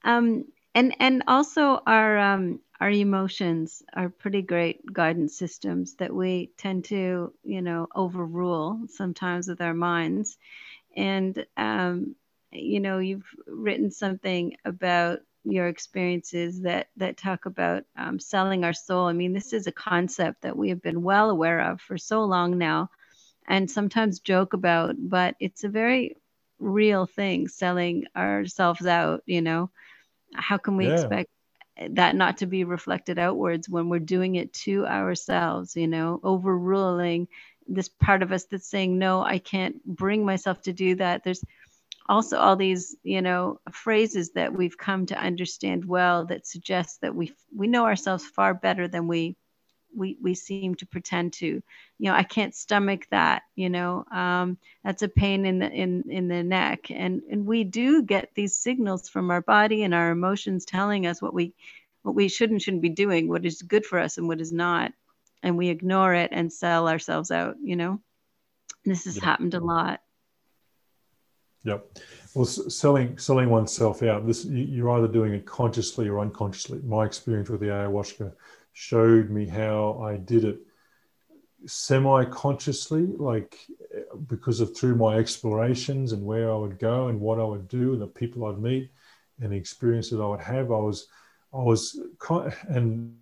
Um, 0.03 0.45
and, 0.74 0.95
and 0.99 1.24
also 1.28 1.82
our, 1.86 2.17
um, 2.17 2.59
our 2.82 2.92
emotions 2.92 3.84
are 3.94 4.10
pretty 4.10 4.44
great 4.44 4.82
guidance 4.94 5.38
systems 5.38 5.96
that 5.96 6.14
we 6.14 6.52
tend 6.58 6.86
to, 6.86 7.34
you 7.44 7.62
know, 7.62 7.88
overrule 7.96 8.82
sometimes 8.90 9.48
with 9.48 9.62
our 9.62 9.76
minds. 9.76 10.38
And, 10.96 11.46
um, 11.58 12.16
you 12.52 12.80
know, 12.82 13.00
you've 13.00 13.28
written 13.48 13.92
something 13.92 14.58
about 14.66 15.20
your 15.46 15.68
experiences 15.68 16.62
that 16.64 16.90
that 16.98 17.18
talk 17.18 17.46
about 17.46 17.86
um, 17.98 18.20
selling 18.20 18.66
our 18.66 18.74
soul. 18.74 19.08
I 19.08 19.14
mean, 19.14 19.34
this 19.34 19.54
is 19.54 19.68
a 19.68 19.72
concept 19.74 20.44
that 20.44 20.58
we 20.58 20.70
have 20.70 20.82
been 20.82 21.04
well 21.04 21.30
aware 21.32 21.62
of 21.72 21.82
for 21.82 21.98
so 21.98 22.26
long 22.26 22.58
now, 22.58 22.90
and 23.48 23.70
sometimes 23.72 24.20
joke 24.20 24.54
about, 24.54 24.96
but 25.00 25.36
it's 25.40 25.64
a 25.66 25.70
very 25.70 26.18
real 26.60 27.06
thing. 27.06 27.48
Selling 27.48 28.06
ourselves 28.16 28.86
out. 28.88 29.24
You 29.26 29.42
know, 29.42 29.72
how 30.36 30.58
can 30.58 30.78
we 30.78 30.88
yeah. 30.88 30.88
expect 30.88 31.30
that 31.92 32.16
not 32.16 32.38
to 32.38 32.46
be 32.46 32.64
reflected 32.64 33.20
outwards 33.20 33.70
when 33.70 33.90
we're 33.90 34.00
doing 34.00 34.36
it 34.36 34.54
to 34.54 34.86
ourselves, 34.86 35.76
you 35.76 35.88
know, 35.88 36.20
overruling 36.24 37.28
this 37.68 37.90
part 37.90 38.24
of 38.24 38.32
us 38.32 38.46
that's 38.46 38.70
saying, 38.70 38.98
no, 38.98 39.22
I 39.22 39.38
can't 39.40 39.84
bring 39.86 40.26
myself 40.26 40.62
to 40.64 40.74
do 40.74 40.96
that. 40.96 41.24
There's 41.24 41.44
also 42.10 42.38
all 42.38 42.56
these, 42.56 42.96
you 43.04 43.22
know, 43.22 43.60
phrases 43.72 44.32
that 44.32 44.54
we've 44.54 44.78
come 44.78 45.06
to 45.08 45.18
understand 45.18 45.86
well 45.86 46.26
that 46.26 46.48
suggest 46.48 47.02
that 47.02 47.16
we 47.16 47.34
we 47.56 47.68
know 47.68 47.86
ourselves 47.86 48.26
far 48.26 48.54
better 48.54 48.88
than 48.88 49.08
we 49.08 49.38
we 49.96 50.18
we 50.22 50.34
seem 50.34 50.76
to 50.76 50.86
pretend 50.86 51.34
to 51.34 51.46
you 51.46 51.64
know 52.00 52.14
i 52.14 52.24
can't 52.24 52.56
stomach 52.56 53.06
that 53.12 53.44
you 53.56 53.70
know 53.70 54.06
um, 54.12 54.58
that's 54.84 55.02
a 55.02 55.08
pain 55.08 55.46
in 55.46 55.60
the 55.60 55.70
in 55.70 56.04
in 56.10 56.28
the 56.28 56.44
neck 56.44 56.89
and 56.89 57.22
and 57.30 57.46
we 57.46 57.64
do 57.64 58.04
get 58.04 58.30
these 58.36 58.56
signals 58.56 59.10
from 59.10 59.32
our 59.32 59.42
body 59.42 59.84
and 59.84 59.94
our 59.94 60.12
emotions 60.12 60.66
telling 60.66 61.06
us 61.06 61.22
what 61.22 61.34
we 61.34 61.54
what 62.04 62.16
we 62.16 62.28
should 62.28 62.52
and 62.52 62.62
shouldn't 62.62 62.82
be 62.82 62.89
doing 62.89 63.28
what 63.28 63.46
is 63.46 63.62
good 63.62 63.86
for 63.86 64.00
us 64.00 64.18
and 64.18 64.28
what 64.28 64.42
is 64.42 64.52
not 64.52 64.92
and 65.44 65.58
we 65.58 65.70
ignore 65.70 66.14
it 66.14 66.30
and 66.32 66.52
sell 66.52 66.88
ourselves 66.88 67.32
out 67.32 67.56
you 67.64 67.76
know 67.76 68.00
this 68.86 69.06
has 69.06 69.18
happened 69.18 69.54
a 69.54 69.60
lot 69.60 70.02
Yep. 71.64 72.00
Well, 72.34 72.46
selling 72.46 73.18
selling 73.18 73.50
oneself 73.50 74.02
out. 74.04 74.26
This 74.26 74.46
you're 74.46 74.89
either 74.92 75.08
doing 75.08 75.34
it 75.34 75.46
consciously 75.46 76.08
or 76.08 76.20
unconsciously. 76.20 76.80
My 76.84 77.06
experience 77.06 77.50
with 77.50 77.60
the 77.60 77.68
ayahuasca 77.68 78.34
showed 78.74 79.30
me 79.30 79.47
how 79.47 80.01
I 80.03 80.17
did 80.17 80.45
it 80.45 80.59
semi-consciously, 81.65 83.05
like 83.17 83.59
because 84.28 84.61
of 84.61 84.76
through 84.76 84.95
my 84.95 85.17
explorations 85.17 86.11
and 86.11 86.26
where 86.26 86.51
I 86.51 86.55
would 86.55 86.80
go 86.80 87.07
and 87.07 87.19
what 87.19 87.39
I 87.39 87.43
would 87.43 87.67
do 87.67 87.93
and 87.93 88.01
the 88.01 88.07
people 88.07 88.45
I'd 88.45 88.59
meet 88.59 88.91
and 89.39 89.51
the 89.51 89.57
experiences 89.57 90.19
I 90.19 90.26
would 90.26 90.41
have. 90.41 90.72
I 90.72 90.78
was, 90.78 91.07
I 91.53 91.57
was, 91.57 91.99
and 92.67 93.15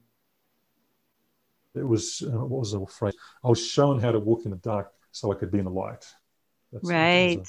it 1.75 1.83
was 1.83 2.23
uh, 2.25 2.31
what 2.31 2.59
was 2.59 2.71
the 2.71 2.85
phrase? 2.85 3.15
I 3.43 3.47
was 3.47 3.65
shown 3.65 3.99
how 3.99 4.11
to 4.11 4.19
walk 4.19 4.45
in 4.45 4.51
the 4.51 4.57
dark 4.57 4.91
so 5.11 5.31
I 5.31 5.35
could 5.35 5.51
be 5.51 5.59
in 5.59 5.65
the 5.65 5.71
light. 5.71 6.05
That's 6.71 6.87
right. 6.87 7.39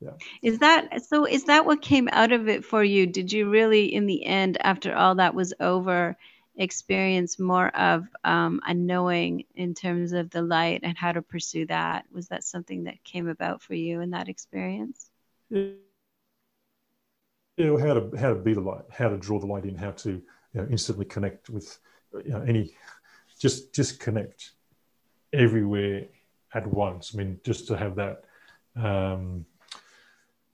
Yeah. 0.00 0.12
Is 0.42 0.58
that 0.60 1.04
so? 1.04 1.26
Is 1.26 1.44
that 1.44 1.66
what 1.66 1.82
came 1.82 2.08
out 2.12 2.32
of 2.32 2.48
it 2.48 2.64
for 2.64 2.82
you? 2.82 3.06
Did 3.06 3.32
you 3.32 3.50
really, 3.50 3.92
in 3.94 4.06
the 4.06 4.24
end, 4.24 4.56
after 4.62 4.94
all 4.94 5.16
that 5.16 5.34
was 5.34 5.52
over, 5.60 6.16
experience 6.60 7.38
more 7.38 7.68
of 7.68 8.06
um, 8.22 8.60
a 8.66 8.74
knowing 8.74 9.44
in 9.56 9.74
terms 9.74 10.12
of 10.12 10.30
the 10.30 10.42
light 10.42 10.80
and 10.82 10.96
how 10.96 11.10
to 11.10 11.22
pursue 11.22 11.66
that? 11.66 12.04
Was 12.12 12.28
that 12.28 12.44
something 12.44 12.84
that 12.84 13.02
came 13.02 13.28
about 13.28 13.62
for 13.62 13.74
you 13.74 14.00
in 14.00 14.10
that 14.10 14.28
experience? 14.28 15.10
Yeah, 15.50 15.72
how 17.78 17.94
to 17.94 18.16
how 18.16 18.34
to 18.34 18.40
be 18.40 18.54
the 18.54 18.60
light, 18.60 18.84
how 18.90 19.08
to 19.08 19.16
draw 19.16 19.40
the 19.40 19.46
light 19.46 19.64
in, 19.64 19.74
how 19.74 19.90
to 19.92 20.10
you 20.10 20.60
know, 20.60 20.68
instantly 20.70 21.06
connect 21.06 21.50
with 21.50 21.78
you 22.24 22.30
know, 22.30 22.42
any, 22.42 22.76
just 23.38 23.74
just 23.74 23.98
connect 23.98 24.52
everywhere 25.32 26.04
at 26.54 26.66
once. 26.66 27.12
I 27.14 27.18
mean, 27.18 27.40
just 27.44 27.66
to 27.68 27.76
have 27.76 27.96
that. 27.96 28.24
Um, 28.76 29.46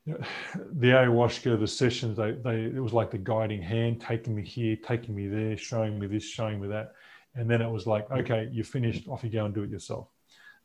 the 0.72 0.88
ayahuasca, 0.88 1.58
the 1.58 1.66
sessions, 1.66 2.16
they, 2.16 2.32
they, 2.32 2.64
it 2.64 2.82
was 2.82 2.92
like 2.92 3.10
the 3.10 3.18
guiding 3.18 3.62
hand, 3.62 4.00
taking 4.00 4.34
me 4.34 4.42
here, 4.42 4.76
taking 4.76 5.14
me 5.14 5.26
there, 5.26 5.56
showing 5.56 5.98
me 5.98 6.06
this, 6.06 6.24
showing 6.24 6.60
me 6.60 6.68
that. 6.68 6.92
And 7.34 7.50
then 7.50 7.60
it 7.60 7.70
was 7.70 7.86
like, 7.86 8.10
okay, 8.10 8.48
you're 8.52 8.64
finished, 8.64 9.08
off 9.08 9.24
you 9.24 9.30
go 9.30 9.44
and 9.44 9.54
do 9.54 9.62
it 9.62 9.70
yourself. 9.70 10.08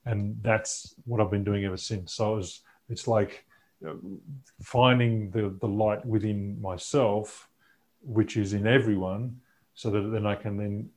And 0.06 0.38
that's 0.42 0.96
what 1.06 1.20
I've 1.20 1.32
been 1.32 1.44
doing 1.44 1.66
ever 1.66 1.78
since. 1.78 2.14
So 2.14 2.34
it 2.34 2.38
was, 2.38 2.60
it's 2.90 3.08
like 3.08 3.46
finding 4.62 5.32
the, 5.32 5.56
the 5.60 5.68
light 5.68 6.06
within 6.06 6.62
myself, 6.62 7.50
which 8.04 8.38
is 8.38 8.54
in 8.54 8.68
everyone, 8.68 9.42
so 9.74 9.90
that 9.90 10.02
then 10.12 10.26
I 10.26 10.36
can 10.36 10.58
then 10.58 10.90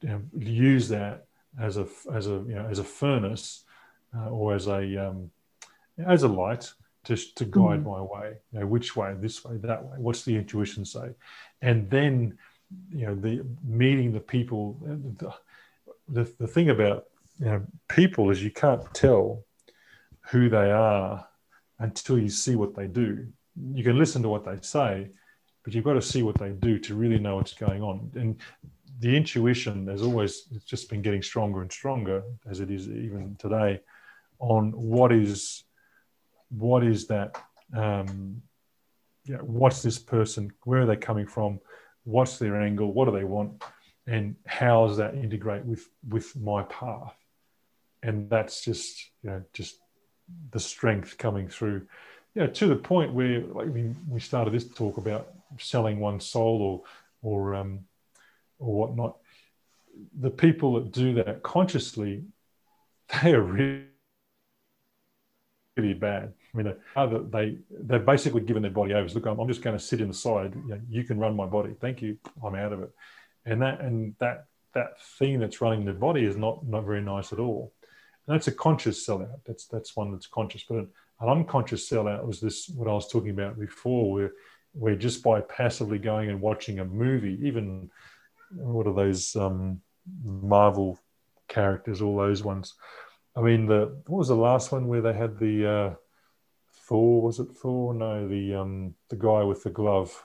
you 0.00 0.08
know, 0.08 0.22
use 0.36 0.88
that 0.88 1.26
as 1.60 1.76
a, 1.76 1.86
as 2.12 2.26
a, 2.26 2.42
you 2.46 2.54
know, 2.54 2.66
as 2.68 2.80
a 2.80 2.84
furnace 2.84 3.64
uh, 4.16 4.30
or 4.30 4.54
as 4.54 4.66
a, 4.66 5.08
um, 5.08 5.30
as 6.04 6.22
a 6.22 6.28
light 6.28 6.72
to, 7.04 7.16
to 7.16 7.44
guide 7.44 7.84
mm. 7.84 7.86
my 7.86 8.00
way 8.00 8.34
you 8.52 8.60
know 8.60 8.66
which 8.66 8.94
way 8.96 9.14
this 9.18 9.44
way 9.44 9.56
that 9.58 9.82
way 9.84 9.96
what's 9.98 10.24
the 10.24 10.36
intuition 10.36 10.84
say? 10.84 11.10
And 11.60 11.88
then 11.90 12.38
you 12.90 13.06
know 13.06 13.14
the 13.14 13.44
meeting 13.64 14.12
the 14.12 14.20
people 14.20 14.78
the, 15.18 15.32
the, 16.08 16.32
the 16.38 16.46
thing 16.46 16.70
about 16.70 17.04
you 17.38 17.46
know 17.46 17.62
people 17.88 18.30
is 18.30 18.42
you 18.42 18.50
can't 18.50 18.82
tell 18.94 19.44
who 20.30 20.48
they 20.48 20.70
are 20.70 21.26
until 21.78 22.18
you 22.18 22.28
see 22.28 22.54
what 22.54 22.74
they 22.74 22.86
do. 22.86 23.26
You 23.74 23.82
can 23.82 23.98
listen 23.98 24.22
to 24.22 24.28
what 24.28 24.44
they 24.44 24.58
say 24.62 25.10
but 25.64 25.74
you've 25.74 25.84
got 25.84 25.94
to 25.94 26.02
see 26.02 26.22
what 26.22 26.38
they 26.38 26.50
do 26.50 26.78
to 26.78 26.94
really 26.94 27.18
know 27.18 27.36
what's 27.36 27.54
going 27.54 27.82
on. 27.82 28.10
And 28.14 28.40
the 29.00 29.16
intuition 29.16 29.86
has 29.88 30.02
always 30.02 30.46
it's 30.52 30.64
just 30.64 30.88
been 30.88 31.02
getting 31.02 31.22
stronger 31.22 31.62
and 31.62 31.72
stronger 31.72 32.22
as 32.48 32.60
it 32.60 32.70
is 32.70 32.88
even 32.88 33.36
today 33.38 33.80
on 34.38 34.72
what 34.72 35.12
is 35.12 35.64
what 36.56 36.84
is 36.84 37.06
that? 37.08 37.36
Um, 37.74 38.42
yeah, 39.24 39.38
what's 39.38 39.82
this 39.82 39.98
person? 39.98 40.52
Where 40.64 40.82
are 40.82 40.86
they 40.86 40.96
coming 40.96 41.26
from? 41.26 41.60
What's 42.04 42.38
their 42.38 42.60
angle? 42.60 42.92
What 42.92 43.06
do 43.06 43.12
they 43.12 43.24
want? 43.24 43.62
And 44.06 44.36
how 44.46 44.86
does 44.86 44.96
that 44.96 45.14
integrate 45.14 45.64
with 45.64 45.88
with 46.08 46.34
my 46.36 46.64
path? 46.64 47.14
And 48.02 48.28
that's 48.28 48.64
just 48.64 49.10
you 49.22 49.30
know 49.30 49.42
just 49.52 49.78
the 50.50 50.60
strength 50.60 51.16
coming 51.18 51.48
through. 51.48 51.86
You 52.34 52.42
know, 52.42 52.46
to 52.48 52.66
the 52.66 52.76
point 52.76 53.12
where 53.12 53.40
like 53.40 53.68
we, 53.68 53.94
we 54.08 54.20
started 54.20 54.52
this 54.52 54.68
talk 54.68 54.96
about 54.96 55.32
selling 55.58 56.00
one's 56.00 56.26
soul 56.26 56.84
or 57.22 57.30
or 57.30 57.54
um, 57.54 57.80
or 58.58 58.74
whatnot. 58.74 59.18
The 60.20 60.30
people 60.30 60.74
that 60.74 60.90
do 60.90 61.14
that 61.14 61.42
consciously, 61.42 62.24
they 63.22 63.34
are 63.34 63.42
really 63.42 63.86
really 65.76 65.94
bad. 65.94 66.34
I 66.54 66.58
mean, 66.58 66.74
they 67.30 67.58
they've 67.70 68.04
basically 68.04 68.42
given 68.42 68.62
their 68.62 68.70
body 68.70 68.92
over. 68.92 69.08
Look, 69.08 69.26
I'm, 69.26 69.38
I'm 69.38 69.48
just 69.48 69.62
going 69.62 69.76
to 69.76 69.82
sit 69.82 70.00
in 70.00 70.08
the 70.08 70.14
side. 70.14 70.54
You, 70.54 70.74
know, 70.74 70.80
you 70.88 71.04
can 71.04 71.18
run 71.18 71.34
my 71.34 71.46
body. 71.46 71.74
Thank 71.80 72.02
you. 72.02 72.18
I'm 72.44 72.54
out 72.54 72.72
of 72.72 72.82
it. 72.82 72.90
And 73.46 73.62
that 73.62 73.80
and 73.80 74.14
that 74.20 74.46
that 74.74 75.00
thing 75.18 75.40
that's 75.40 75.60
running 75.60 75.84
the 75.84 75.92
body 75.92 76.24
is 76.24 76.36
not 76.36 76.66
not 76.66 76.84
very 76.84 77.00
nice 77.00 77.32
at 77.32 77.38
all. 77.38 77.72
And 78.26 78.34
that's 78.34 78.48
a 78.48 78.52
conscious 78.52 79.06
sellout. 79.06 79.40
That's 79.46 79.66
that's 79.66 79.96
one 79.96 80.12
that's 80.12 80.26
conscious. 80.26 80.64
But 80.68 80.78
an, 80.78 80.88
an 81.20 81.28
unconscious 81.28 81.88
sellout 81.88 82.26
was 82.26 82.40
this 82.40 82.68
what 82.68 82.88
I 82.88 82.92
was 82.92 83.08
talking 83.08 83.30
about 83.30 83.58
before, 83.58 84.12
where 84.12 84.32
where 84.74 84.96
just 84.96 85.22
by 85.22 85.40
passively 85.40 85.98
going 85.98 86.28
and 86.28 86.40
watching 86.40 86.78
a 86.78 86.84
movie, 86.84 87.38
even 87.42 87.90
what 88.54 88.86
are 88.86 88.94
those 88.94 89.34
um, 89.36 89.80
Marvel 90.22 90.98
characters, 91.48 92.02
all 92.02 92.16
those 92.16 92.42
ones 92.42 92.74
I 93.34 93.40
mean, 93.40 93.66
the 93.66 93.96
what 94.06 94.18
was 94.18 94.28
the 94.28 94.36
last 94.36 94.72
one 94.72 94.88
where 94.88 95.00
they 95.00 95.12
had 95.12 95.38
the 95.38 95.66
uh, 95.66 95.94
Thor? 96.92 97.22
Was 97.22 97.40
it 97.40 97.48
Thor? 97.56 97.94
No, 97.94 98.28
the 98.28 98.54
um, 98.54 98.94
the 99.08 99.16
guy 99.16 99.42
with 99.44 99.62
the 99.62 99.70
glove. 99.70 100.22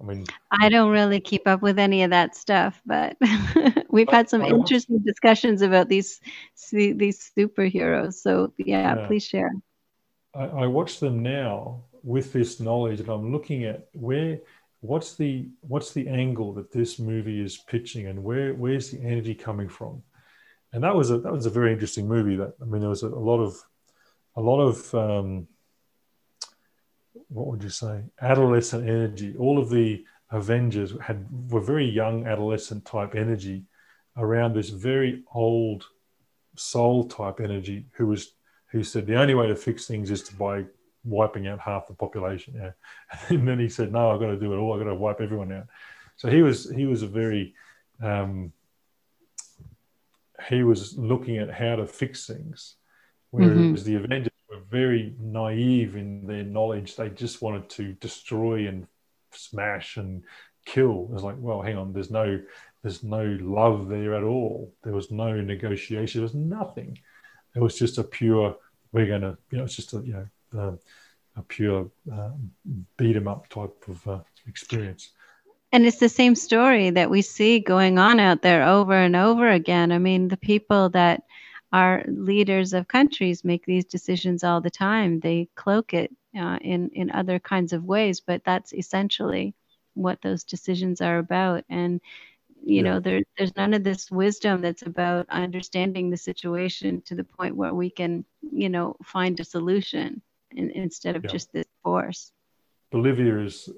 I 0.00 0.04
mean, 0.04 0.26
I 0.52 0.68
don't 0.68 0.90
really 0.90 1.20
keep 1.20 1.48
up 1.48 1.62
with 1.62 1.78
any 1.78 2.02
of 2.02 2.10
that 2.10 2.36
stuff, 2.36 2.80
but 2.84 3.16
we've 3.90 4.10
had 4.10 4.28
some 4.28 4.42
interesting 4.42 4.98
discussions 4.98 5.62
about 5.62 5.88
these 5.88 6.20
these 6.70 7.32
superheroes. 7.36 8.14
So 8.14 8.52
yeah, 8.58 8.94
yeah. 8.94 9.06
please 9.06 9.24
share. 9.24 9.50
I, 10.34 10.44
I 10.44 10.66
watch 10.66 11.00
them 11.00 11.22
now 11.22 11.84
with 12.02 12.32
this 12.34 12.60
knowledge, 12.60 13.00
and 13.00 13.08
I'm 13.08 13.32
looking 13.32 13.64
at 13.64 13.88
where 13.92 14.40
what's 14.80 15.14
the 15.14 15.48
what's 15.62 15.92
the 15.94 16.08
angle 16.08 16.52
that 16.54 16.70
this 16.70 16.98
movie 16.98 17.40
is 17.40 17.56
pitching, 17.56 18.06
and 18.06 18.22
where 18.22 18.52
where's 18.52 18.90
the 18.90 19.00
energy 19.00 19.34
coming 19.34 19.68
from 19.68 20.02
and 20.72 20.84
that 20.84 20.94
was 20.94 21.10
a 21.10 21.18
that 21.18 21.32
was 21.32 21.46
a 21.46 21.50
very 21.50 21.72
interesting 21.72 22.06
movie. 22.06 22.36
That 22.36 22.52
I 22.60 22.66
mean, 22.66 22.80
there 22.80 22.90
was 22.90 23.02
a, 23.02 23.08
a 23.08 23.08
lot 23.08 23.40
of 23.40 23.56
a 24.38 24.40
lot 24.40 24.60
of 24.60 24.94
um, 24.94 25.48
what 27.28 27.48
would 27.48 27.62
you 27.62 27.68
say 27.68 28.04
adolescent 28.22 28.88
energy. 28.88 29.34
All 29.36 29.58
of 29.58 29.68
the 29.68 30.04
Avengers 30.30 30.92
had 31.00 31.26
were 31.50 31.60
very 31.60 31.86
young 31.86 32.26
adolescent 32.26 32.84
type 32.84 33.14
energy 33.16 33.64
around 34.16 34.54
this 34.54 34.68
very 34.68 35.24
old 35.34 35.86
soul 36.56 37.04
type 37.08 37.40
energy 37.40 37.86
who 37.92 38.06
was 38.06 38.32
who 38.68 38.84
said 38.84 39.06
the 39.06 39.16
only 39.16 39.34
way 39.34 39.48
to 39.48 39.56
fix 39.56 39.86
things 39.86 40.10
is 40.10 40.22
to 40.22 40.34
by 40.36 40.64
wiping 41.04 41.48
out 41.48 41.58
half 41.58 41.88
the 41.88 41.94
population. 41.94 42.54
Yeah, 42.56 42.72
and 43.28 43.48
then 43.48 43.58
he 43.58 43.68
said, 43.68 43.90
"No, 43.90 44.10
I've 44.12 44.20
got 44.20 44.28
to 44.28 44.38
do 44.38 44.52
it 44.52 44.58
all. 44.58 44.72
I've 44.72 44.80
got 44.84 44.90
to 44.90 44.94
wipe 44.94 45.20
everyone 45.20 45.52
out." 45.52 45.66
So 46.14 46.30
he 46.30 46.42
was 46.42 46.70
he 46.70 46.86
was 46.86 47.02
a 47.02 47.08
very 47.08 47.54
um, 48.00 48.52
he 50.48 50.62
was 50.62 50.96
looking 50.96 51.38
at 51.38 51.50
how 51.50 51.74
to 51.74 51.86
fix 51.86 52.26
things, 52.26 52.76
whereas 53.30 53.58
mm-hmm. 53.58 53.84
the 53.84 53.94
Avengers 53.96 54.32
were 54.50 54.60
very 54.70 55.14
naive 55.20 55.96
in 55.96 56.26
their 56.26 56.44
knowledge. 56.44 56.96
They 56.96 57.10
just 57.10 57.42
wanted 57.42 57.68
to 57.70 57.92
destroy 57.94 58.66
and 58.68 58.86
smash 59.32 59.96
and 59.96 60.22
kill. 60.64 61.08
It 61.10 61.14
was 61.14 61.22
like, 61.22 61.36
well, 61.38 61.62
hang 61.62 61.76
on, 61.76 61.92
there's 61.92 62.10
no 62.10 62.40
there's 62.82 63.02
no 63.02 63.24
love 63.40 63.88
there 63.88 64.14
at 64.14 64.22
all. 64.22 64.72
There 64.84 64.92
was 64.92 65.10
no 65.10 65.40
negotiation. 65.40 66.20
There 66.20 66.22
was 66.22 66.34
nothing. 66.34 66.98
It 67.56 67.60
was 67.60 67.76
just 67.76 67.98
a 67.98 68.04
pure. 68.04 68.56
We're 68.92 69.06
going 69.06 69.22
to, 69.22 69.36
you 69.50 69.58
know, 69.58 69.64
it's 69.64 69.76
just 69.76 69.92
a 69.94 69.98
you 69.98 70.12
know 70.52 70.60
uh, 70.60 70.76
a 71.36 71.42
pure 71.42 71.90
uh, 72.12 72.30
beat 72.96 73.16
'em 73.16 73.28
up 73.28 73.48
type 73.48 73.84
of 73.88 74.06
uh, 74.08 74.20
experience. 74.46 75.10
And 75.70 75.84
it's 75.84 75.98
the 75.98 76.08
same 76.08 76.34
story 76.34 76.90
that 76.90 77.10
we 77.10 77.20
see 77.20 77.60
going 77.60 77.98
on 77.98 78.20
out 78.20 78.40
there 78.40 78.64
over 78.64 78.94
and 78.94 79.14
over 79.14 79.48
again. 79.48 79.92
I 79.92 79.98
mean, 79.98 80.28
the 80.28 80.38
people 80.38 80.88
that 80.90 81.24
are 81.72 82.04
leaders 82.06 82.72
of 82.72 82.88
countries 82.88 83.44
make 83.44 83.66
these 83.66 83.84
decisions 83.84 84.44
all 84.44 84.60
the 84.60 84.70
time. 84.70 85.20
They 85.20 85.48
cloak 85.54 85.94
it 85.94 86.10
uh, 86.38 86.58
in 86.60 86.90
in 86.94 87.10
other 87.10 87.38
kinds 87.38 87.72
of 87.72 87.84
ways, 87.84 88.20
but 88.20 88.42
that's 88.44 88.72
essentially 88.72 89.54
what 89.94 90.22
those 90.22 90.44
decisions 90.44 91.00
are 91.00 91.18
about. 91.18 91.64
And 91.68 92.00
you 92.64 92.76
yeah. 92.76 92.82
know, 92.82 93.00
there, 93.00 93.22
there's 93.36 93.56
none 93.56 93.74
of 93.74 93.84
this 93.84 94.10
wisdom 94.10 94.60
that's 94.60 94.82
about 94.82 95.26
understanding 95.30 96.10
the 96.10 96.16
situation 96.16 97.00
to 97.02 97.14
the 97.14 97.24
point 97.24 97.56
where 97.56 97.74
we 97.74 97.90
can, 97.90 98.24
you 98.52 98.68
know, 98.68 98.96
find 99.04 99.38
a 99.40 99.44
solution 99.44 100.20
in, 100.50 100.70
instead 100.70 101.16
of 101.16 101.24
yeah. 101.24 101.30
just 101.30 101.52
this 101.52 101.66
force. 101.82 102.32
Bolivia 102.90 103.38
is, 103.38 103.68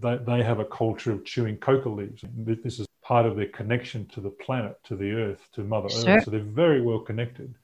they, 0.00 0.18
they 0.18 0.42
have 0.42 0.60
a 0.60 0.64
culture 0.64 1.12
of 1.12 1.24
chewing 1.24 1.56
coca 1.56 1.88
leaves. 1.88 2.24
This 2.36 2.78
is 2.78 2.86
part 3.02 3.26
of 3.26 3.36
their 3.36 3.48
connection 3.48 4.06
to 4.06 4.20
the 4.20 4.30
planet, 4.30 4.78
to 4.84 4.96
the 4.96 5.10
earth, 5.12 5.40
to 5.54 5.62
Mother 5.62 5.88
sure. 5.88 6.08
Earth. 6.08 6.24
So 6.24 6.30
they're 6.30 6.40
very 6.40 6.80
well 6.80 7.00
connected. 7.00 7.54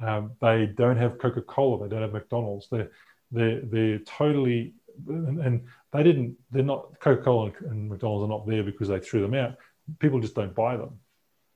Um, 0.00 0.32
they 0.40 0.66
don't 0.66 0.98
have 0.98 1.18
Coca 1.18 1.40
Cola, 1.40 1.82
they 1.82 1.88
don't 1.88 2.02
have 2.02 2.12
McDonald's. 2.12 2.68
They're, 2.70 2.90
they're, 3.32 3.60
they're 3.62 3.98
totally, 4.00 4.74
and, 5.08 5.40
and 5.40 5.64
they 5.92 6.02
didn't, 6.02 6.36
they're 6.50 6.62
not, 6.62 7.00
Coca 7.00 7.22
Cola 7.22 7.52
and 7.70 7.88
McDonald's 7.88 8.24
are 8.24 8.28
not 8.28 8.46
there 8.46 8.62
because 8.62 8.88
they 8.88 9.00
threw 9.00 9.22
them 9.22 9.34
out. 9.34 9.56
People 9.98 10.20
just 10.20 10.34
don't 10.34 10.54
buy 10.54 10.76
them. 10.76 10.98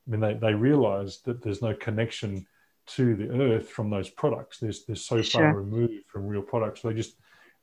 I 0.06 0.10
mean, 0.10 0.20
they, 0.20 0.34
they 0.34 0.54
realize 0.54 1.20
that 1.26 1.42
there's 1.42 1.60
no 1.60 1.74
connection 1.74 2.46
to 2.86 3.14
the 3.14 3.28
earth 3.28 3.68
from 3.68 3.90
those 3.90 4.08
products. 4.08 4.58
They're, 4.58 4.72
they're 4.86 4.96
so 4.96 5.20
sure. 5.20 5.42
far 5.42 5.54
removed 5.54 6.04
from 6.08 6.26
real 6.26 6.42
products. 6.42 6.80
So 6.80 6.88
they 6.88 6.94
just, 6.94 7.16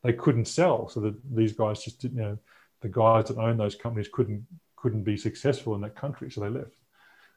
they 0.04 0.14
couldn't 0.14 0.46
sell. 0.46 0.88
So 0.88 1.00
that 1.02 1.16
these 1.36 1.54
guys 1.54 1.84
just 1.84 2.00
didn't, 2.00 2.18
you 2.18 2.24
know, 2.24 2.38
the 2.82 2.90
guys 2.90 3.28
that 3.28 3.38
own 3.40 3.58
those 3.58 3.76
companies 3.76 4.10
couldn't 4.14 4.46
couldn't 4.78 5.04
be 5.04 5.18
successful 5.18 5.76
in 5.76 5.82
that 5.82 5.96
country, 5.96 6.32
so 6.32 6.42
they 6.42 6.50
left. 6.50 6.76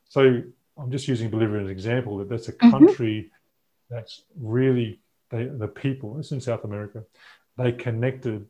So 0.09 0.43
I'm 0.79 0.91
just 0.91 1.09
using 1.09 1.31
Bolivia 1.31 1.61
as 1.61 1.67
an 1.67 1.73
example 1.73 2.19
that 2.19 2.29
that's 2.29 2.49
a 2.49 2.53
mm-hmm. 2.53 2.71
country 2.71 3.15
mm-hmm. 3.15 3.95
that's 3.95 4.23
really 4.39 5.01
they, 5.31 5.45
the 5.45 5.69
people. 5.69 6.19
It's 6.19 6.33
in 6.33 6.41
South 6.41 6.65
America. 6.65 7.05
They 7.57 7.73
connected, 7.73 8.47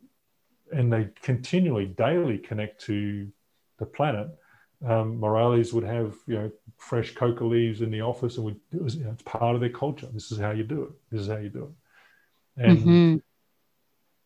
and 0.72 0.93
they 0.93 1.09
continually, 1.22 1.86
daily 1.86 2.38
connect 2.38 2.82
to 2.82 3.28
the 3.78 3.86
planet. 3.86 4.28
Um, 4.86 5.18
Morales 5.18 5.72
would 5.74 5.84
have 5.84 6.14
you 6.26 6.34
know 6.34 6.51
fresh 6.78 7.14
coca 7.14 7.45
leaves 7.45 7.80
in 7.80 7.91
the 7.91 8.03
office, 8.03 8.36
and 8.36 8.45
would 8.45 8.61
it 8.72 8.82
was 8.82 8.97
you 8.97 9.05
know, 9.05 9.11
it's 9.11 9.22
part 9.22 9.55
of 9.55 9.61
their 9.61 9.70
culture. 9.70 10.09
This 10.12 10.32
is 10.32 10.38
how 10.38 10.53
you 10.53 10.64
do 10.64 10.82
it. 10.84 10.91
This 11.11 11.22
is 11.22 11.28
how 11.28 11.38
you 11.38 11.51
do 11.51 11.64
it. 11.64 12.64
And 12.64 12.78
mm-hmm. 12.78 13.16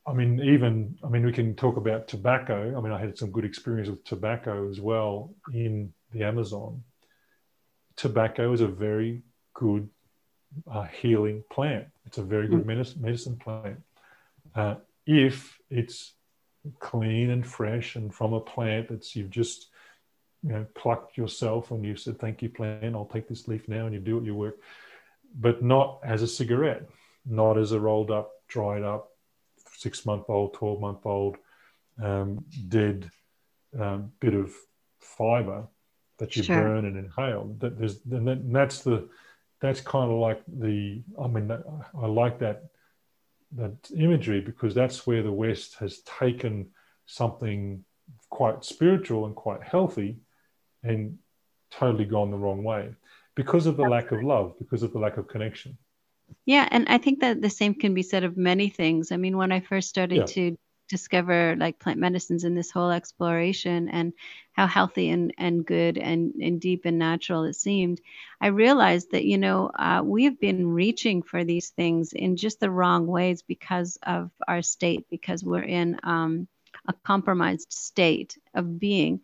I 0.06 0.12
mean, 0.12 0.40
even 0.40 0.98
I 1.02 1.08
mean, 1.08 1.24
we 1.24 1.32
can 1.32 1.54
talk 1.54 1.76
about 1.76 2.08
tobacco. 2.08 2.76
I 2.76 2.80
mean, 2.80 2.92
I 2.92 3.00
had 3.00 3.16
some 3.16 3.30
good 3.30 3.44
experience 3.44 3.88
with 3.88 4.04
tobacco 4.04 4.68
as 4.68 4.80
well 4.80 5.34
in 5.52 5.92
the 6.12 6.24
Amazon. 6.24 6.82
Tobacco 7.96 8.52
is 8.52 8.60
a 8.60 8.68
very 8.68 9.22
good 9.54 9.88
uh, 10.70 10.84
healing 10.84 11.42
plant. 11.50 11.86
It's 12.06 12.18
a 12.18 12.22
very 12.22 12.48
good 12.48 12.64
mm. 12.64 12.66
medicine, 12.66 13.00
medicine 13.00 13.36
plant 13.36 13.78
uh, 14.54 14.76
if 15.06 15.58
it's 15.70 16.12
clean 16.78 17.30
and 17.30 17.46
fresh 17.46 17.96
and 17.96 18.14
from 18.14 18.32
a 18.32 18.40
plant 18.40 18.88
that's 18.88 19.14
you've 19.14 19.30
just 19.30 19.68
you 20.42 20.50
know 20.50 20.66
plucked 20.74 21.16
yourself 21.18 21.70
and 21.70 21.84
you 21.84 21.94
said 21.94 22.18
thank 22.18 22.40
you 22.40 22.48
plant 22.48 22.94
i'll 22.94 23.04
take 23.04 23.28
this 23.28 23.46
leaf 23.48 23.68
now 23.68 23.84
and 23.84 23.92
you 23.92 24.00
do 24.00 24.16
it 24.16 24.24
your 24.24 24.34
work 24.34 24.56
but 25.38 25.62
not 25.62 26.00
as 26.02 26.22
a 26.22 26.26
cigarette 26.26 26.88
not 27.26 27.58
as 27.58 27.72
a 27.72 27.80
rolled 27.80 28.10
up 28.10 28.30
dried 28.48 28.82
up 28.82 29.10
six 29.84 30.06
month 30.06 30.24
old, 30.28 30.54
12 30.54 30.80
month 30.80 31.04
old 31.04 31.36
um, 32.02 32.44
dead 32.68 33.10
um, 33.78 34.10
bit 34.18 34.34
of 34.34 34.52
fiber 35.00 35.66
that 36.18 36.34
you 36.36 36.42
sure. 36.42 36.60
burn 36.60 36.86
and 36.86 36.96
inhale. 36.96 37.54
That 37.58 37.78
there's, 37.78 38.00
and, 38.10 38.26
that, 38.28 38.38
and 38.38 38.56
that's 38.56 38.80
the, 38.80 39.08
that's 39.60 39.80
kind 39.80 40.10
of 40.10 40.18
like 40.18 40.40
the, 40.48 41.02
I 41.22 41.26
mean, 41.28 41.50
I 41.50 42.06
like 42.06 42.38
that, 42.38 42.64
that 43.52 43.76
imagery 43.96 44.40
because 44.40 44.74
that's 44.74 45.06
where 45.06 45.22
the 45.22 45.38
West 45.44 45.76
has 45.80 46.00
taken 46.00 46.70
something 47.06 47.84
quite 48.30 48.64
spiritual 48.64 49.26
and 49.26 49.34
quite 49.34 49.62
healthy 49.62 50.18
and 50.82 51.18
totally 51.70 52.06
gone 52.06 52.30
the 52.30 52.36
wrong 52.36 52.64
way 52.64 52.90
because 53.34 53.66
of 53.66 53.76
the 53.76 53.82
lack 53.82 54.12
of 54.12 54.22
love, 54.22 54.54
because 54.58 54.82
of 54.82 54.92
the 54.92 54.98
lack 54.98 55.18
of 55.18 55.28
connection. 55.28 55.76
Yeah, 56.46 56.68
and 56.70 56.86
I 56.88 56.98
think 56.98 57.20
that 57.20 57.40
the 57.40 57.50
same 57.50 57.74
can 57.74 57.94
be 57.94 58.02
said 58.02 58.24
of 58.24 58.36
many 58.36 58.68
things. 58.68 59.12
I 59.12 59.16
mean, 59.16 59.36
when 59.36 59.52
I 59.52 59.60
first 59.60 59.88
started 59.88 60.16
yeah. 60.16 60.26
to 60.26 60.58
discover 60.88 61.56
like 61.56 61.78
plant 61.78 61.98
medicines 61.98 62.44
in 62.44 62.54
this 62.54 62.70
whole 62.70 62.90
exploration 62.90 63.88
and 63.88 64.12
how 64.52 64.66
healthy 64.66 65.08
and, 65.08 65.32
and 65.38 65.64
good 65.64 65.96
and, 65.96 66.34
and 66.34 66.60
deep 66.60 66.82
and 66.84 66.98
natural 66.98 67.44
it 67.44 67.54
seemed, 67.54 68.00
I 68.40 68.48
realized 68.48 69.12
that, 69.12 69.24
you 69.24 69.38
know, 69.38 69.70
uh, 69.74 70.02
we 70.04 70.24
have 70.24 70.38
been 70.38 70.68
reaching 70.68 71.22
for 71.22 71.44
these 71.44 71.70
things 71.70 72.12
in 72.12 72.36
just 72.36 72.60
the 72.60 72.70
wrong 72.70 73.06
ways 73.06 73.42
because 73.42 73.98
of 74.02 74.30
our 74.46 74.60
state, 74.60 75.06
because 75.10 75.42
we're 75.42 75.62
in 75.62 75.98
um, 76.02 76.46
a 76.86 76.92
compromised 76.92 77.72
state 77.72 78.36
of 78.54 78.78
being 78.78 79.20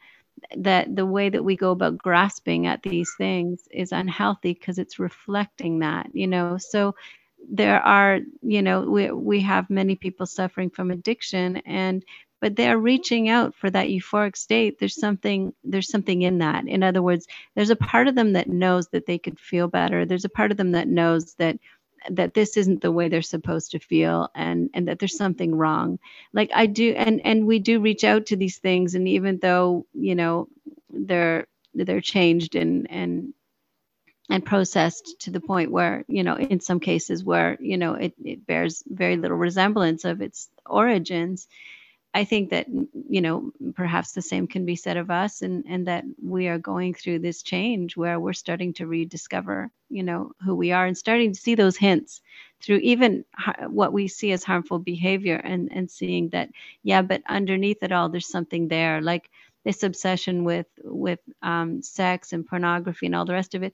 that 0.58 0.94
the 0.94 1.06
way 1.06 1.28
that 1.28 1.44
we 1.44 1.56
go 1.56 1.70
about 1.72 1.98
grasping 1.98 2.66
at 2.66 2.82
these 2.82 3.12
things 3.18 3.68
is 3.70 3.92
unhealthy 3.92 4.54
because 4.54 4.78
it's 4.78 4.98
reflecting 4.98 5.80
that 5.80 6.08
you 6.14 6.26
know? 6.26 6.58
So 6.58 6.94
there 7.50 7.80
are 7.80 8.20
you 8.42 8.62
know 8.62 8.82
we 8.82 9.10
we 9.10 9.40
have 9.40 9.70
many 9.70 9.96
people 9.96 10.26
suffering 10.26 10.70
from 10.70 10.90
addiction 10.90 11.58
and 11.58 12.04
but 12.40 12.56
they're 12.56 12.78
reaching 12.78 13.28
out 13.28 13.54
for 13.54 13.68
that 13.70 13.88
euphoric 13.88 14.34
state. 14.36 14.78
There's 14.78 14.98
something 14.98 15.52
there's 15.64 15.90
something 15.90 16.22
in 16.22 16.38
that. 16.38 16.66
In 16.66 16.82
other 16.82 17.02
words 17.02 17.26
there's 17.54 17.70
a 17.70 17.76
part 17.76 18.08
of 18.08 18.14
them 18.14 18.32
that 18.34 18.48
knows 18.48 18.88
that 18.88 19.06
they 19.06 19.18
could 19.18 19.38
feel 19.40 19.68
better. 19.68 20.06
There's 20.06 20.24
a 20.24 20.30
part 20.30 20.50
of 20.50 20.56
them 20.56 20.72
that 20.72 20.88
knows 20.88 21.34
that 21.34 21.58
that 22.10 22.34
this 22.34 22.56
isn't 22.56 22.80
the 22.80 22.92
way 22.92 23.08
they're 23.08 23.22
supposed 23.22 23.72
to 23.72 23.78
feel 23.78 24.30
and 24.34 24.70
and 24.74 24.88
that 24.88 24.98
there's 24.98 25.16
something 25.16 25.54
wrong. 25.54 25.98
Like 26.32 26.50
i 26.54 26.66
do 26.66 26.92
and 26.96 27.20
and 27.24 27.46
we 27.46 27.58
do 27.58 27.80
reach 27.80 28.04
out 28.04 28.26
to 28.26 28.36
these 28.36 28.58
things 28.58 28.94
and 28.94 29.08
even 29.08 29.38
though 29.38 29.86
you 29.94 30.14
know 30.14 30.48
they're 30.90 31.46
they're 31.74 32.00
changed 32.00 32.54
and 32.56 32.90
and 32.90 33.34
and 34.30 34.44
processed 34.44 35.16
to 35.20 35.30
the 35.30 35.40
point 35.40 35.70
where 35.72 36.04
you 36.08 36.22
know 36.22 36.36
in 36.36 36.60
some 36.60 36.80
cases 36.80 37.24
where 37.24 37.56
you 37.60 37.76
know 37.76 37.94
it, 37.94 38.14
it 38.24 38.46
bears 38.46 38.82
very 38.86 39.16
little 39.16 39.36
resemblance 39.36 40.04
of 40.04 40.20
its 40.22 40.48
origins 40.66 41.48
i 42.14 42.24
think 42.24 42.50
that 42.50 42.66
you 43.08 43.20
know 43.20 43.52
perhaps 43.74 44.12
the 44.12 44.22
same 44.22 44.46
can 44.46 44.64
be 44.64 44.76
said 44.76 44.96
of 44.96 45.10
us 45.10 45.42
and 45.42 45.64
and 45.68 45.86
that 45.86 46.04
we 46.22 46.48
are 46.48 46.58
going 46.58 46.94
through 46.94 47.18
this 47.18 47.42
change 47.42 47.96
where 47.96 48.18
we're 48.20 48.32
starting 48.32 48.72
to 48.72 48.86
rediscover 48.86 49.70
you 49.88 50.02
know 50.02 50.32
who 50.44 50.54
we 50.54 50.72
are 50.72 50.86
and 50.86 50.96
starting 50.98 51.32
to 51.32 51.40
see 51.40 51.54
those 51.54 51.76
hints 51.76 52.22
through 52.60 52.78
even 52.78 53.24
what 53.68 53.92
we 53.92 54.08
see 54.08 54.32
as 54.32 54.44
harmful 54.44 54.78
behavior 54.78 55.36
and 55.36 55.70
and 55.72 55.90
seeing 55.90 56.28
that 56.30 56.50
yeah 56.82 57.02
but 57.02 57.22
underneath 57.28 57.82
it 57.82 57.92
all 57.92 58.08
there's 58.08 58.28
something 58.28 58.68
there 58.68 59.00
like 59.00 59.30
this 59.64 59.82
obsession 59.82 60.44
with 60.44 60.66
with 60.84 61.20
um, 61.42 61.82
sex 61.82 62.32
and 62.32 62.46
pornography 62.46 63.06
and 63.06 63.14
all 63.14 63.26
the 63.26 63.32
rest 63.32 63.54
of 63.54 63.62
it 63.62 63.72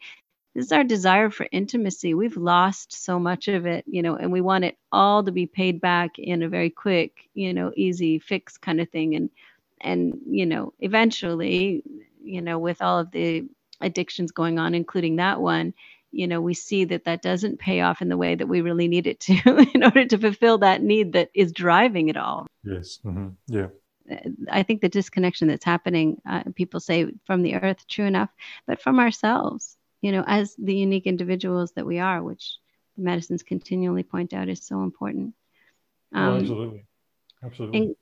is 0.56 0.72
our 0.72 0.84
desire 0.84 1.30
for 1.30 1.46
intimacy. 1.52 2.14
We've 2.14 2.36
lost 2.36 2.92
so 2.92 3.18
much 3.18 3.48
of 3.48 3.66
it, 3.66 3.84
you 3.86 4.02
know, 4.02 4.16
and 4.16 4.32
we 4.32 4.40
want 4.40 4.64
it 4.64 4.78
all 4.90 5.22
to 5.22 5.32
be 5.32 5.46
paid 5.46 5.80
back 5.80 6.18
in 6.18 6.42
a 6.42 6.48
very 6.48 6.70
quick, 6.70 7.28
you 7.34 7.52
know, 7.52 7.72
easy 7.76 8.18
fix 8.18 8.56
kind 8.56 8.80
of 8.80 8.88
thing. 8.88 9.14
And, 9.14 9.30
and, 9.80 10.18
you 10.26 10.46
know, 10.46 10.72
eventually, 10.80 11.82
you 12.22 12.40
know, 12.40 12.58
with 12.58 12.80
all 12.80 12.98
of 12.98 13.10
the 13.10 13.44
addictions 13.80 14.32
going 14.32 14.58
on, 14.58 14.74
including 14.74 15.16
that 15.16 15.40
one, 15.40 15.74
you 16.10 16.26
know, 16.26 16.40
we 16.40 16.54
see 16.54 16.84
that 16.84 17.04
that 17.04 17.20
doesn't 17.20 17.58
pay 17.58 17.82
off 17.82 18.00
in 18.00 18.08
the 18.08 18.16
way 18.16 18.34
that 18.34 18.46
we 18.46 18.62
really 18.62 18.88
need 18.88 19.06
it 19.06 19.20
to 19.20 19.34
in 19.74 19.84
order 19.84 20.06
to 20.06 20.18
fulfill 20.18 20.58
that 20.58 20.82
need 20.82 21.12
that 21.12 21.30
is 21.34 21.52
driving 21.52 22.08
it 22.08 22.16
all. 22.16 22.46
Yes. 22.64 22.98
Mm-hmm. 23.04 23.28
Yeah. 23.48 23.68
I 24.50 24.62
think 24.62 24.80
the 24.80 24.88
disconnection 24.88 25.48
that's 25.48 25.64
happening, 25.64 26.22
uh, 26.26 26.44
people 26.54 26.80
say 26.80 27.06
from 27.26 27.42
the 27.42 27.56
earth, 27.56 27.86
true 27.88 28.06
enough, 28.06 28.30
but 28.66 28.80
from 28.80 29.00
ourselves 29.00 29.76
you 30.00 30.12
know, 30.12 30.24
as 30.26 30.54
the 30.56 30.74
unique 30.74 31.06
individuals 31.06 31.72
that 31.72 31.86
we 31.86 31.98
are, 31.98 32.22
which 32.22 32.58
the 32.96 33.02
medicines 33.02 33.42
continually 33.42 34.02
point 34.02 34.32
out 34.32 34.48
is 34.48 34.64
so 34.64 34.82
important. 34.82 35.34
Oh, 36.14 36.18
um, 36.18 36.28
oh, 36.28 36.36
absolutely. 36.36 36.86
Absolutely. 37.42 37.96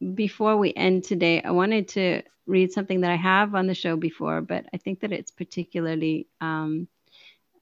And 0.00 0.14
before 0.14 0.56
we 0.56 0.72
end 0.74 1.04
today, 1.04 1.42
I 1.42 1.50
wanted 1.50 1.88
to 1.88 2.22
read 2.46 2.72
something 2.72 3.02
that 3.02 3.10
I 3.10 3.16
have 3.16 3.54
on 3.54 3.66
the 3.66 3.74
show 3.74 3.96
before, 3.96 4.40
but 4.40 4.66
I 4.72 4.76
think 4.76 5.00
that 5.00 5.12
it's 5.12 5.30
particularly 5.30 6.26
um, 6.40 6.88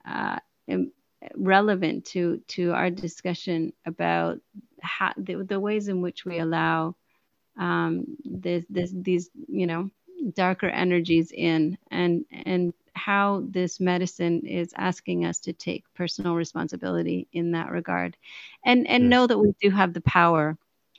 uh, 0.05 0.39
relevant 1.35 2.05
to 2.05 2.41
to 2.47 2.71
our 2.71 2.89
discussion 2.89 3.73
about 3.85 4.39
how, 4.81 5.13
the, 5.17 5.43
the 5.43 5.59
ways 5.59 5.87
in 5.87 6.01
which 6.01 6.25
we 6.25 6.39
allow 6.39 6.95
um, 7.59 8.05
this, 8.25 8.65
this, 8.69 8.91
these, 8.95 9.29
you 9.47 9.67
know, 9.67 9.89
darker 10.33 10.67
energies 10.67 11.31
in 11.31 11.77
and 11.89 12.25
and 12.31 12.73
how 12.95 13.43
this 13.49 13.79
medicine 13.79 14.45
is 14.45 14.73
asking 14.77 15.25
us 15.25 15.39
to 15.41 15.53
take 15.53 15.83
personal 15.95 16.35
responsibility 16.35 17.27
in 17.33 17.51
that 17.51 17.71
regard. 17.71 18.17
And 18.65 18.87
and 18.87 19.09
know 19.09 19.27
that 19.27 19.37
we 19.39 19.53
do 19.61 19.69
have 19.71 19.93
the 19.93 20.01
power 20.01 20.57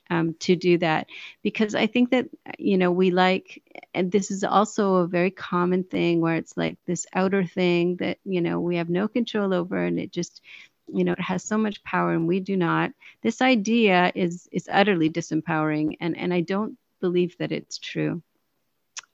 um, 0.09 0.35
to 0.41 0.55
do 0.55 0.77
that. 0.79 1.07
Because 1.43 1.75
i 1.75 1.87
think 1.87 2.11
that 2.11 2.27
you 2.57 2.77
know 2.77 2.91
we 2.91 3.11
like 3.11 3.61
and 3.93 4.11
this 4.11 4.31
is 4.31 4.43
also 4.43 4.95
a 4.95 5.07
very 5.07 5.31
common 5.31 5.83
thing 5.83 6.21
where 6.21 6.35
it's 6.35 6.57
like 6.57 6.77
this 6.85 7.05
outer 7.13 7.43
thing 7.45 7.97
that 7.97 8.17
you 8.23 8.41
know 8.41 8.59
we 8.59 8.77
have 8.77 8.89
no 8.89 9.07
control 9.07 9.53
over 9.53 9.77
and 9.83 9.99
it 9.99 10.11
just 10.11 10.41
you 10.87 11.03
know 11.03 11.13
it 11.13 11.21
has 11.21 11.43
so 11.43 11.57
much 11.57 11.83
power 11.83 12.11
and 12.13 12.27
we 12.27 12.39
do 12.39 12.55
not. 12.57 12.91
This 13.23 13.41
idea 13.41 14.11
is 14.15 14.47
is 14.51 14.69
utterly 14.71 15.09
disempowering 15.09 15.97
and 16.01 16.17
and 16.17 16.33
i 16.33 16.41
don't 16.41 16.77
believe 17.01 17.37
that 17.37 17.51
it's 17.51 17.77
true 17.79 18.21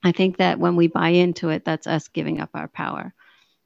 I 0.03 0.11
think 0.11 0.37
that 0.37 0.59
when 0.59 0.75
we 0.75 0.87
buy 0.87 1.09
into 1.09 1.49
it, 1.49 1.65
that's 1.65 1.87
us 1.87 2.07
giving 2.07 2.39
up 2.39 2.51
our 2.53 2.67
power. 2.67 3.13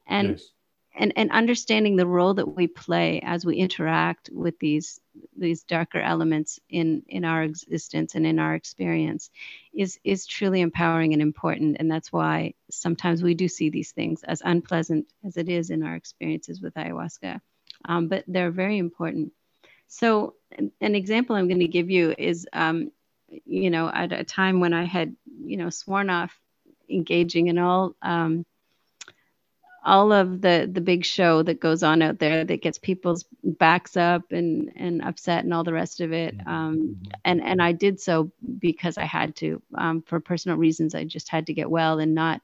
And 0.07 0.31
yes. 0.31 0.49
and 0.95 1.13
and 1.15 1.31
understanding 1.31 1.95
the 1.95 2.07
role 2.07 2.33
that 2.33 2.55
we 2.55 2.67
play 2.67 3.21
as 3.23 3.45
we 3.45 3.55
interact 3.55 4.29
with 4.31 4.57
these 4.59 4.99
these 5.37 5.63
darker 5.63 5.99
elements 5.99 6.59
in 6.69 7.03
in 7.07 7.23
our 7.23 7.43
existence 7.43 8.15
and 8.15 8.25
in 8.25 8.39
our 8.39 8.55
experience 8.55 9.29
is 9.73 9.99
is 10.03 10.25
truly 10.25 10.61
empowering 10.61 11.13
and 11.13 11.21
important 11.21 11.77
and 11.79 11.89
that's 11.89 12.11
why 12.11 12.53
sometimes 12.69 13.23
we 13.23 13.33
do 13.33 13.47
see 13.47 13.69
these 13.69 13.91
things 13.91 14.23
as 14.23 14.41
unpleasant 14.43 15.05
as 15.23 15.37
it 15.37 15.49
is 15.49 15.69
in 15.69 15.83
our 15.83 15.95
experiences 15.95 16.61
with 16.61 16.73
ayahuasca 16.73 17.39
um, 17.85 18.07
but 18.07 18.23
they're 18.27 18.51
very 18.51 18.77
important 18.77 19.31
so 19.87 20.33
an, 20.57 20.71
an 20.81 20.95
example 20.95 21.35
i'm 21.35 21.47
going 21.47 21.59
to 21.59 21.67
give 21.67 21.89
you 21.89 22.13
is 22.17 22.47
um, 22.53 22.91
you 23.45 23.69
know, 23.69 23.89
at 23.93 24.11
a 24.11 24.23
time 24.23 24.59
when 24.59 24.73
I 24.73 24.85
had, 24.85 25.15
you 25.43 25.57
know, 25.57 25.69
sworn 25.69 26.09
off 26.09 26.37
engaging 26.89 27.47
in 27.47 27.57
all 27.57 27.95
um, 28.01 28.45
all 29.85 30.13
of 30.13 30.41
the 30.41 30.69
the 30.71 30.81
big 30.81 31.03
show 31.03 31.43
that 31.43 31.59
goes 31.59 31.83
on 31.83 32.01
out 32.01 32.19
there 32.19 32.45
that 32.45 32.61
gets 32.61 32.77
people's 32.77 33.25
backs 33.43 33.97
up 33.97 34.31
and 34.31 34.71
and 34.75 35.01
upset 35.01 35.43
and 35.43 35.53
all 35.53 35.63
the 35.63 35.73
rest 35.73 35.99
of 36.01 36.13
it. 36.13 36.37
Mm-hmm. 36.37 36.49
Um, 36.49 37.01
and 37.25 37.41
and 37.43 37.61
I 37.61 37.71
did 37.73 37.99
so 37.99 38.31
because 38.59 38.97
I 38.97 39.05
had 39.05 39.35
to 39.37 39.61
um, 39.75 40.01
for 40.03 40.19
personal 40.19 40.57
reasons. 40.57 40.95
I 40.95 41.03
just 41.03 41.29
had 41.29 41.47
to 41.47 41.53
get 41.53 41.69
well 41.69 41.99
and 41.99 42.15
not 42.15 42.41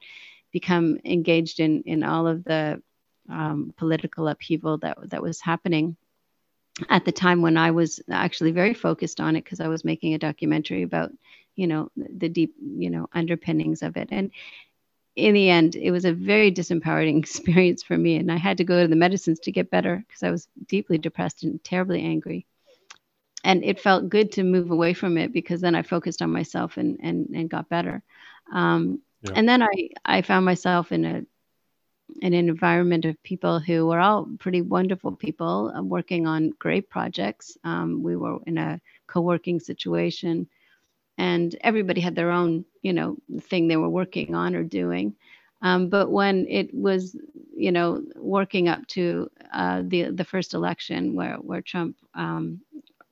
become 0.52 1.00
engaged 1.06 1.60
in 1.60 1.84
in 1.84 2.04
all 2.04 2.28
of 2.28 2.44
the 2.44 2.82
um, 3.30 3.74
political 3.78 4.28
upheaval 4.28 4.80
that 4.80 4.98
that 5.10 5.22
was 5.22 5.40
happening 5.40 5.96
at 6.90 7.06
the 7.06 7.12
time 7.12 7.42
when 7.42 7.58
I 7.58 7.72
was 7.72 8.00
actually 8.10 8.52
very 8.52 8.74
focused 8.74 9.20
on 9.20 9.36
it 9.36 9.44
because 9.44 9.60
I 9.60 9.68
was 9.68 9.84
making 9.84 10.14
a 10.14 10.20
documentary 10.20 10.84
about, 10.84 11.12
you 11.56 11.68
know, 11.68 11.90
the 11.96 12.30
deep, 12.30 12.56
you 12.60 12.90
know, 12.90 13.08
underpinnings 13.14 13.82
of 13.82 13.98
it. 13.98 14.10
And 14.12 14.32
in 15.16 15.34
the 15.34 15.50
end, 15.50 15.76
it 15.76 15.92
was 15.92 16.06
a 16.06 16.14
very 16.14 16.52
disempowering 16.52 17.20
experience 17.24 17.84
for 17.84 17.98
me. 17.98 18.16
And 18.16 18.32
I 18.32 18.38
had 18.38 18.58
to 18.58 18.64
go 18.64 18.82
to 18.82 18.88
the 18.88 18.96
medicines 18.96 19.40
to 19.42 19.52
get 19.52 19.72
better 19.72 20.04
because 20.08 20.24
I 20.24 20.32
was 20.32 20.48
deeply 20.68 20.98
depressed 20.98 21.44
and 21.44 21.64
terribly 21.64 22.02
angry. 22.02 22.46
And 23.44 23.64
it 23.64 23.80
felt 23.80 24.10
good 24.10 24.34
to 24.34 24.44
move 24.44 24.70
away 24.70 24.94
from 24.94 25.18
it 25.18 25.32
because 25.32 25.62
then 25.62 25.74
I 25.74 25.82
focused 25.82 26.22
on 26.22 26.32
myself 26.32 26.78
and, 26.78 27.00
and, 27.02 27.30
and 27.30 27.50
got 27.50 27.70
better. 27.70 28.04
Um, 28.52 29.02
yeah. 29.22 29.32
And 29.36 29.48
then 29.48 29.64
I, 29.64 29.90
I 30.06 30.22
found 30.22 30.46
myself 30.46 30.92
in 30.92 31.06
a 31.06 31.24
an 32.22 32.34
environment 32.34 33.06
of 33.06 33.22
people 33.24 33.60
who 33.60 33.88
were 33.88 34.00
all 34.00 34.28
pretty 34.40 34.62
wonderful 34.62 35.12
people 35.16 35.72
uh, 35.76 35.82
working 35.84 36.28
on 36.28 36.52
great 36.60 36.90
projects. 36.90 37.58
Um, 37.64 38.04
we 38.04 38.16
were 38.16 38.40
in 38.46 38.58
a 38.58 38.80
co-working 39.08 39.60
situation, 39.60 40.48
and 41.18 41.56
everybody 41.62 42.02
had 42.02 42.16
their 42.16 42.32
own, 42.32 42.66
you 42.82 42.94
know, 42.94 43.18
thing 43.42 43.68
they 43.68 43.78
were 43.78 43.90
working 43.90 44.36
on 44.36 44.56
or 44.56 44.64
doing. 44.64 45.16
Um, 45.62 45.90
but 45.90 46.12
when 46.12 46.46
it 46.48 46.74
was, 46.74 47.16
you 47.56 47.72
know, 47.72 48.04
working 48.16 48.70
up 48.70 48.86
to 48.90 49.30
uh, 49.54 49.84
the 49.86 50.12
the 50.12 50.24
first 50.24 50.54
election 50.54 51.16
where 51.16 51.36
where 51.38 51.62
Trump 51.62 51.98
um, 52.16 52.62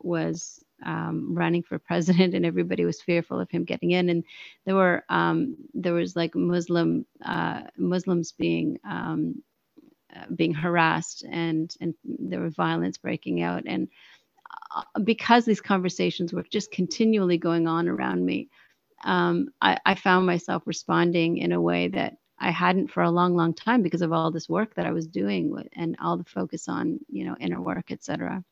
was 0.02 0.64
um, 0.84 1.34
running 1.36 1.64
for 1.64 1.80
president, 1.80 2.34
and 2.34 2.46
everybody 2.46 2.86
was 2.86 3.02
fearful 3.02 3.40
of 3.40 3.50
him 3.50 3.66
getting 3.66 3.92
in. 3.92 4.10
And 4.10 4.24
there 4.66 4.76
were 4.76 5.04
um, 5.10 5.56
there 5.74 5.94
was 5.94 6.16
like 6.16 6.36
Muslim 6.36 7.06
uh, 7.24 7.62
Muslims 7.78 8.32
being 8.32 8.80
um, 8.88 9.42
uh, 10.16 10.26
being 10.36 10.54
harassed, 10.54 11.24
and 11.30 11.74
and 11.82 11.94
there 12.04 12.42
were 12.42 12.50
violence 12.50 12.98
breaking 12.98 13.42
out. 13.42 13.64
And 13.66 13.88
uh, 14.76 15.00
because 15.04 15.46
these 15.46 15.62
conversations 15.62 16.34
were 16.34 16.44
just 16.44 16.72
continually 16.72 17.38
going 17.38 17.68
on 17.68 17.88
around 17.88 18.26
me, 18.26 18.50
um, 19.04 19.50
I, 19.62 19.80
I 19.86 19.96
found 19.96 20.26
myself 20.26 20.64
responding 20.66 21.38
in 21.38 21.52
a 21.52 21.62
way 21.62 21.90
that 21.90 22.18
I 22.40 22.52
hadn't 22.52 22.92
for 22.92 23.02
a 23.02 23.10
long, 23.10 23.36
long 23.36 23.54
time 23.56 23.82
because 23.82 24.04
of 24.04 24.14
all 24.14 24.32
this 24.32 24.48
work 24.48 24.76
that 24.76 24.86
I 24.86 24.92
was 24.92 25.08
doing 25.08 25.56
and 25.74 25.98
all 26.00 26.18
the 26.18 26.24
focus 26.24 26.68
on, 26.68 27.00
you 27.10 27.26
know, 27.26 27.36
inner 27.40 27.60
work, 27.60 27.92
etc 27.92 28.44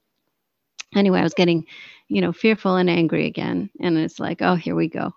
anyway, 0.93 1.19
I 1.19 1.23
was 1.23 1.33
getting, 1.33 1.65
you 2.07 2.21
know, 2.21 2.31
fearful 2.31 2.75
and 2.75 2.89
angry 2.89 3.25
again. 3.25 3.69
And 3.79 3.97
it's 3.97 4.19
like, 4.19 4.41
oh, 4.41 4.55
here 4.55 4.75
we 4.75 4.87
go. 4.87 5.13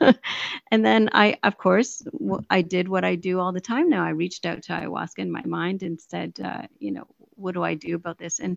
and 0.70 0.84
then 0.84 1.10
I, 1.12 1.38
of 1.42 1.58
course, 1.58 2.02
I 2.48 2.62
did 2.62 2.88
what 2.88 3.04
I 3.04 3.16
do 3.16 3.38
all 3.38 3.52
the 3.52 3.60
time 3.60 3.88
now. 3.88 4.04
I 4.04 4.10
reached 4.10 4.46
out 4.46 4.62
to 4.64 4.72
ayahuasca 4.72 5.18
in 5.18 5.30
my 5.30 5.42
mind 5.44 5.82
and 5.82 6.00
said, 6.00 6.38
uh, 6.42 6.62
you 6.78 6.92
know, 6.92 7.06
what 7.36 7.54
do 7.54 7.62
I 7.62 7.74
do 7.74 7.94
about 7.96 8.18
this? 8.18 8.40
And, 8.40 8.56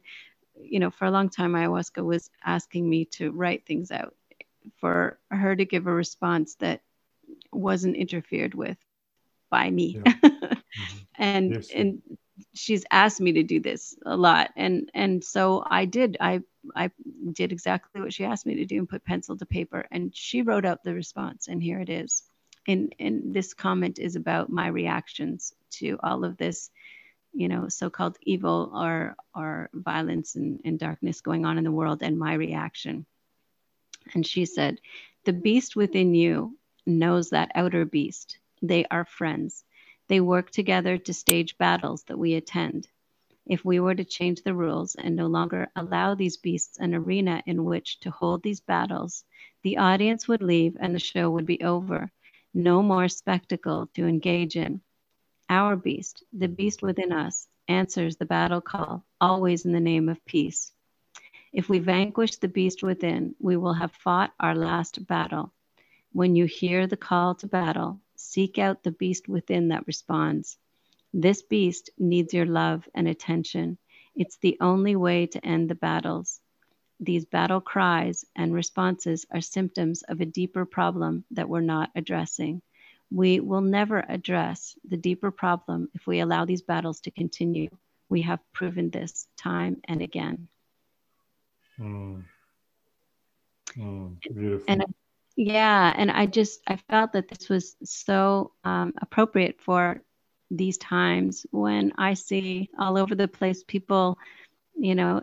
you 0.62 0.80
know, 0.80 0.92
for 0.92 1.06
a 1.06 1.12
long 1.12 1.30
time, 1.30 1.54
ayahuasca 1.54 2.04
was 2.04 2.30
asking 2.44 2.90
me 2.90 3.06
to 3.06 3.32
write 3.32 3.66
things 3.66 3.92
out 3.92 4.16
for 4.78 5.20
her 5.30 5.56
to 5.56 5.66
give 5.66 5.88
a 5.88 5.94
response 5.94 6.56
that 6.56 6.82
wasn't 7.52 7.96
interfered 7.96 8.54
with 8.54 8.78
by 9.50 9.70
me. 9.70 10.02
Yeah. 10.06 10.14
mm-hmm. 10.24 10.54
and, 11.18 11.52
yes. 11.52 11.70
and, 11.74 12.02
she's 12.54 12.86
asked 12.92 13.22
me 13.22 13.34
to 13.34 13.44
do 13.44 13.60
this 13.60 13.96
a 14.06 14.16
lot. 14.16 14.52
And 14.56 14.90
and 14.94 15.24
so 15.24 15.64
i 15.70 15.86
did 15.86 16.18
i 16.20 16.42
i 16.76 16.92
did 17.32 17.52
exactly 17.52 18.02
what 18.02 18.14
she 18.14 18.26
asked 18.26 18.46
me 18.46 18.56
to 18.56 18.66
do 18.66 18.78
and 18.78 18.90
put 18.90 19.06
pencil 19.06 19.38
to 19.38 19.46
paper. 19.46 19.86
And 19.92 20.16
she 20.16 20.42
wrote 20.42 20.66
out 20.66 20.84
the 20.84 20.94
response 20.94 21.48
and 21.48 21.62
here 21.62 21.80
it 21.80 21.90
is. 21.90 22.24
And 22.68 22.96
and 23.00 23.34
this 23.34 23.54
comment 23.54 24.00
is 24.00 24.16
about 24.16 24.50
my 24.50 24.68
reactions 24.68 25.54
to 25.72 25.98
all 26.02 26.24
of 26.26 26.38
this 26.38 26.70
you 27.34 27.48
know 27.50 27.68
so-called 27.68 28.18
evil 28.22 28.72
or 28.74 29.16
or 29.36 29.70
violence 29.74 30.36
and, 30.36 30.62
and 30.64 30.80
darkness 30.80 31.22
going 31.22 31.46
on 31.46 31.58
in 31.58 31.64
the 31.64 31.72
world 31.72 32.02
and 32.02 32.18
my 32.18 32.34
reaction. 32.34 33.06
And 34.14 34.26
she 34.26 34.46
said 34.46 34.80
the 35.26 35.34
beast 35.34 35.76
within 35.76 36.14
you 36.14 36.58
knows 36.86 37.32
that 37.32 37.52
outer 37.56 37.86
beast. 37.86 38.38
They 38.62 38.86
are 38.86 39.06
friends 39.06 39.64
they 40.08 40.20
work 40.20 40.52
together 40.52 40.98
to 40.98 41.14
stage 41.14 41.58
battles 41.58 42.04
that 42.04 42.18
we 42.18 42.36
attend. 42.36 42.88
If 43.46 43.64
we 43.64 43.80
were 43.80 43.96
to 43.96 44.04
change 44.04 44.42
the 44.42 44.56
rules 44.56 44.96
and 44.96 45.16
no 45.16 45.28
longer 45.28 45.70
allow 45.76 46.16
these 46.16 46.38
beasts 46.38 46.80
an 46.80 46.96
arena 46.96 47.44
in 47.46 47.64
which 47.64 48.00
to 48.00 48.12
hold 48.12 48.42
these 48.42 48.60
battles, 48.60 49.24
the 49.62 49.78
audience 49.78 50.28
would 50.28 50.42
leave 50.42 50.78
and 50.80 50.96
the 50.96 51.00
show 51.00 51.30
would 51.30 51.46
be 51.46 51.62
over. 51.62 52.12
No 52.54 52.82
more 52.82 53.08
spectacle 53.08 53.88
to 53.94 54.08
engage 54.08 54.56
in. 54.56 54.82
Our 55.50 55.76
beast, 55.76 56.24
the 56.34 56.48
beast 56.48 56.82
within 56.82 57.12
us, 57.12 57.48
answers 57.68 58.16
the 58.16 58.26
battle 58.26 58.62
call, 58.62 59.06
always 59.22 59.66
in 59.66 59.74
the 59.74 59.80
name 59.80 60.10
of 60.10 60.24
peace. 60.26 60.72
If 61.54 61.70
we 61.70 61.80
vanquish 61.80 62.38
the 62.38 62.48
beast 62.48 62.82
within, 62.82 63.36
we 63.40 63.58
will 63.58 63.74
have 63.74 63.92
fought 63.92 64.34
our 64.40 64.56
last 64.56 65.06
battle. 65.06 65.54
When 66.12 66.36
you 66.36 66.46
hear 66.46 66.88
the 66.88 66.98
call 66.98 67.36
to 67.36 67.48
battle, 67.48 68.00
Seek 68.16 68.58
out 68.58 68.84
the 68.84 68.92
beast 68.92 69.28
within 69.28 69.70
that 69.70 69.88
responds. 69.88 70.58
This 71.14 71.42
beast 71.42 71.90
needs 71.98 72.34
your 72.34 72.46
love 72.46 72.88
and 72.94 73.08
attention. 73.08 73.78
It's 74.16 74.38
the 74.38 74.58
only 74.62 74.96
way 74.96 75.28
to 75.28 75.46
end 75.46 75.70
the 75.70 75.76
battles. 75.76 76.42
These 77.00 77.26
battle 77.26 77.62
cries 77.62 78.26
and 78.36 78.54
responses 78.54 79.26
are 79.32 79.42
symptoms 79.42 80.04
of 80.04 80.22
a 80.22 80.26
deeper 80.26 80.66
problem 80.66 81.26
that 81.32 81.50
we're 81.50 81.62
not 81.62 81.92
addressing. 81.96 82.62
We 83.12 83.40
will 83.40 83.62
never 83.62 84.04
address 84.08 84.78
the 84.88 84.98
deeper 84.98 85.32
problem 85.32 85.90
if 85.94 86.08
we 86.08 86.20
allow 86.20 86.46
these 86.46 86.62
battles 86.62 87.02
to 87.02 87.12
continue. 87.12 87.70
We 88.10 88.22
have 88.22 88.40
proven 88.54 88.90
this 88.90 89.28
time 89.38 89.82
and 89.86 90.02
again. 90.02 90.48
Mm. 91.80 92.24
Mm, 93.78 94.18
beautiful. 94.34 94.66
And 94.68 94.84
yeah, 95.36 95.94
and 95.96 96.10
I 96.12 96.26
just 96.26 96.62
I 96.68 96.78
felt 96.90 97.14
that 97.14 97.28
this 97.28 97.50
was 97.50 97.76
so 97.84 98.52
um, 98.64 98.94
appropriate 99.02 99.62
for 99.62 100.02
these 100.52 100.78
times 100.78 101.46
when 101.52 101.94
I 101.98 102.14
see 102.14 102.70
all 102.80 102.98
over 102.98 103.16
the 103.16 103.28
place 103.28 103.64
people, 103.64 104.18
you 104.76 104.96
know, 104.96 105.22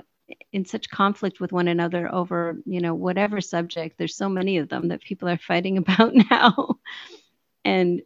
in 0.52 0.64
such 0.64 0.90
conflict 0.90 1.40
with 1.40 1.52
one 1.52 1.68
another 1.68 2.12
over, 2.12 2.58
you 2.66 2.80
know, 2.80 2.94
whatever 2.94 3.40
subject. 3.40 3.96
There's 3.98 4.16
so 4.16 4.28
many 4.28 4.58
of 4.58 4.68
them 4.68 4.88
that 4.88 5.02
people 5.02 5.28
are 5.28 5.38
fighting 5.38 5.78
about 5.78 6.12
now. 6.14 6.76
and 7.64 8.02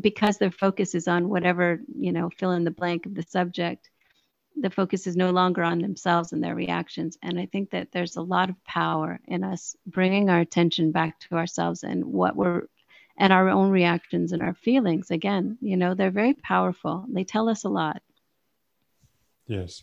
because 0.00 0.38
their 0.38 0.50
focus 0.50 0.94
is 0.94 1.08
on 1.08 1.28
whatever, 1.28 1.80
you 1.98 2.12
know, 2.12 2.30
fill 2.30 2.52
in 2.52 2.64
the 2.64 2.70
blank 2.70 3.06
of 3.06 3.14
the 3.14 3.22
subject, 3.22 3.90
the 4.60 4.70
focus 4.70 5.06
is 5.06 5.16
no 5.16 5.30
longer 5.30 5.62
on 5.62 5.78
themselves 5.78 6.32
and 6.32 6.42
their 6.42 6.54
reactions. 6.54 7.16
And 7.22 7.38
I 7.38 7.46
think 7.46 7.70
that 7.70 7.92
there's 7.92 8.16
a 8.16 8.22
lot 8.22 8.50
of 8.50 8.64
power 8.64 9.20
in 9.26 9.44
us 9.44 9.76
bringing 9.86 10.30
our 10.30 10.40
attention 10.40 10.92
back 10.92 11.20
to 11.20 11.36
ourselves 11.36 11.82
and 11.84 12.04
what 12.04 12.36
we're 12.36 12.62
and 13.20 13.32
our 13.32 13.48
own 13.48 13.70
reactions 13.70 14.32
and 14.32 14.42
our 14.42 14.54
feelings. 14.54 15.10
Again, 15.10 15.58
you 15.60 15.76
know, 15.76 15.94
they're 15.94 16.10
very 16.10 16.34
powerful. 16.34 17.04
They 17.08 17.24
tell 17.24 17.48
us 17.48 17.64
a 17.64 17.68
lot. 17.68 18.00
Yes. 19.46 19.82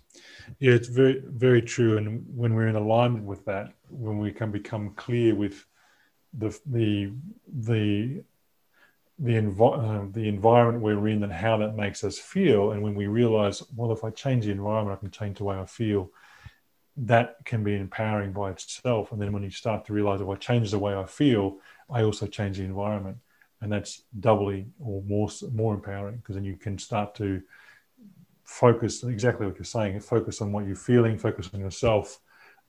Yeah, 0.60 0.74
it's 0.74 0.88
very, 0.88 1.22
very 1.26 1.62
true. 1.62 1.98
And 1.98 2.26
when 2.34 2.54
we're 2.54 2.68
in 2.68 2.76
alignment 2.76 3.26
with 3.26 3.44
that, 3.46 3.74
when 3.90 4.20
we 4.20 4.32
can 4.32 4.52
become 4.52 4.92
clear 4.96 5.36
with 5.36 5.66
the 6.38 6.58
the 6.66 7.14
the 7.48 8.24
the, 9.18 9.34
envi- 9.34 10.08
uh, 10.08 10.12
the 10.12 10.28
environment 10.28 10.84
we're 10.84 11.08
in 11.08 11.24
and 11.24 11.32
how 11.32 11.58
that 11.58 11.76
makes 11.76 12.04
us 12.04 12.18
feel. 12.18 12.72
And 12.72 12.82
when 12.82 12.96
we 12.96 13.08
realize, 13.08 13.64
well, 13.76 13.92
if 13.92 14.04
I 14.04 14.10
change 14.10 14.46
the 14.46 14.52
environment, 14.52 14.98
I 14.98 15.00
can 15.00 15.12
change 15.12 15.38
the 15.38 15.46
way 15.46 15.58
I 15.58 15.66
feel, 15.66 16.12
that 16.98 17.38
can 17.46 17.64
be 17.64 17.76
empowering 17.76 18.32
by 18.32 18.52
itself. 18.52 19.12
And 19.12 19.22
then 19.22 19.32
when 19.32 19.44
you 19.44 19.50
start 19.50 19.86
to 19.86 19.94
realize, 19.94 20.22
if 20.22 20.28
I 20.28 20.36
change 20.36 20.72
the 20.72 20.80
way 20.80 20.96
I 20.96 21.06
feel, 21.06 21.58
I 21.90 22.04
also 22.04 22.28
change 22.28 22.58
the 22.58 22.64
environment. 22.64 23.18
And 23.62 23.72
that's 23.72 24.04
doubly 24.20 24.68
or 24.80 25.02
more, 25.04 25.30
more 25.54 25.74
empowering 25.74 26.18
because 26.18 26.36
then 26.36 26.44
you 26.44 26.58
can 26.58 26.78
start 26.78 27.16
to 27.16 27.42
focus 28.44 29.04
exactly 29.04 29.46
what 29.48 29.56
you're 29.56 29.66
saying, 29.66 30.00
focus 30.02 30.42
on 30.42 30.52
what 30.52 30.68
you're 30.68 30.76
feeling, 30.76 31.18
focus 31.18 31.50
on 31.54 31.60
yourself, 31.60 32.20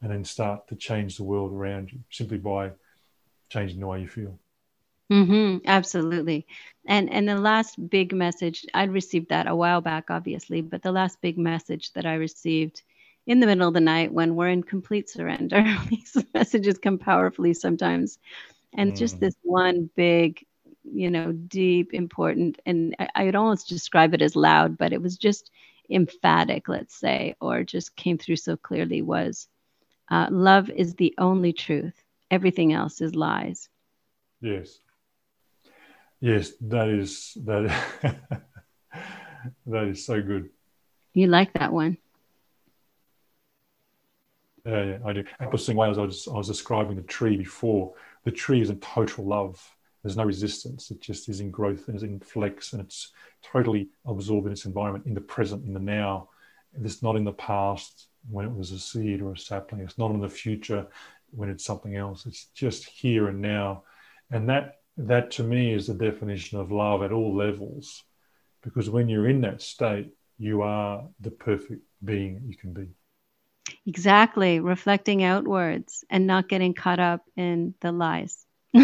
and 0.01 0.11
then 0.11 0.25
start 0.25 0.67
to 0.69 0.77
change 0.77 1.17
the 1.17 1.25
world 1.25 1.53
around 1.53 1.93
you 1.93 2.01
simply 2.11 2.39
by 2.39 2.71
changing 3.49 3.81
the 3.81 3.87
way 3.87 4.01
you 4.01 4.09
feel. 4.09 4.39
Mm-hmm, 5.11 5.59
absolutely. 5.67 6.47
And 6.87 7.13
and 7.13 7.29
the 7.29 7.39
last 7.39 7.77
big 7.91 8.13
message 8.13 8.67
I'd 8.75 8.93
received 8.93 9.29
that 9.29 9.47
a 9.47 9.55
while 9.55 9.81
back, 9.81 10.11
obviously, 10.11 10.63
but 10.63 10.83
the 10.83 10.93
last 10.93 11.21
big 11.21 11.39
message 11.39 11.93
that 11.93 12.07
I 12.07 12.15
received 12.15 12.83
in 13.27 13.41
the 13.41 13.47
middle 13.47 13.69
of 13.69 13.75
the 13.75 13.81
night 13.81 14.13
when 14.13 14.37
we're 14.37 14.49
in 14.49 14.63
complete 14.63 15.09
surrender, 15.09 15.65
these 15.89 16.17
messages 16.35 16.79
come 16.79 16.99
powerfully 16.99 17.55
sometimes, 17.55 18.19
and 18.73 18.93
mm. 18.93 18.97
just 18.97 19.21
this 19.21 19.37
one 19.43 19.91
big, 19.97 20.45
you 20.85 21.11
know, 21.11 21.33
deep, 21.33 21.95
important, 21.95 22.59
and 22.67 22.95
I, 22.99 23.09
I'd 23.15 23.37
almost 23.37 23.69
describe 23.69 24.15
it 24.15 24.23
as 24.23 24.37
loud, 24.37 24.77
but 24.79 24.93
it 24.93 25.03
was 25.03 25.17
just 25.17 25.51
emphatic, 25.91 26.69
let's 26.69 26.95
say, 26.95 27.37
or 27.41 27.63
just 27.63 27.97
came 27.97 28.19
through 28.19 28.37
so 28.37 28.57
clearly 28.57 29.03
was, 29.03 29.49
uh, 30.11 30.29
love 30.31 30.71
is 30.71 30.95
the 30.95 31.15
only 31.19 31.53
truth. 31.53 32.01
Everything 32.31 32.73
else 32.73 33.01
is 33.01 33.15
lies. 33.15 33.69
Yes. 34.41 34.81
Yes, 36.21 36.53
that 36.63 36.89
is 36.89 37.37
that. 37.45 37.75
that 39.67 39.85
is 39.85 40.05
so 40.05 40.23
good. 40.23 40.51
You 41.13 41.29
like 41.29 41.53
that 41.55 41.73
one? 41.73 41.99
Yeah, 44.65 44.85
yeah, 44.85 44.99
I 45.05 45.13
do. 45.13 45.25
Apple 45.39 45.59
Sing 45.59 45.77
Wales, 45.77 45.99
I 45.99 46.03
was, 46.03 46.27
I 46.29 46.33
was 46.33 46.49
describing 46.49 46.97
the 46.97 47.03
tree 47.03 47.37
before. 47.37 47.95
The 48.25 48.33
tree 48.33 48.61
is 48.61 48.71
in 48.71 48.81
total 48.81 49.25
love. 49.25 49.63
There's 50.03 50.17
no 50.17 50.25
resistance. 50.25 50.91
It 50.91 51.01
just 51.01 51.29
is 51.29 51.41
in 51.41 51.51
growth 51.51 51.87
and 51.87 51.95
it's 51.95 52.05
in 52.05 52.21
flex 52.21 52.73
and 52.73 52.83
it's 52.83 53.13
totally 53.43 53.89
absorbed 54.07 54.47
in 54.47 54.53
its 54.53 54.65
environment, 54.65 55.07
in 55.07 55.15
the 55.15 55.21
present, 55.21 55.65
in 55.65 55.73
the 55.73 55.81
now. 55.81 56.29
It's 56.83 57.03
not 57.03 57.17
in 57.17 57.25
the 57.25 57.33
past 57.33 58.09
when 58.29 58.45
it 58.45 58.55
was 58.55 58.73
a 58.73 58.79
seed 58.79 59.23
or 59.23 59.33
a 59.33 59.39
sapling. 59.39 59.83
It's 59.83 59.99
not 59.99 60.11
in 60.11 60.21
the 60.21 60.29
future 60.29 60.87
when 61.31 61.49
it's 61.49 61.65
something 61.65 61.97
else. 61.97 62.27
It's 62.27 62.47
just 62.55 62.85
here 62.85 63.29
and 63.29 63.41
now. 63.41 63.85
And 64.31 64.49
that 64.49 64.81
that 64.97 65.31
to 65.33 65.43
me 65.43 65.73
is 65.73 65.87
the 65.87 65.95
definition 65.95 66.59
of 66.59 66.73
love 66.73 67.03
at 67.03 67.13
all 67.13 67.37
levels 67.37 68.05
because 68.63 68.89
when 68.89 69.09
you're 69.09 69.29
in 69.29 69.43
that 69.43 69.61
state 69.63 70.11
you 70.39 70.63
are 70.63 71.07
the 71.21 71.31
perfect 71.31 71.83
being 72.05 72.43
you 72.47 72.57
can 72.57 72.73
be. 72.73 72.89
Exactly. 73.87 74.61
Reflecting 74.61 75.25
outwards 75.25 76.05
and 76.11 76.27
not 76.27 76.49
getting 76.49 76.75
caught 76.75 77.01
up 77.01 77.23
in 77.37 77.75
the 77.81 77.91
lies 77.93 78.47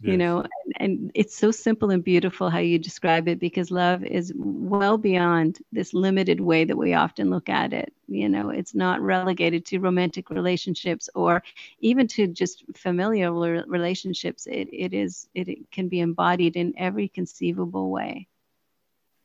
yes. 0.00 0.12
you 0.12 0.16
know 0.16 0.40
and, 0.40 0.74
and, 0.78 1.10
it's 1.14 1.36
so 1.36 1.50
simple 1.50 1.90
and 1.90 2.04
beautiful 2.04 2.50
how 2.50 2.58
you 2.58 2.78
describe 2.78 3.28
it 3.28 3.38
because 3.38 3.70
love 3.70 4.04
is 4.04 4.32
well 4.36 4.98
beyond 4.98 5.58
this 5.72 5.94
limited 5.94 6.40
way 6.40 6.64
that 6.64 6.76
we 6.76 6.94
often 6.94 7.30
look 7.30 7.48
at 7.48 7.72
it. 7.72 7.92
You 8.08 8.28
know 8.28 8.50
it's 8.50 8.74
not 8.74 9.00
relegated 9.00 9.64
to 9.66 9.78
romantic 9.78 10.30
relationships 10.30 11.08
or 11.14 11.42
even 11.80 12.06
to 12.08 12.26
just 12.26 12.64
familial 12.74 13.40
relationships. 13.66 14.46
It, 14.46 14.68
it 14.72 14.94
is 14.94 15.28
it, 15.34 15.48
it 15.48 15.70
can 15.70 15.88
be 15.88 16.00
embodied 16.00 16.56
in 16.56 16.74
every 16.76 17.08
conceivable 17.08 17.90
way. 17.90 18.28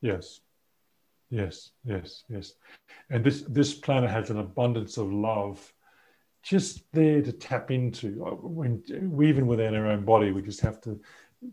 Yes. 0.00 0.40
Yes 1.30 1.70
yes 1.84 2.24
yes. 2.28 2.54
And 3.10 3.24
this 3.24 3.42
this 3.48 3.74
planet 3.74 4.10
has 4.10 4.30
an 4.30 4.38
abundance 4.38 4.98
of 4.98 5.12
love 5.12 5.72
just 6.42 6.84
there 6.92 7.22
to 7.22 7.32
tap 7.32 7.70
into. 7.70 8.24
Uh, 8.24 8.34
when 8.34 8.82
we 9.10 9.28
even 9.28 9.46
within 9.46 9.74
our 9.74 9.86
own 9.86 10.04
body, 10.04 10.32
we 10.32 10.42
just 10.42 10.60
have 10.60 10.80
to 10.82 11.00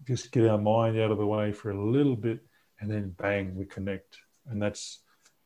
just 0.07 0.31
get 0.31 0.47
our 0.47 0.57
mind 0.57 0.99
out 0.99 1.11
of 1.11 1.17
the 1.17 1.25
way 1.25 1.51
for 1.51 1.71
a 1.71 1.81
little 1.91 2.15
bit, 2.15 2.39
and 2.79 2.89
then 2.89 3.09
bang, 3.17 3.55
we 3.55 3.65
connect, 3.65 4.17
and 4.47 4.61
that's 4.61 4.99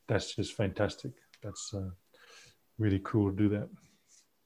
that's 0.07 0.35
just 0.35 0.55
fantastic. 0.55 1.11
That's 1.41 1.73
uh, 1.73 1.89
really 2.77 3.01
cool 3.03 3.31
to 3.31 3.35
do 3.35 3.49
that. 3.49 3.69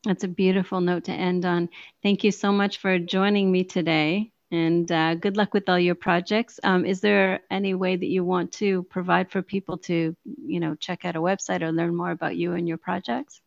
That's 0.03 0.23
a 0.23 0.27
beautiful 0.27 0.81
note 0.81 1.05
to 1.05 1.11
end 1.11 1.45
on. 1.45 1.69
Thank 2.03 2.23
you 2.23 2.31
so 2.31 2.51
much 2.51 2.77
for 2.77 2.97
joining 2.99 3.51
me 3.51 3.63
today 3.63 4.31
and 4.51 4.89
uh, 4.91 5.15
good 5.15 5.35
luck 5.35 5.53
with 5.53 5.67
all 5.67 5.79
your 5.79 5.95
projects. 5.95 6.59
Um, 6.63 6.85
is 6.85 7.01
there 7.01 7.41
any 7.51 7.73
way 7.73 7.95
that 7.95 8.05
you 8.05 8.23
want 8.23 8.53
to 8.53 8.83
provide 8.83 9.31
for 9.31 9.41
people 9.41 9.77
to, 9.79 10.15
you 10.45 10.59
know, 10.59 10.75
check 10.75 11.03
out 11.03 11.15
a 11.15 11.21
website 11.21 11.61
or 11.61 11.71
learn 11.71 11.95
more 11.95 12.11
about 12.11 12.37
you 12.37 12.53
and 12.53 12.67
your 12.67 12.77
projects? 12.77 13.41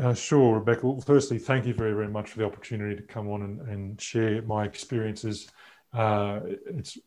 Uh, 0.00 0.14
sure, 0.14 0.54
Rebecca. 0.58 0.86
Well, 0.86 1.00
firstly, 1.00 1.38
thank 1.38 1.66
you 1.66 1.74
very, 1.74 1.92
very 1.92 2.08
much 2.08 2.30
for 2.30 2.38
the 2.38 2.44
opportunity 2.44 2.96
to 2.96 3.02
come 3.02 3.28
on 3.28 3.42
and, 3.42 3.60
and 3.68 4.00
share 4.00 4.42
my 4.42 4.64
experiences. 4.64 5.48
Uh, 5.92 6.40
it's 6.66 6.98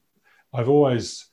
I've 0.54 0.70
always 0.70 1.28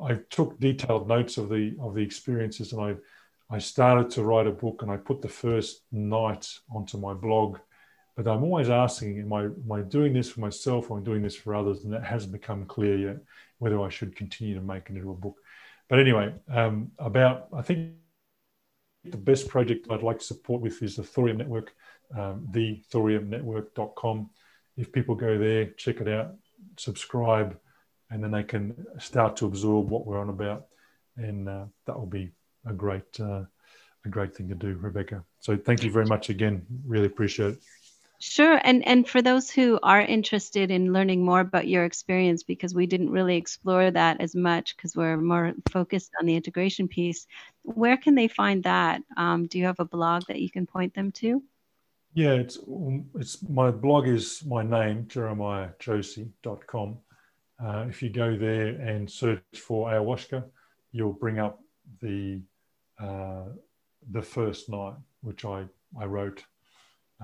I 0.00 0.14
took 0.30 0.58
detailed 0.60 1.08
notes 1.08 1.38
of 1.38 1.48
the 1.48 1.74
of 1.80 1.94
the 1.94 2.02
experiences, 2.02 2.72
and 2.72 2.82
I 2.82 3.54
I 3.54 3.58
started 3.58 4.10
to 4.10 4.24
write 4.24 4.46
a 4.46 4.52
book, 4.52 4.82
and 4.82 4.90
I 4.90 4.96
put 4.96 5.22
the 5.22 5.28
first 5.28 5.82
night 5.90 6.48
onto 6.70 6.98
my 6.98 7.14
blog 7.14 7.58
but 8.18 8.26
I'm 8.26 8.42
always 8.42 8.68
asking, 8.68 9.20
am 9.20 9.32
I, 9.32 9.42
am 9.44 9.70
I 9.72 9.82
doing 9.82 10.12
this 10.12 10.28
for 10.28 10.40
myself 10.40 10.90
or 10.90 10.96
am 10.96 11.04
I 11.04 11.06
doing 11.06 11.22
this 11.22 11.36
for 11.36 11.54
others? 11.54 11.84
And 11.84 11.92
that 11.92 12.02
hasn't 12.02 12.32
become 12.32 12.66
clear 12.66 12.98
yet 12.98 13.18
whether 13.58 13.80
I 13.80 13.90
should 13.90 14.16
continue 14.16 14.56
to 14.56 14.60
make 14.60 14.90
it 14.90 14.96
into 14.96 15.12
a 15.12 15.14
book. 15.14 15.36
But 15.88 16.00
anyway, 16.00 16.34
um, 16.48 16.90
about, 16.98 17.46
I 17.56 17.62
think 17.62 17.92
the 19.10 19.18
best 19.18 19.48
project 19.48 19.88
I'd 19.90 20.02
like 20.02 20.18
to 20.18 20.24
support 20.24 20.60
with 20.60 20.82
is 20.82 20.96
the 20.96 21.02
Thorium 21.02 21.38
Network, 21.38 21.74
um, 22.16 22.48
thethoriumnetwork.com. 22.50 24.30
If 24.76 24.92
people 24.92 25.14
go 25.14 25.38
there, 25.38 25.66
check 25.76 26.00
it 26.00 26.08
out, 26.08 26.34
subscribe, 26.76 27.58
and 28.10 28.22
then 28.22 28.30
they 28.30 28.42
can 28.42 28.86
start 28.98 29.36
to 29.36 29.46
absorb 29.46 29.90
what 29.90 30.06
we're 30.06 30.20
on 30.20 30.30
about. 30.30 30.66
And 31.16 31.48
uh, 31.48 31.64
that 31.86 31.98
will 31.98 32.06
be 32.06 32.30
a 32.66 32.72
great, 32.72 33.20
uh, 33.20 33.44
a 34.04 34.08
great 34.08 34.34
thing 34.34 34.48
to 34.48 34.54
do, 34.54 34.76
Rebecca. 34.80 35.24
So 35.40 35.56
thank 35.56 35.82
you 35.82 35.90
very 35.90 36.06
much 36.06 36.30
again. 36.30 36.64
Really 36.86 37.06
appreciate 37.06 37.54
it. 37.54 37.58
Sure. 38.20 38.60
And 38.64 38.84
and 38.86 39.08
for 39.08 39.22
those 39.22 39.48
who 39.48 39.78
are 39.80 40.00
interested 40.00 40.72
in 40.72 40.92
learning 40.92 41.24
more 41.24 41.38
about 41.40 41.68
your 41.68 41.84
experience, 41.84 42.42
because 42.42 42.74
we 42.74 42.86
didn't 42.86 43.10
really 43.10 43.36
explore 43.36 43.92
that 43.92 44.20
as 44.20 44.34
much 44.34 44.76
because 44.76 44.96
we're 44.96 45.16
more 45.16 45.54
focused 45.70 46.10
on 46.18 46.26
the 46.26 46.34
integration 46.34 46.88
piece, 46.88 47.28
where 47.62 47.96
can 47.96 48.16
they 48.16 48.26
find 48.26 48.64
that? 48.64 49.02
Um, 49.16 49.46
do 49.46 49.58
you 49.58 49.66
have 49.66 49.78
a 49.78 49.84
blog 49.84 50.24
that 50.26 50.40
you 50.40 50.50
can 50.50 50.66
point 50.66 50.94
them 50.94 51.12
to? 51.12 51.42
Yeah, 52.12 52.32
it's 52.32 52.58
it's 53.14 53.48
my 53.48 53.70
blog 53.70 54.08
is 54.08 54.44
my 54.44 54.64
name, 54.64 55.04
jeremiahjosey.com. 55.04 56.98
Uh, 57.64 57.86
if 57.88 58.02
you 58.02 58.10
go 58.10 58.36
there 58.36 58.68
and 58.80 59.08
search 59.08 59.42
for 59.54 59.90
ayahuasca, 59.90 60.44
you'll 60.90 61.12
bring 61.12 61.38
up 61.38 61.60
the 62.02 62.40
uh, 62.98 63.44
the 64.10 64.22
first 64.22 64.68
night, 64.68 64.94
which 65.20 65.44
I, 65.44 65.66
I 66.00 66.06
wrote 66.06 66.42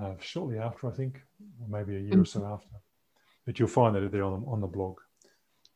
uh, 0.00 0.14
shortly 0.20 0.58
after, 0.58 0.88
I 0.88 0.92
think, 0.92 1.20
or 1.60 1.68
maybe 1.68 1.96
a 1.96 2.00
year 2.00 2.10
mm-hmm. 2.12 2.22
or 2.22 2.24
so 2.24 2.40
mm-hmm. 2.40 2.52
after. 2.52 2.76
But 3.46 3.58
you'll 3.58 3.68
find 3.68 3.94
that 3.94 4.10
there 4.10 4.24
on 4.24 4.40
the, 4.40 4.46
on 4.46 4.60
the 4.60 4.66
blog. 4.66 4.98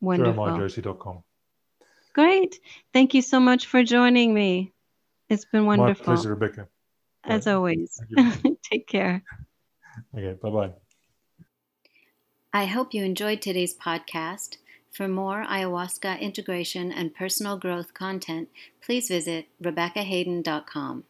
Wonderful. 0.01 0.45
JeremiahJosey.com. 0.45 1.23
Great. 2.13 2.59
Thank 2.93 3.13
you 3.13 3.21
so 3.21 3.39
much 3.39 3.67
for 3.67 3.83
joining 3.83 4.33
me. 4.33 4.73
It's 5.29 5.45
been 5.45 5.65
wonderful. 5.65 6.05
My 6.07 6.15
pleasure, 6.15 6.29
Rebecca. 6.29 6.67
As 7.23 7.47
always. 7.47 8.01
Take 8.63 8.87
care. 8.87 9.23
Okay, 10.15 10.37
bye 10.41 10.49
bye. 10.49 10.71
I 12.53 12.65
hope 12.65 12.93
you 12.93 13.03
enjoyed 13.03 13.41
today's 13.41 13.75
podcast. 13.75 14.55
For 14.91 15.09
more 15.09 15.45
ayahuasca 15.45 16.21
integration 16.21 16.91
and 16.91 17.13
personal 17.13 17.57
growth 17.57 17.93
content, 17.93 18.47
please 18.81 19.09
visit 19.09 19.47
RebeccaHayden.com. 19.61 21.03